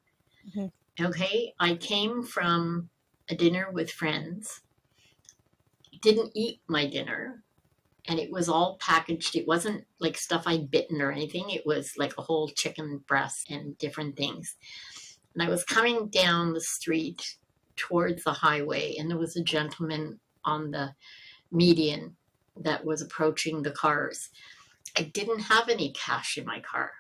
Mm-hmm. 0.50 1.06
Okay. 1.06 1.54
I 1.60 1.76
came 1.76 2.24
from 2.24 2.90
a 3.30 3.36
dinner 3.36 3.70
with 3.72 3.92
friends, 3.92 4.62
didn't 6.02 6.32
eat 6.34 6.62
my 6.68 6.88
dinner, 6.88 7.44
and 8.08 8.20
it 8.20 8.32
was 8.32 8.50
all 8.50 8.78
packaged. 8.80 9.36
It 9.36 9.48
wasn't 9.48 9.86
like 10.00 10.18
stuff 10.18 10.44
I'd 10.48 10.72
bitten 10.72 11.02
or 11.02 11.12
anything, 11.12 11.50
it 11.50 11.66
was 11.66 11.94
like 11.98 12.14
a 12.18 12.24
whole 12.24 12.50
chicken 12.50 13.04
breast 13.08 13.50
and 13.52 13.78
different 13.78 14.18
things. 14.18 14.56
And 15.34 15.44
I 15.44 15.50
was 15.50 15.64
coming 15.64 16.08
down 16.10 16.54
the 16.54 16.62
street 16.62 17.38
towards 17.76 18.24
the 18.24 18.34
highway, 18.34 18.96
and 18.98 19.10
there 19.10 19.18
was 19.18 19.36
a 19.36 19.44
gentleman 19.44 20.20
on 20.46 20.72
the 20.72 20.94
median 21.52 22.16
that 22.58 22.84
was 22.84 23.02
approaching 23.02 23.62
the 23.62 23.72
cars. 23.72 24.30
I 24.98 25.04
didn't 25.04 25.40
have 25.40 25.70
any 25.70 25.94
cash 25.94 26.38
in 26.38 26.46
my 26.46 26.60
car. 26.60 26.92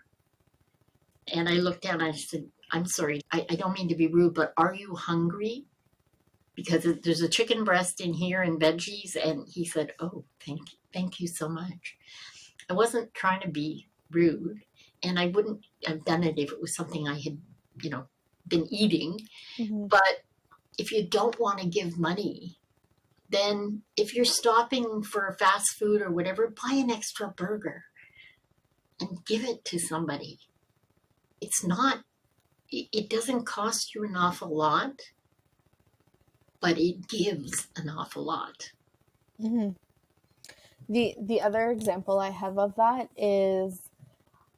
And 1.33 1.47
I 1.49 1.53
looked 1.53 1.83
down 1.83 2.01
and 2.01 2.03
I 2.03 2.11
said, 2.11 2.45
I'm 2.71 2.85
sorry, 2.85 3.21
I, 3.31 3.45
I 3.49 3.55
don't 3.55 3.77
mean 3.77 3.89
to 3.89 3.95
be 3.95 4.07
rude, 4.07 4.33
but 4.33 4.53
are 4.57 4.73
you 4.73 4.95
hungry? 4.95 5.65
Because 6.55 6.85
there's 7.03 7.21
a 7.21 7.29
chicken 7.29 7.63
breast 7.63 8.01
in 8.01 8.13
here 8.13 8.41
and 8.41 8.59
veggies. 8.59 9.15
And 9.15 9.47
he 9.47 9.65
said, 9.65 9.93
Oh, 9.99 10.23
thank 10.45 10.71
you. 10.71 10.77
Thank 10.93 11.19
you 11.19 11.27
so 11.27 11.47
much. 11.47 11.97
I 12.69 12.73
wasn't 12.73 13.13
trying 13.13 13.41
to 13.41 13.49
be 13.49 13.87
rude, 14.11 14.61
and 15.03 15.17
I 15.17 15.27
wouldn't 15.27 15.65
have 15.85 16.05
done 16.05 16.23
it 16.23 16.37
if 16.37 16.51
it 16.51 16.61
was 16.61 16.75
something 16.75 17.07
I 17.07 17.19
had, 17.19 17.37
you 17.81 17.89
know, 17.89 18.05
been 18.51 18.67
eating. 18.71 19.19
Mm-hmm. 19.57 19.87
But 19.87 20.23
if 20.77 20.91
you 20.91 21.03
don't 21.07 21.39
want 21.39 21.59
to 21.59 21.67
give 21.67 21.97
money, 21.97 22.59
then 23.29 23.81
if 23.97 24.13
you're 24.13 24.25
stopping 24.25 25.01
for 25.01 25.35
fast 25.39 25.71
food 25.71 26.01
or 26.01 26.11
whatever, 26.11 26.53
buy 26.63 26.75
an 26.75 26.91
extra 26.91 27.29
burger 27.29 27.85
and 28.99 29.25
give 29.25 29.43
it 29.43 29.65
to 29.65 29.79
somebody. 29.79 30.37
It's 31.39 31.63
not 31.65 32.03
it, 32.71 33.09
doesn't 33.09 33.45
cost 33.45 33.93
you 33.93 34.05
an 34.05 34.15
awful 34.15 34.55
lot, 34.55 35.01
but 36.61 36.77
it 36.77 37.07
gives 37.09 37.67
an 37.75 37.89
awful 37.89 38.23
lot. 38.23 38.71
Mm-hmm. 39.41 39.71
The 40.87 41.15
the 41.19 41.41
other 41.41 41.69
example 41.71 42.19
I 42.19 42.29
have 42.29 42.57
of 42.57 42.75
that 42.75 43.09
is 43.17 43.89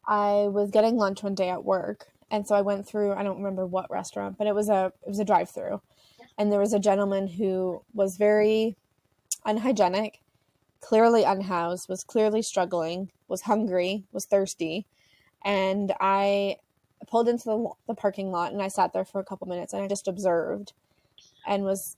I 0.06 0.48
was 0.52 0.72
getting 0.72 0.98
lunch 0.98 1.24
one 1.24 1.36
day 1.36 1.50
at 1.50 1.64
work, 1.64 2.08
and 2.34 2.48
so 2.48 2.56
I 2.56 2.62
went 2.62 2.88
through. 2.88 3.14
I 3.14 3.22
don't 3.22 3.38
remember 3.38 3.66
what 3.68 3.92
restaurant, 3.92 4.40
but 4.40 4.48
it 4.48 4.56
was 4.56 4.68
a 4.68 4.92
it 5.06 5.10
was 5.10 5.20
a 5.20 5.26
drive 5.26 5.52
through, 5.52 5.82
and 6.38 6.52
there 6.52 6.60
was 6.60 6.74
a 6.74 6.80
gentleman 6.80 7.28
who 7.28 7.84
was 7.94 8.18
very 8.18 8.76
unhygienic, 9.46 10.20
clearly 10.82 11.24
unhoused, 11.24 11.88
was 11.88 12.04
clearly 12.04 12.42
struggling, 12.42 13.12
was 13.28 13.42
hungry, 13.42 14.06
was 14.12 14.26
thirsty, 14.26 14.88
and 15.46 15.94
I 16.00 16.58
pulled 17.08 17.30
into 17.30 17.46
the, 17.46 17.70
the 17.88 17.94
parking 17.94 18.32
lot 18.32 18.54
and 18.54 18.62
I 18.62 18.70
sat 18.70 18.94
there 18.94 19.06
for 19.06 19.20
a 19.20 19.26
couple 19.26 19.48
minutes 19.48 19.74
and 19.74 19.84
I 19.84 19.88
just 19.88 20.08
observed 20.08 20.72
and 21.46 21.64
was 21.64 21.98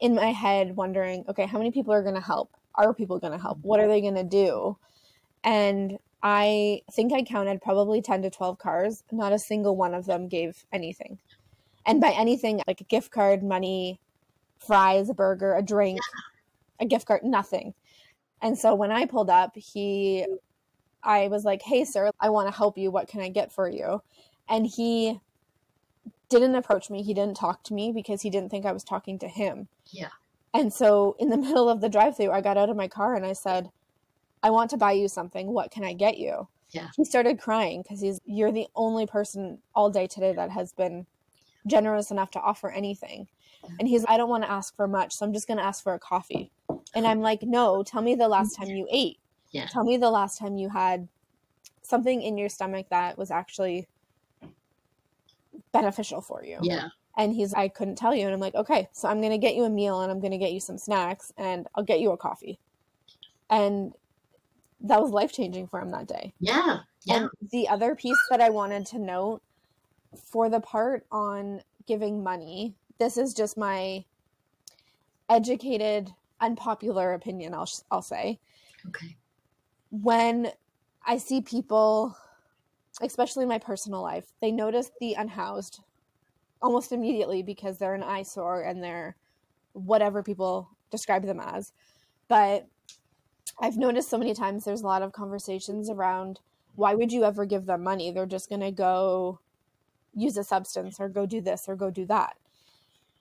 in 0.00 0.14
my 0.14 0.32
head 0.32 0.74
wondering, 0.74 1.24
okay, 1.28 1.46
how 1.46 1.58
many 1.58 1.70
people 1.70 1.92
are 1.92 2.02
going 2.02 2.14
to 2.14 2.20
help? 2.20 2.50
Are 2.74 2.94
people 2.94 3.18
going 3.18 3.34
to 3.34 3.38
help? 3.38 3.58
What 3.60 3.78
are 3.78 3.88
they 3.88 4.00
going 4.00 4.14
to 4.14 4.24
do? 4.24 4.78
And 5.44 5.98
I 6.22 6.82
think 6.92 7.12
I 7.12 7.22
counted 7.22 7.60
probably 7.60 8.00
10 8.00 8.22
to 8.22 8.30
12 8.30 8.58
cars. 8.58 9.02
Not 9.10 9.32
a 9.32 9.38
single 9.38 9.76
one 9.76 9.94
of 9.94 10.06
them 10.06 10.28
gave 10.28 10.64
anything. 10.72 11.18
And 11.84 12.00
by 12.00 12.10
anything, 12.10 12.60
like 12.66 12.80
a 12.80 12.84
gift 12.84 13.10
card, 13.10 13.42
money, 13.42 13.98
fries, 14.58 15.08
a 15.08 15.14
burger, 15.14 15.54
a 15.54 15.62
drink, 15.62 15.98
a 16.80 16.86
gift 16.86 17.06
card, 17.06 17.24
nothing. 17.24 17.74
And 18.40 18.56
so 18.56 18.74
when 18.74 18.92
I 18.92 19.06
pulled 19.06 19.30
up, 19.30 19.56
he, 19.56 20.26
I 21.02 21.28
was 21.28 21.44
like, 21.44 21.62
hey, 21.62 21.84
sir, 21.84 22.10
I 22.20 22.30
want 22.30 22.48
to 22.48 22.56
help 22.56 22.78
you. 22.78 22.90
What 22.90 23.08
can 23.08 23.20
I 23.20 23.28
get 23.28 23.52
for 23.52 23.68
you? 23.68 24.02
And 24.48 24.66
he 24.66 25.20
didn't 26.28 26.54
approach 26.54 26.88
me. 26.88 27.02
He 27.02 27.14
didn't 27.14 27.36
talk 27.36 27.64
to 27.64 27.74
me 27.74 27.92
because 27.92 28.22
he 28.22 28.30
didn't 28.30 28.50
think 28.50 28.64
I 28.64 28.72
was 28.72 28.84
talking 28.84 29.18
to 29.20 29.28
him. 29.28 29.68
Yeah. 29.90 30.08
And 30.54 30.72
so 30.72 31.16
in 31.18 31.30
the 31.30 31.36
middle 31.38 31.68
of 31.68 31.80
the 31.80 31.88
drive 31.88 32.16
through, 32.16 32.30
I 32.30 32.40
got 32.40 32.56
out 32.56 32.70
of 32.70 32.76
my 32.76 32.88
car 32.88 33.14
and 33.14 33.26
I 33.26 33.32
said, 33.32 33.70
I 34.42 34.50
want 34.50 34.70
to 34.70 34.76
buy 34.76 34.92
you 34.92 35.08
something. 35.08 35.48
What 35.52 35.70
can 35.70 35.84
I 35.84 35.92
get 35.92 36.18
you? 36.18 36.48
Yeah. 36.70 36.88
He 36.96 37.04
started 37.04 37.38
crying 37.38 37.82
because 37.82 38.00
he's, 38.00 38.20
you're 38.24 38.52
the 38.52 38.66
only 38.74 39.06
person 39.06 39.58
all 39.74 39.90
day 39.90 40.06
today 40.06 40.32
that 40.32 40.50
has 40.50 40.72
been 40.72 41.06
generous 41.66 42.10
enough 42.10 42.30
to 42.32 42.40
offer 42.40 42.70
anything. 42.70 43.28
And 43.78 43.86
he's, 43.86 44.04
I 44.08 44.16
don't 44.16 44.28
want 44.28 44.42
to 44.44 44.50
ask 44.50 44.74
for 44.74 44.88
much. 44.88 45.14
So 45.14 45.24
I'm 45.24 45.32
just 45.32 45.46
going 45.46 45.58
to 45.58 45.64
ask 45.64 45.82
for 45.82 45.94
a 45.94 45.98
coffee. 45.98 46.50
And 46.94 47.06
I'm 47.06 47.20
like, 47.20 47.42
no, 47.42 47.82
tell 47.82 48.02
me 48.02 48.14
the 48.14 48.28
last 48.28 48.56
mm. 48.56 48.64
time 48.64 48.74
you 48.74 48.88
ate. 48.90 49.18
Yeah. 49.50 49.66
Tell 49.66 49.84
me 49.84 49.96
the 49.96 50.10
last 50.10 50.38
time 50.38 50.56
you 50.56 50.68
had 50.68 51.06
something 51.82 52.22
in 52.22 52.36
your 52.38 52.48
stomach 52.48 52.86
that 52.90 53.16
was 53.18 53.30
actually 53.30 53.86
beneficial 55.72 56.20
for 56.20 56.42
you. 56.44 56.58
Yeah. 56.62 56.88
And 57.18 57.34
he's, 57.34 57.52
I 57.52 57.68
couldn't 57.68 57.96
tell 57.96 58.14
you. 58.14 58.24
And 58.24 58.34
I'm 58.34 58.40
like, 58.40 58.54
okay, 58.54 58.88
so 58.92 59.08
I'm 59.08 59.20
going 59.20 59.32
to 59.32 59.38
get 59.38 59.54
you 59.54 59.64
a 59.64 59.70
meal 59.70 60.00
and 60.00 60.10
I'm 60.10 60.18
going 60.18 60.32
to 60.32 60.38
get 60.38 60.52
you 60.52 60.60
some 60.60 60.78
snacks 60.78 61.32
and 61.36 61.66
I'll 61.74 61.84
get 61.84 62.00
you 62.00 62.12
a 62.12 62.16
coffee. 62.16 62.58
And 63.50 63.92
that 64.82 65.00
was 65.00 65.10
life 65.10 65.32
changing 65.32 65.66
for 65.66 65.80
him 65.80 65.90
that 65.90 66.08
day. 66.08 66.32
Yeah. 66.40 66.80
Yeah. 67.04 67.16
And 67.16 67.30
the 67.50 67.68
other 67.68 67.94
piece 67.94 68.18
that 68.30 68.40
I 68.40 68.50
wanted 68.50 68.86
to 68.86 68.98
note 68.98 69.42
for 70.24 70.48
the 70.48 70.60
part 70.60 71.06
on 71.10 71.60
giving 71.86 72.22
money, 72.22 72.74
this 72.98 73.16
is 73.16 73.34
just 73.34 73.56
my 73.56 74.04
educated, 75.28 76.10
unpopular 76.40 77.14
opinion, 77.14 77.54
I'll, 77.54 77.68
I'll 77.90 78.02
say. 78.02 78.38
Okay. 78.88 79.16
When 79.90 80.50
I 81.04 81.16
see 81.18 81.40
people, 81.40 82.16
especially 83.00 83.42
in 83.42 83.48
my 83.48 83.58
personal 83.58 84.02
life, 84.02 84.26
they 84.40 84.52
notice 84.52 84.90
the 85.00 85.14
unhoused 85.14 85.80
almost 86.60 86.92
immediately 86.92 87.42
because 87.42 87.78
they're 87.78 87.94
an 87.94 88.02
eyesore 88.02 88.62
and 88.62 88.82
they're 88.82 89.16
whatever 89.72 90.22
people 90.22 90.68
describe 90.90 91.24
them 91.24 91.40
as. 91.40 91.72
But 92.28 92.66
I've 93.62 93.76
noticed 93.76 94.10
so 94.10 94.18
many 94.18 94.34
times 94.34 94.64
there's 94.64 94.82
a 94.82 94.86
lot 94.86 95.02
of 95.02 95.12
conversations 95.12 95.88
around 95.88 96.40
why 96.74 96.94
would 96.94 97.12
you 97.12 97.22
ever 97.22 97.46
give 97.46 97.66
them 97.66 97.84
money? 97.84 98.10
They're 98.10 98.26
just 98.26 98.48
going 98.48 98.60
to 98.60 98.72
go 98.72 99.38
use 100.14 100.36
a 100.36 100.42
substance 100.42 100.98
or 100.98 101.08
go 101.08 101.26
do 101.26 101.40
this 101.40 101.66
or 101.68 101.76
go 101.76 101.88
do 101.88 102.04
that. 102.06 102.36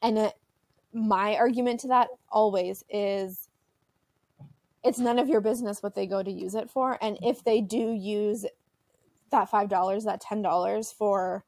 And 0.02 0.18
it, 0.18 0.34
my 0.94 1.36
argument 1.36 1.80
to 1.82 1.90
that 1.90 2.10
always 2.30 2.84
is 2.90 3.50
it's 4.84 4.98
none 4.98 5.20
of 5.20 5.30
your 5.30 5.42
business 5.42 5.84
what 5.84 5.94
they 5.94 6.08
go 6.08 6.24
to 6.24 6.32
use 6.32 6.56
it 6.56 6.72
for. 6.72 6.98
And 7.04 7.20
if 7.22 7.44
they 7.44 7.62
do 7.62 7.92
use 7.92 8.44
that 9.30 9.50
$5, 9.50 10.06
that 10.06 10.24
$10 10.24 10.94
for 10.96 11.46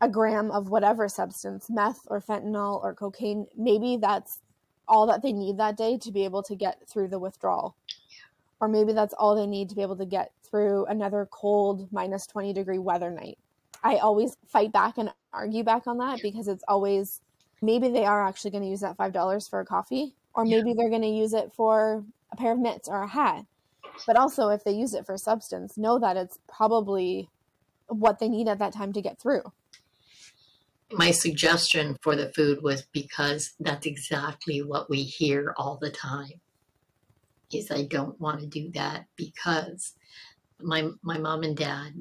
a 0.00 0.08
gram 0.08 0.50
of 0.50 0.70
whatever 0.70 1.06
substance, 1.06 1.66
meth 1.68 2.00
or 2.06 2.22
fentanyl 2.22 2.82
or 2.82 2.94
cocaine, 2.94 3.46
maybe 3.58 3.98
that's 4.00 4.40
all 4.88 5.06
that 5.06 5.22
they 5.22 5.32
need 5.32 5.58
that 5.58 5.76
day 5.76 5.98
to 5.98 6.12
be 6.12 6.24
able 6.24 6.42
to 6.42 6.54
get 6.54 6.88
through 6.88 7.08
the 7.08 7.18
withdrawal. 7.18 7.76
Or 8.60 8.68
maybe 8.68 8.92
that's 8.92 9.14
all 9.14 9.34
they 9.34 9.46
need 9.46 9.68
to 9.70 9.74
be 9.74 9.82
able 9.82 9.96
to 9.96 10.06
get 10.06 10.32
through 10.42 10.86
another 10.86 11.28
cold 11.30 11.92
minus 11.92 12.26
20 12.26 12.52
degree 12.52 12.78
weather 12.78 13.10
night. 13.10 13.38
I 13.82 13.96
always 13.96 14.36
fight 14.46 14.72
back 14.72 14.98
and 14.98 15.12
argue 15.32 15.64
back 15.64 15.86
on 15.86 15.98
that 15.98 16.20
because 16.22 16.48
it's 16.48 16.64
always 16.68 17.20
maybe 17.60 17.88
they 17.88 18.04
are 18.04 18.26
actually 18.26 18.50
going 18.50 18.62
to 18.62 18.70
use 18.70 18.80
that 18.80 18.96
$5 18.96 19.50
for 19.50 19.60
a 19.60 19.66
coffee, 19.66 20.14
or 20.34 20.44
maybe 20.44 20.70
yeah. 20.70 20.74
they're 20.76 20.90
going 20.90 21.02
to 21.02 21.08
use 21.08 21.34
it 21.34 21.52
for 21.52 22.04
a 22.32 22.36
pair 22.36 22.52
of 22.52 22.58
mitts 22.58 22.88
or 22.88 23.02
a 23.02 23.08
hat. 23.08 23.44
But 24.06 24.16
also, 24.16 24.48
if 24.48 24.64
they 24.64 24.72
use 24.72 24.94
it 24.94 25.06
for 25.06 25.16
substance, 25.16 25.76
know 25.76 25.98
that 25.98 26.16
it's 26.16 26.38
probably 26.48 27.28
what 27.88 28.18
they 28.18 28.28
need 28.28 28.48
at 28.48 28.58
that 28.58 28.72
time 28.72 28.92
to 28.92 29.02
get 29.02 29.18
through 29.18 29.42
my 30.92 31.10
suggestion 31.10 31.96
for 32.02 32.14
the 32.14 32.32
food 32.32 32.62
was 32.62 32.82
because 32.92 33.54
that's 33.58 33.86
exactly 33.86 34.62
what 34.62 34.90
we 34.90 35.02
hear 35.02 35.54
all 35.56 35.78
the 35.80 35.90
time 35.90 36.40
is 37.52 37.70
I 37.70 37.82
don't 37.84 38.20
want 38.20 38.40
to 38.40 38.46
do 38.46 38.70
that 38.72 39.06
because 39.16 39.94
my 40.60 40.88
my 41.02 41.18
mom 41.18 41.42
and 41.42 41.56
dad 41.56 41.92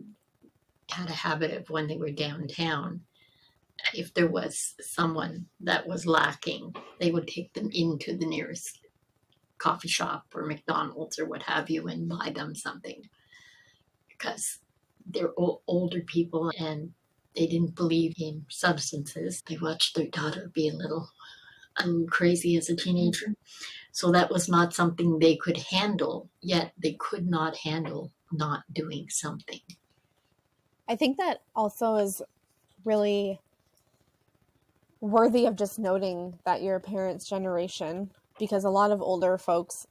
had 0.90 1.10
a 1.10 1.14
habit 1.14 1.52
of 1.52 1.70
when 1.70 1.88
they 1.88 1.98
were 1.98 2.12
downtown 2.12 3.02
if 3.94 4.14
there 4.14 4.28
was 4.28 4.76
someone 4.80 5.46
that 5.60 5.88
was 5.88 6.06
lacking 6.06 6.76
they 7.00 7.12
would 7.12 7.28
take 7.28 7.54
them 7.54 7.70
into 7.74 8.16
the 8.16 8.26
nearest 8.26 8.80
coffee 9.58 9.88
shop 9.88 10.26
or 10.36 10.46
McDonald's 10.46 11.18
or 11.18 11.26
what 11.26 11.44
have 11.44 11.70
you 11.70 11.88
and 11.88 12.10
buy 12.10 12.32
them 12.36 12.54
something 12.54 13.02
because 14.08 14.60
they're 15.06 15.34
older 15.38 16.02
people 16.02 16.52
and 16.60 16.92
they 17.36 17.48
didn't 17.48 17.76
believe 17.76 18.14
in 18.18 18.46
substances. 18.50 19.44
They 19.48 19.58
watched 19.58 19.96
their 19.96 20.08
daughter 20.08 20.52
be 20.54 20.70
a 20.70 20.74
little 20.74 21.10
um, 21.78 22.06
crazy 22.08 22.56
as 22.58 22.70
a 22.70 22.76
teenager. 22.76 23.36
So 23.92 24.12
that 24.12 24.32
was 24.32 24.50
not 24.50 24.74
something 24.74 25.20
they 25.20 25.36
could 25.36 25.58
handle, 25.58 26.30
yet 26.42 26.74
they 26.82 26.94
could 27.00 27.28
not 27.28 27.58
handle 27.58 28.12
not 28.32 28.64
doing 28.72 29.08
something. 29.10 29.60
I 30.88 30.96
think 30.96 31.18
that 31.18 31.42
also 31.56 31.96
is 31.96 32.22
really 32.84 33.40
worthy 35.00 35.46
of 35.46 35.56
just 35.56 35.80
noting 35.80 36.40
that 36.46 36.62
your 36.62 36.80
parents' 36.80 37.28
generation, 37.28 38.12
because 38.40 38.64
a 38.64 38.70
lot 38.70 38.92
of 38.92 39.02
older 39.02 39.38
folks 39.38 39.86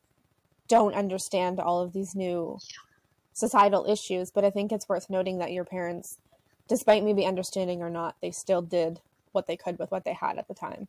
don't 0.68 0.94
understand 0.94 1.60
all 1.60 1.80
of 1.80 1.92
these 1.92 2.14
new 2.14 2.58
societal 3.32 3.86
issues, 3.88 4.30
but 4.30 4.44
I 4.44 4.50
think 4.50 4.72
it's 4.72 4.88
worth 4.88 5.08
noting 5.08 5.38
that 5.38 5.52
your 5.52 5.64
parents 5.64 6.18
despite 6.68 7.04
maybe 7.04 7.24
understanding 7.24 7.82
or 7.82 7.90
not, 7.90 8.16
they 8.22 8.30
still 8.30 8.62
did 8.62 9.00
what 9.32 9.46
they 9.46 9.56
could 9.56 9.78
with 9.78 9.90
what 9.90 10.04
they 10.04 10.12
had 10.12 10.38
at 10.38 10.48
the 10.48 10.54
time. 10.54 10.88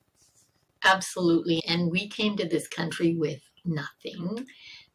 Absolutely. 0.84 1.64
And 1.68 1.92
we 1.92 2.08
came 2.08 2.36
to 2.38 2.48
this 2.48 2.68
country 2.68 3.16
with 3.16 3.42
nothing 3.66 4.46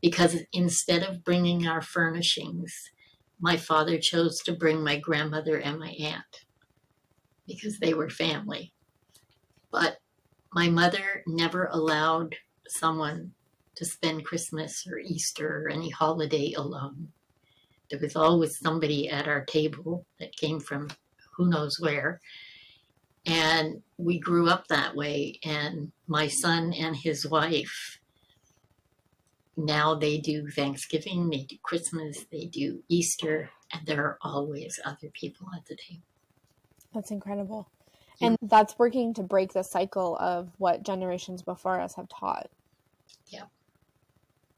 because 0.03 0.37
instead 0.53 1.03
of 1.03 1.25
bringing 1.25 1.67
our 1.67 1.81
furnishings, 1.81 2.75
my 3.41 3.57
father 3.57 3.99
chose 3.99 4.39
to 4.41 4.53
bring 4.53 4.83
my 4.83 4.99
grandmother 4.99 5.57
and 5.57 5.79
my 5.79 5.95
aunt 6.01 6.45
because 7.47 7.79
they 7.79 7.95
were 7.95 8.11
family. 8.11 8.73
But 9.71 9.99
my 10.53 10.69
mother 10.69 11.23
never 11.27 11.67
allowed 11.67 12.37
someone 12.69 13.33
to 13.77 13.85
spend 13.85 14.25
Christmas 14.25 14.87
or 14.91 14.99
Easter 14.99 15.65
or 15.65 15.71
any 15.71 15.91
holiday 15.91 16.53
alone 16.53 17.13
there 17.91 17.99
was 18.01 18.17
always 18.17 18.59
somebody 18.59 19.09
at 19.09 19.29
our 19.29 19.45
table 19.45 20.05
that 20.19 20.37
came 20.37 20.61
from 20.61 20.89
who 21.37 21.49
knows 21.49 21.81
where. 21.81 22.21
And 23.27 23.83
we 23.97 24.19
grew 24.19 24.49
up 24.49 24.69
that 24.69 24.95
way. 24.95 25.39
And 25.45 25.93
my 26.07 26.29
son 26.29 26.73
and 26.73 26.97
his 26.97 27.27
wife, 27.27 28.01
now 29.57 29.95
they 29.95 30.19
do 30.19 30.49
Thanksgiving, 30.49 31.31
they 31.31 31.43
do 31.43 31.57
Christmas, 31.63 32.25
they 32.31 32.47
do 32.47 32.83
Easter, 32.89 33.51
and 33.73 33.87
there 33.87 34.05
are 34.05 34.19
always 34.23 34.79
other 34.85 35.11
people 35.13 35.47
at 35.55 35.67
the 35.67 35.77
table. 35.77 36.03
That's 36.95 37.11
incredible. 37.11 37.69
And 38.21 38.37
that's 38.43 38.79
working 38.79 39.15
to 39.15 39.23
break 39.23 39.53
the 39.53 39.63
cycle 39.63 40.17
of 40.19 40.51
what 40.59 40.83
generations 40.83 41.43
before 41.43 41.79
us 41.79 41.95
have 41.95 42.09
taught. 42.09 42.49
Yeah 43.29 43.45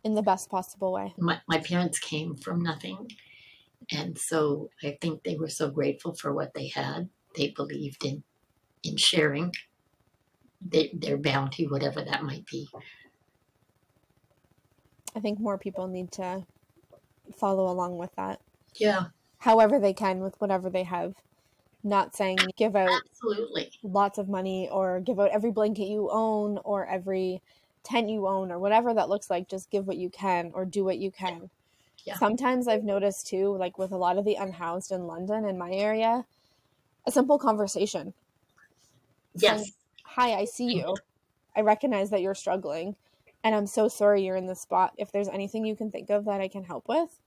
in 0.05 0.15
the 0.15 0.23
best 0.23 0.51
possible 0.51 0.93
way. 0.93 1.15
My, 1.19 1.41
my 1.49 1.59
parents 1.59 1.99
came 1.99 2.37
from 2.37 2.63
nothing. 2.63 3.11
And 3.93 4.17
so 4.19 4.71
I 4.83 4.99
think 5.01 5.23
they 5.23 5.37
were 5.37 5.49
so 5.49 5.71
grateful 5.71 6.15
for 6.15 6.33
what 6.33 6.55
they 6.55 6.69
had. 6.69 7.09
they 7.37 7.51
believed 7.51 8.05
in 8.05 8.23
in 8.83 8.97
sharing 8.97 9.53
their, 10.63 10.87
their 10.95 11.19
bounty, 11.19 11.67
whatever 11.67 12.03
that 12.03 12.23
might 12.23 12.47
be. 12.47 12.67
I 15.15 15.21
think 15.21 15.39
more 15.39 15.59
people 15.59 15.87
need 15.87 16.13
to 16.13 16.47
follow 17.37 17.71
along 17.71 17.99
with 17.99 18.15
that. 18.17 18.41
Yeah, 18.77 19.07
However 19.41 19.79
they 19.79 19.95
can 19.95 20.21
with 20.21 20.41
whatever 20.41 20.71
they 20.71 20.85
have. 20.85 21.15
Not 21.83 22.15
saying 22.15 22.39
give 22.59 22.77
out 22.77 22.91
absolutely. 23.11 23.71
lots 23.83 24.19
of 24.19 24.29
money 24.29 24.69
or 24.71 25.01
give 25.01 25.19
out 25.19 25.31
every 25.31 25.51
blanket 25.51 25.87
you 25.87 26.11
own 26.11 26.59
or 26.63 26.87
every 26.87 27.41
tent 27.83 28.09
you 28.09 28.27
own 28.27 28.51
or 28.51 28.59
whatever 28.59 28.95
that 28.95 29.09
looks 29.09 29.31
like. 29.31 29.49
Just 29.49 29.71
give 29.71 29.87
what 29.87 29.97
you 29.97 30.11
can 30.11 30.51
or 30.55 30.65
do 30.65 30.85
what 30.85 30.99
you 30.99 31.11
can. 31.11 31.51
Yeah. 32.05 32.17
Sometimes 32.17 32.67
I've 32.67 32.85
noticed 32.85 33.27
too, 33.27 33.57
like 33.57 33.79
with 33.79 33.93
a 33.93 33.97
lot 33.97 34.19
of 34.19 34.25
the 34.25 34.37
unhoused 34.37 34.93
in 34.93 35.07
London 35.07 35.45
in 35.45 35.59
my 35.59 35.71
area, 35.71 36.25
a 37.07 37.13
simple 37.13 37.39
conversation. 37.39 38.15
Yes. 39.35 39.73
Hi, 40.05 40.35
I 40.35 40.45
see 40.45 40.77
mm-hmm. 40.77 40.89
you. 40.89 40.97
I 41.55 41.61
recognize 41.61 42.11
that 42.11 42.23
you're 42.23 42.35
struggling 42.35 42.97
and 43.43 43.55
I'm 43.55 43.67
so 43.67 43.89
sorry 43.89 44.23
you're 44.23 44.37
in 44.37 44.47
this 44.47 44.61
spot. 44.61 44.93
If 44.97 45.13
there's 45.13 45.29
anything 45.29 45.65
you 45.65 45.77
can 45.77 45.91
think 45.91 46.11
of 46.11 46.25
that 46.27 46.41
I 46.41 46.49
can 46.49 46.65
help 46.65 46.89
with, 46.89 47.19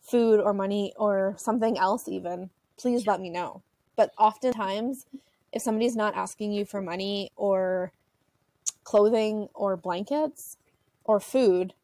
food 0.00 0.40
or 0.40 0.52
money 0.52 0.92
or 0.96 1.34
something 1.38 1.78
else, 1.78 2.08
even, 2.08 2.50
please 2.76 3.06
let 3.06 3.20
me 3.20 3.30
know. 3.30 3.62
But 3.96 4.12
oftentimes, 4.18 5.06
if 5.52 5.62
somebody's 5.62 5.96
not 5.96 6.14
asking 6.14 6.52
you 6.52 6.64
for 6.64 6.80
money 6.80 7.30
or 7.36 7.92
clothing 8.84 9.48
or 9.54 9.76
blankets 9.76 10.56
or 11.04 11.20
food, 11.20 11.74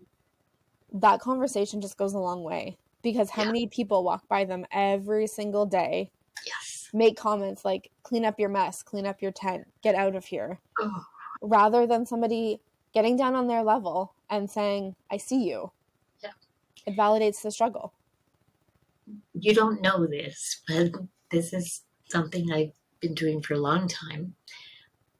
that 0.92 1.20
conversation 1.20 1.80
just 1.80 1.96
goes 1.96 2.14
a 2.14 2.18
long 2.18 2.42
way. 2.42 2.76
Because 3.02 3.30
how 3.30 3.42
Yeah. 3.42 3.48
many 3.48 3.66
people 3.66 4.04
walk 4.04 4.28
by 4.28 4.44
them 4.44 4.64
every 4.70 5.26
single 5.26 5.66
day, 5.66 6.12
Yes. 6.46 6.88
make 6.92 7.16
comments 7.16 7.64
like, 7.64 7.90
clean 8.02 8.24
up 8.24 8.38
your 8.38 8.48
mess, 8.48 8.82
clean 8.82 9.06
up 9.06 9.22
your 9.22 9.32
tent, 9.32 9.72
get 9.82 9.94
out 9.94 10.14
of 10.14 10.26
here, 10.26 10.60
Oh, 10.78 11.04
rather 11.40 11.86
than 11.86 12.06
somebody 12.06 12.60
getting 12.94 13.16
down 13.16 13.34
on 13.34 13.46
their 13.48 13.62
level 13.64 14.14
and 14.30 14.50
saying, 14.50 14.94
I 15.10 15.16
see 15.16 15.48
you. 15.48 15.72
Yeah. 16.22 16.32
It 16.86 16.96
validates 16.96 17.42
the 17.42 17.50
struggle. 17.50 17.94
you 19.34 19.54
don't 19.54 19.82
know 19.82 20.06
this, 20.06 20.62
but 20.68 20.92
this 21.30 21.52
is 21.52 21.82
something 22.10 22.52
I've 22.52 22.72
been 23.00 23.14
doing 23.14 23.42
for 23.42 23.54
a 23.54 23.58
long 23.58 23.88
time. 23.88 24.36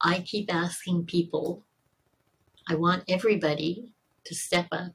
I 0.02 0.20
keep 0.20 0.52
asking 0.52 1.06
people, 1.06 1.64
I 2.68 2.74
want 2.74 3.04
everybody 3.08 3.92
to 4.24 4.34
step 4.34 4.66
up 4.72 4.94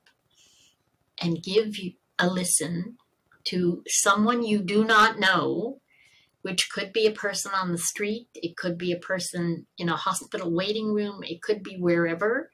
and 1.22 1.42
give 1.42 1.76
a 2.20 2.28
listen 2.28 2.98
to 3.46 3.84
someone 3.88 4.44
you 4.44 4.60
do 4.60 4.84
not 4.84 5.20
know, 5.20 5.80
which 6.42 6.70
could 6.70 6.92
be 6.92 7.06
a 7.06 7.12
person 7.12 7.52
on 7.54 7.72
the 7.72 7.78
street, 7.78 8.28
it 8.36 8.58
could 8.58 8.78
be 8.78 8.92
a 8.92 9.00
person 9.00 9.66
in 9.78 9.90
a 9.90 9.96
hospital 9.96 10.52
waiting 10.52 10.94
room, 10.94 11.24
it 11.24 11.42
could 11.42 11.64
be 11.64 11.78
wherever, 11.78 12.52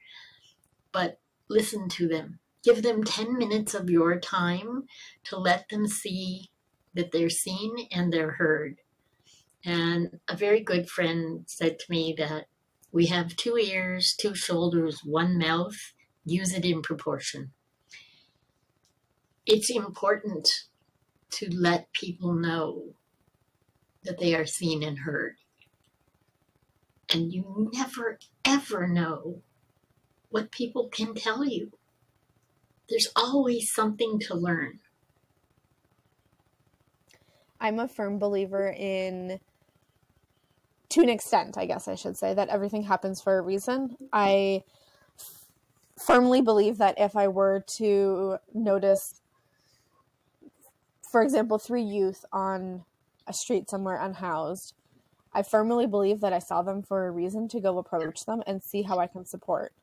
but 0.92 1.20
listen 1.50 1.90
to 1.90 2.08
them. 2.08 2.40
Give 2.64 2.82
them 2.82 3.04
10 3.04 3.38
minutes 3.38 3.74
of 3.74 3.90
your 3.90 4.20
time 4.20 4.84
to 5.26 5.38
let 5.38 5.68
them 5.70 5.88
see 5.88 6.50
that 6.94 7.12
they're 7.12 7.30
seen 7.30 7.88
and 7.92 8.14
they're 8.14 8.32
heard. 8.32 8.80
And 9.66 10.20
a 10.28 10.36
very 10.36 10.60
good 10.60 10.90
friend 10.90 11.44
said 11.48 11.80
to 11.80 11.86
me 11.90 12.14
that 12.18 12.48
we 12.92 13.08
have 13.08 13.36
two 13.36 13.58
ears, 13.58 14.14
two 14.14 14.36
shoulders, 14.36 15.02
one 15.04 15.38
mouth, 15.38 15.94
use 16.26 16.54
it 16.54 16.66
in 16.66 16.82
proportion. 16.82 17.52
It's 19.46 19.70
important 19.70 20.50
to 21.32 21.50
let 21.50 21.92
people 21.94 22.34
know 22.34 22.94
that 24.04 24.20
they 24.20 24.36
are 24.36 24.46
seen 24.46 24.84
and 24.84 25.00
heard. 25.00 25.36
And 27.14 27.34
you 27.34 27.70
never, 27.74 28.20
ever 28.46 28.88
know 28.88 29.42
what 30.30 30.52
people 30.52 30.90
can 30.90 31.14
tell 31.14 31.46
you. 31.46 31.72
There's 32.90 33.08
always 33.16 33.74
something 33.74 34.20
to 34.22 34.36
learn. 34.36 34.80
I'm 37.60 37.80
a 37.80 37.88
firm 37.88 38.20
believer 38.20 38.70
in, 38.70 39.40
to 40.94 41.02
an 41.02 41.10
extent, 41.10 41.58
I 41.58 41.66
guess 41.66 41.88
I 41.88 41.96
should 41.96 42.18
say, 42.18 42.36
that 42.36 42.50
everything 42.50 42.84
happens 42.84 43.20
for 43.20 43.40
a 43.40 43.42
reason. 43.42 43.98
I 44.14 44.64
firmly 45.98 46.40
believe 46.40 46.78
that 46.78 47.00
if 47.00 47.16
I 47.16 47.28
were 47.30 47.64
to 47.78 48.38
notice, 48.54 49.20
for 51.12 51.24
example, 51.24 51.58
three 51.58 51.82
youth 51.82 52.26
on 52.32 52.86
a 53.26 53.34
street 53.34 53.72
somewhere 53.72 54.00
unhoused, 54.00 54.76
I 55.34 55.42
firmly 55.42 55.88
believe 55.88 56.20
that 56.22 56.32
I 56.32 56.38
saw 56.38 56.62
them 56.62 56.84
for 56.84 57.08
a 57.08 57.12
reason 57.12 57.48
to 57.50 57.60
go 57.60 57.80
approach 57.80 58.26
them 58.26 58.44
and 58.46 58.62
see 58.62 58.84
how 58.84 59.00
I 59.00 59.08
can 59.08 59.26
support. 59.26 59.74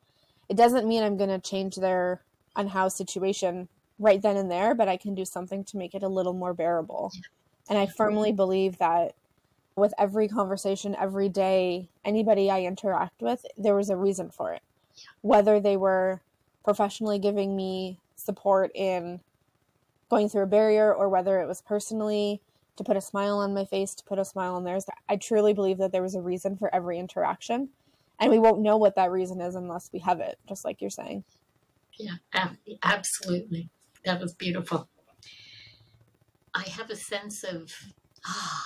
It 0.47 0.55
doesn't 0.55 0.87
mean 0.87 1.03
I'm 1.03 1.17
going 1.17 1.29
to 1.29 1.39
change 1.39 1.75
their 1.75 2.21
unhoused 2.55 2.95
situation 2.95 3.67
right 3.99 4.21
then 4.21 4.37
and 4.37 4.49
there, 4.49 4.73
but 4.75 4.87
I 4.87 4.95
can 4.95 5.13
do 5.13 5.25
something 5.25 5.65
to 5.65 5.77
make 5.77 5.93
it 5.93 6.03
a 6.03 6.07
little 6.07 6.33
more 6.33 6.53
bearable. 6.53 7.11
And 7.69 7.77
I 7.77 7.85
firmly 7.85 8.31
believe 8.31 8.77
that 8.77 9.15
with 9.75 9.93
every 9.97 10.27
conversation, 10.27 10.95
every 10.99 11.29
day, 11.29 11.87
anybody 12.03 12.49
I 12.49 12.63
interact 12.63 13.21
with, 13.21 13.45
there 13.57 13.75
was 13.75 13.89
a 13.89 13.95
reason 13.95 14.29
for 14.29 14.53
it. 14.53 14.61
Whether 15.21 15.59
they 15.59 15.77
were 15.77 16.21
professionally 16.63 17.19
giving 17.19 17.55
me 17.55 17.99
support 18.15 18.71
in 18.75 19.21
going 20.09 20.29
through 20.29 20.43
a 20.43 20.47
barrier 20.47 20.93
or 20.93 21.09
whether 21.09 21.39
it 21.39 21.47
was 21.47 21.61
personally 21.61 22.41
to 22.75 22.83
put 22.83 22.97
a 22.97 23.01
smile 23.01 23.37
on 23.37 23.53
my 23.53 23.65
face, 23.65 23.95
to 23.95 24.03
put 24.03 24.19
a 24.19 24.25
smile 24.25 24.55
on 24.55 24.63
theirs, 24.63 24.85
I 25.09 25.15
truly 25.15 25.53
believe 25.53 25.77
that 25.77 25.91
there 25.91 26.01
was 26.01 26.15
a 26.15 26.21
reason 26.21 26.57
for 26.57 26.73
every 26.73 26.99
interaction. 26.99 27.69
And 28.19 28.29
we 28.29 28.39
won't 28.39 28.61
know 28.61 28.77
what 28.77 28.95
that 28.95 29.09
reason 29.11 29.41
is 29.41 29.55
unless 29.55 29.89
we 29.91 29.99
have 29.99 30.19
it, 30.19 30.37
just 30.47 30.63
like 30.63 30.81
you're 30.81 30.91
saying. 30.91 31.23
Yeah, 31.97 32.49
absolutely. 32.83 33.69
That 34.05 34.19
was 34.19 34.33
beautiful. 34.33 34.87
I 36.53 36.67
have 36.69 36.89
a 36.89 36.95
sense 36.95 37.43
of 37.43 37.73
ah, 38.25 38.65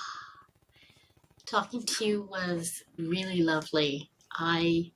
talking 1.46 1.82
to 1.82 2.04
you 2.04 2.28
was 2.30 2.82
really 2.98 3.42
lovely. 3.42 4.10
I 4.32 4.92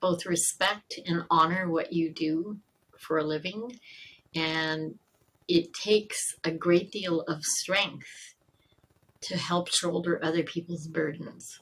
both 0.00 0.26
respect 0.26 0.98
and 1.06 1.24
honor 1.30 1.68
what 1.68 1.92
you 1.92 2.12
do 2.12 2.58
for 2.98 3.18
a 3.18 3.24
living, 3.24 3.78
and 4.34 4.98
it 5.46 5.72
takes 5.72 6.34
a 6.44 6.50
great 6.50 6.90
deal 6.90 7.22
of 7.22 7.42
strength 7.42 8.34
to 9.22 9.36
help 9.36 9.68
shoulder 9.68 10.20
other 10.22 10.42
people's 10.42 10.86
burdens. 10.86 11.60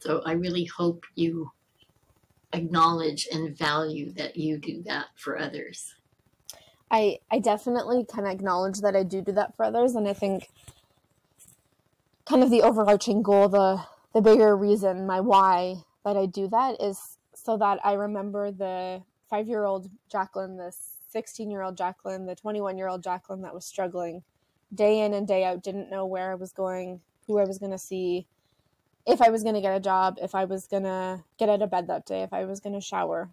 So 0.00 0.22
I 0.24 0.32
really 0.32 0.66
hope 0.76 1.04
you 1.14 1.52
acknowledge 2.52 3.26
and 3.32 3.56
value 3.56 4.12
that 4.12 4.36
you 4.36 4.58
do 4.58 4.82
that 4.82 5.06
for 5.16 5.38
others. 5.38 5.94
I 6.90 7.18
I 7.30 7.38
definitely 7.38 8.04
can 8.04 8.26
acknowledge 8.26 8.80
that 8.80 8.94
I 8.94 9.02
do 9.02 9.22
do 9.22 9.32
that 9.32 9.56
for 9.56 9.64
others, 9.64 9.94
and 9.94 10.06
I 10.06 10.12
think 10.12 10.50
kind 12.26 12.42
of 12.42 12.50
the 12.50 12.62
overarching 12.62 13.22
goal, 13.22 13.48
the 13.48 13.82
the 14.14 14.20
bigger 14.20 14.56
reason, 14.56 15.06
my 15.06 15.20
why 15.20 15.76
that 16.04 16.16
I 16.16 16.26
do 16.26 16.48
that 16.48 16.80
is 16.80 17.18
so 17.34 17.56
that 17.56 17.80
I 17.84 17.94
remember 17.94 18.52
the 18.52 19.02
five 19.28 19.48
year 19.48 19.64
old 19.64 19.90
Jacqueline, 20.10 20.56
the 20.56 20.72
sixteen 21.08 21.50
year 21.50 21.62
old 21.62 21.76
Jacqueline, 21.76 22.26
the 22.26 22.36
twenty 22.36 22.60
one 22.60 22.78
year 22.78 22.88
old 22.88 23.02
Jacqueline 23.02 23.42
that 23.42 23.54
was 23.54 23.64
struggling 23.64 24.22
day 24.74 25.00
in 25.00 25.14
and 25.14 25.26
day 25.26 25.44
out, 25.44 25.62
didn't 25.62 25.90
know 25.90 26.06
where 26.06 26.32
I 26.32 26.34
was 26.34 26.52
going, 26.52 27.00
who 27.26 27.38
I 27.38 27.44
was 27.44 27.58
going 27.58 27.72
to 27.72 27.78
see, 27.78 28.26
if 29.06 29.20
I 29.20 29.30
was 29.30 29.42
going 29.42 29.54
to 29.54 29.60
get 29.60 29.76
a 29.76 29.80
job, 29.80 30.18
if 30.20 30.34
I 30.34 30.44
was 30.44 30.66
going 30.66 30.82
to 30.84 31.22
get 31.38 31.48
out 31.48 31.62
of 31.62 31.70
bed 31.70 31.86
that 31.88 32.06
day, 32.06 32.22
if 32.22 32.32
I 32.32 32.44
was 32.44 32.60
going 32.60 32.74
to 32.74 32.80
shower, 32.80 33.30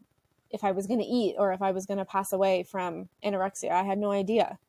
if 0.50 0.64
I 0.64 0.72
was 0.72 0.88
going 0.88 1.00
to 1.00 1.06
eat 1.06 1.36
or 1.38 1.54
if 1.54 1.62
I 1.62 1.72
was 1.72 1.86
going 1.86 1.98
to 1.98 2.06
pass 2.06 2.34
away 2.34 2.64
from 2.64 3.10
anorexia. 3.24 3.72
I 3.72 3.84
had 3.84 3.98
no 3.98 4.12
idea. 4.12 4.60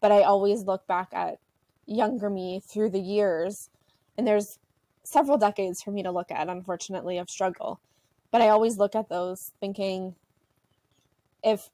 But 0.00 0.10
I 0.10 0.22
always 0.22 0.64
look 0.64 0.86
back 0.86 1.10
at 1.12 1.38
younger 1.86 2.30
me 2.30 2.60
through 2.60 2.90
the 2.90 3.00
years, 3.00 3.70
and 4.16 4.26
there's 4.26 4.58
several 5.04 5.36
decades 5.36 5.82
for 5.82 5.90
me 5.90 6.02
to 6.02 6.10
look 6.10 6.30
at, 6.30 6.48
unfortunately, 6.48 7.18
of 7.18 7.30
struggle. 7.30 7.80
But 8.30 8.42
I 8.42 8.48
always 8.48 8.78
look 8.78 8.94
at 8.94 9.08
those 9.08 9.52
thinking 9.60 10.14
if 11.42 11.70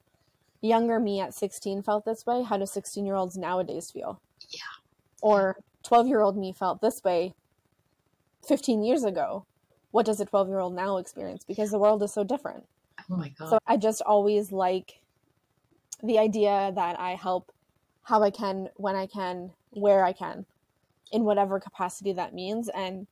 younger 0.61 0.99
me 0.99 1.19
at 1.21 1.33
16 1.33 1.83
felt 1.83 2.05
this 2.05 2.25
way, 2.25 2.43
how 2.43 2.57
do 2.57 2.65
16 2.65 3.05
year 3.05 3.15
olds 3.15 3.37
nowadays 3.37 3.91
feel? 3.91 4.21
Yeah. 4.49 4.61
Or 5.21 5.57
12 5.83 6.07
year 6.07 6.21
old 6.21 6.37
me 6.37 6.51
felt 6.51 6.81
this 6.81 7.03
way 7.03 7.33
15 8.47 8.83
years 8.83 9.03
ago. 9.03 9.45
What 9.91 10.05
does 10.05 10.19
a 10.19 10.25
12 10.25 10.49
year 10.49 10.59
old 10.59 10.75
now 10.75 10.97
experience? 10.97 11.43
Because 11.47 11.71
the 11.71 11.79
world 11.79 12.03
is 12.03 12.13
so 12.13 12.23
different. 12.23 12.65
Oh 13.09 13.15
my 13.15 13.29
God. 13.29 13.49
So 13.49 13.59
I 13.65 13.77
just 13.77 14.01
always 14.01 14.51
like 14.51 14.99
the 16.03 16.19
idea 16.19 16.71
that 16.75 16.99
I 16.99 17.15
help 17.15 17.51
how 18.03 18.23
I 18.23 18.31
can, 18.31 18.69
when 18.75 18.95
I 18.95 19.07
can, 19.07 19.51
where 19.71 20.03
I 20.03 20.13
can, 20.13 20.45
in 21.11 21.25
whatever 21.25 21.59
capacity 21.59 22.13
that 22.13 22.33
means. 22.33 22.69
And 22.69 23.07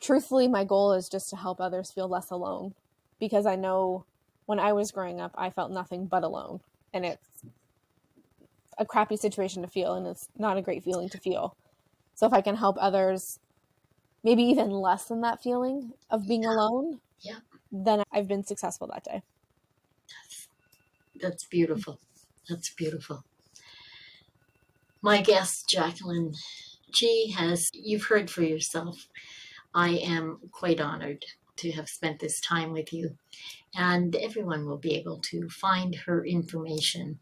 truthfully, 0.00 0.48
my 0.48 0.64
goal 0.64 0.92
is 0.92 1.08
just 1.08 1.30
to 1.30 1.36
help 1.36 1.60
others 1.60 1.92
feel 1.92 2.08
less 2.08 2.30
alone 2.30 2.74
because 3.18 3.46
I 3.46 3.56
know 3.56 4.06
when 4.46 4.58
I 4.58 4.72
was 4.72 4.90
growing 4.92 5.20
up, 5.20 5.32
I 5.36 5.50
felt 5.50 5.70
nothing 5.70 6.06
but 6.06 6.24
alone. 6.24 6.60
And 6.92 7.06
it's 7.06 7.44
a 8.78 8.86
crappy 8.86 9.16
situation 9.16 9.62
to 9.62 9.68
feel, 9.68 9.94
and 9.94 10.06
it's 10.06 10.28
not 10.36 10.56
a 10.56 10.62
great 10.62 10.82
feeling 10.84 11.08
to 11.10 11.18
feel. 11.18 11.56
So 12.14 12.26
if 12.26 12.32
I 12.32 12.40
can 12.42 12.56
help 12.56 12.76
others 12.80 13.38
maybe 14.24 14.44
even 14.44 14.70
less 14.70 15.06
than 15.08 15.22
that 15.22 15.42
feeling 15.42 15.92
of 16.10 16.26
being 16.28 16.44
Yeah. 16.44 16.48
alone, 16.48 17.00
Yeah. 17.20 17.40
then 17.72 18.02
I've 18.12 18.28
been 18.28 18.44
successful 18.44 18.88
that 18.88 19.04
day. 19.04 19.22
That's 21.14 21.44
beautiful. 21.44 22.00
That's 22.48 22.68
beautiful. 22.74 23.24
My 25.04 25.20
guest, 25.20 25.68
Jacqueline 25.68 26.32
Gee, 26.92 27.32
has, 27.36 27.68
you've 27.74 28.04
heard 28.04 28.30
for 28.30 28.42
yourself. 28.42 29.08
I 29.74 29.90
am 29.90 30.38
quite 30.52 30.80
honored 30.80 31.24
to 31.56 31.72
have 31.72 31.88
spent 31.88 32.20
this 32.20 32.40
time 32.40 32.72
with 32.72 32.92
you. 32.92 33.16
And 33.74 34.14
everyone 34.14 34.64
will 34.64 34.78
be 34.78 34.94
able 34.94 35.18
to 35.22 35.48
find 35.48 35.96
her 35.96 36.24
information 36.24 37.18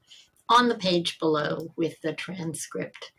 on 0.50 0.68
the 0.68 0.76
page 0.76 1.18
below 1.18 1.72
with 1.76 1.98
the 2.02 2.12
transcript 2.12 3.12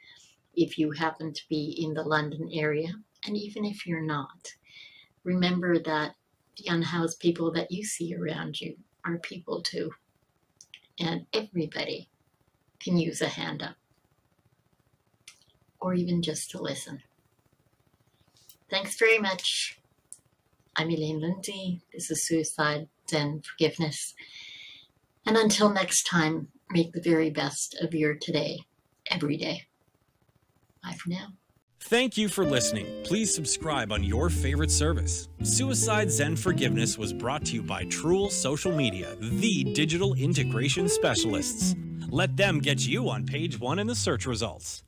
if 0.54 0.78
you 0.78 0.92
happen 0.92 1.34
to 1.34 1.42
be 1.50 1.76
in 1.84 1.96
the 1.96 2.04
London 2.04 2.48
area. 2.54 2.94
And 3.26 3.36
even 3.36 3.66
if 3.66 3.88
you're 3.88 4.06
not, 4.06 4.54
remember 5.24 5.80
that 5.80 6.14
the 6.58 6.72
unhoused 6.72 7.20
people 7.20 7.52
that 7.54 7.72
you 7.72 7.84
see 7.84 8.16
around 8.16 8.62
you 8.62 8.76
are 9.06 9.18
people 9.18 9.64
too 9.64 9.90
and 11.00 11.26
everybody 11.34 12.10
can 12.80 12.98
use 12.98 13.22
a 13.22 13.28
hand 13.28 13.64
up 13.64 13.76
or 15.82 15.94
even 15.94 16.22
just 16.22 16.52
to 16.52 16.62
listen. 16.62 17.02
Thanks 18.70 18.98
very 18.98 19.20
much. 19.20 19.80
I'm 20.78 20.90
Elaine 20.90 21.20
Lindsay. 21.20 21.82
This 21.92 22.10
is 22.10 22.26
Suicide 22.26 22.88
Zen 23.10 23.42
Forgiveness. 23.42 24.14
And 25.26 25.36
until 25.36 25.70
next 25.70 26.04
time, 26.04 26.48
make 26.70 26.94
the 26.94 27.02
very 27.02 27.30
best 27.30 27.76
of 27.82 27.94
your 27.94 28.16
today, 28.16 28.60
every 29.10 29.36
day. 29.36 29.68
Bye 30.82 30.94
for 30.94 31.10
now. 31.10 31.28
Thank 31.82 32.16
you 32.16 32.30
for 32.30 32.46
listening. 32.46 33.04
Please 33.04 33.34
subscribe 33.34 33.92
on 33.92 34.04
your 34.04 34.30
favorite 34.30 34.72
service. 34.72 35.28
Suicide 35.44 36.10
Zen 36.10 36.36
Forgiveness 36.36 36.98
was 36.98 37.12
brought 37.12 37.44
to 37.46 37.56
you 37.56 37.64
by 37.64 37.84
Truel 37.86 38.32
Social 38.32 38.72
Media, 38.72 39.16
the 39.20 39.64
digital 39.74 40.14
integration 40.14 40.88
specialists. 40.88 41.76
Let 42.10 42.38
them 42.38 42.60
get 42.60 42.88
you 42.88 43.10
on 43.10 43.26
page 43.26 43.60
one 43.60 43.80
in 43.80 43.88
the 43.88 43.96
search 43.96 44.26
results. 44.26 44.84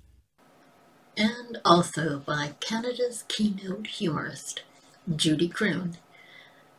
And 1.15 1.59
also 1.63 2.19
by 2.25 2.55
Canada's 2.59 3.23
keynote 3.27 3.85
humorist, 3.85 4.63
Judy 5.15 5.47
Croon, 5.47 5.97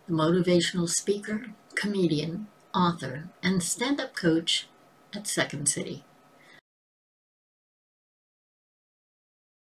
the 0.09 0.15
motivational 0.15 0.89
speaker, 0.89 1.51
comedian, 1.77 2.49
author, 2.75 3.29
and 3.45 3.63
stand 3.63 4.01
up 4.01 4.17
coach 4.17 4.67
at 5.15 5.29
Second 5.29 5.69
City. 5.69 6.03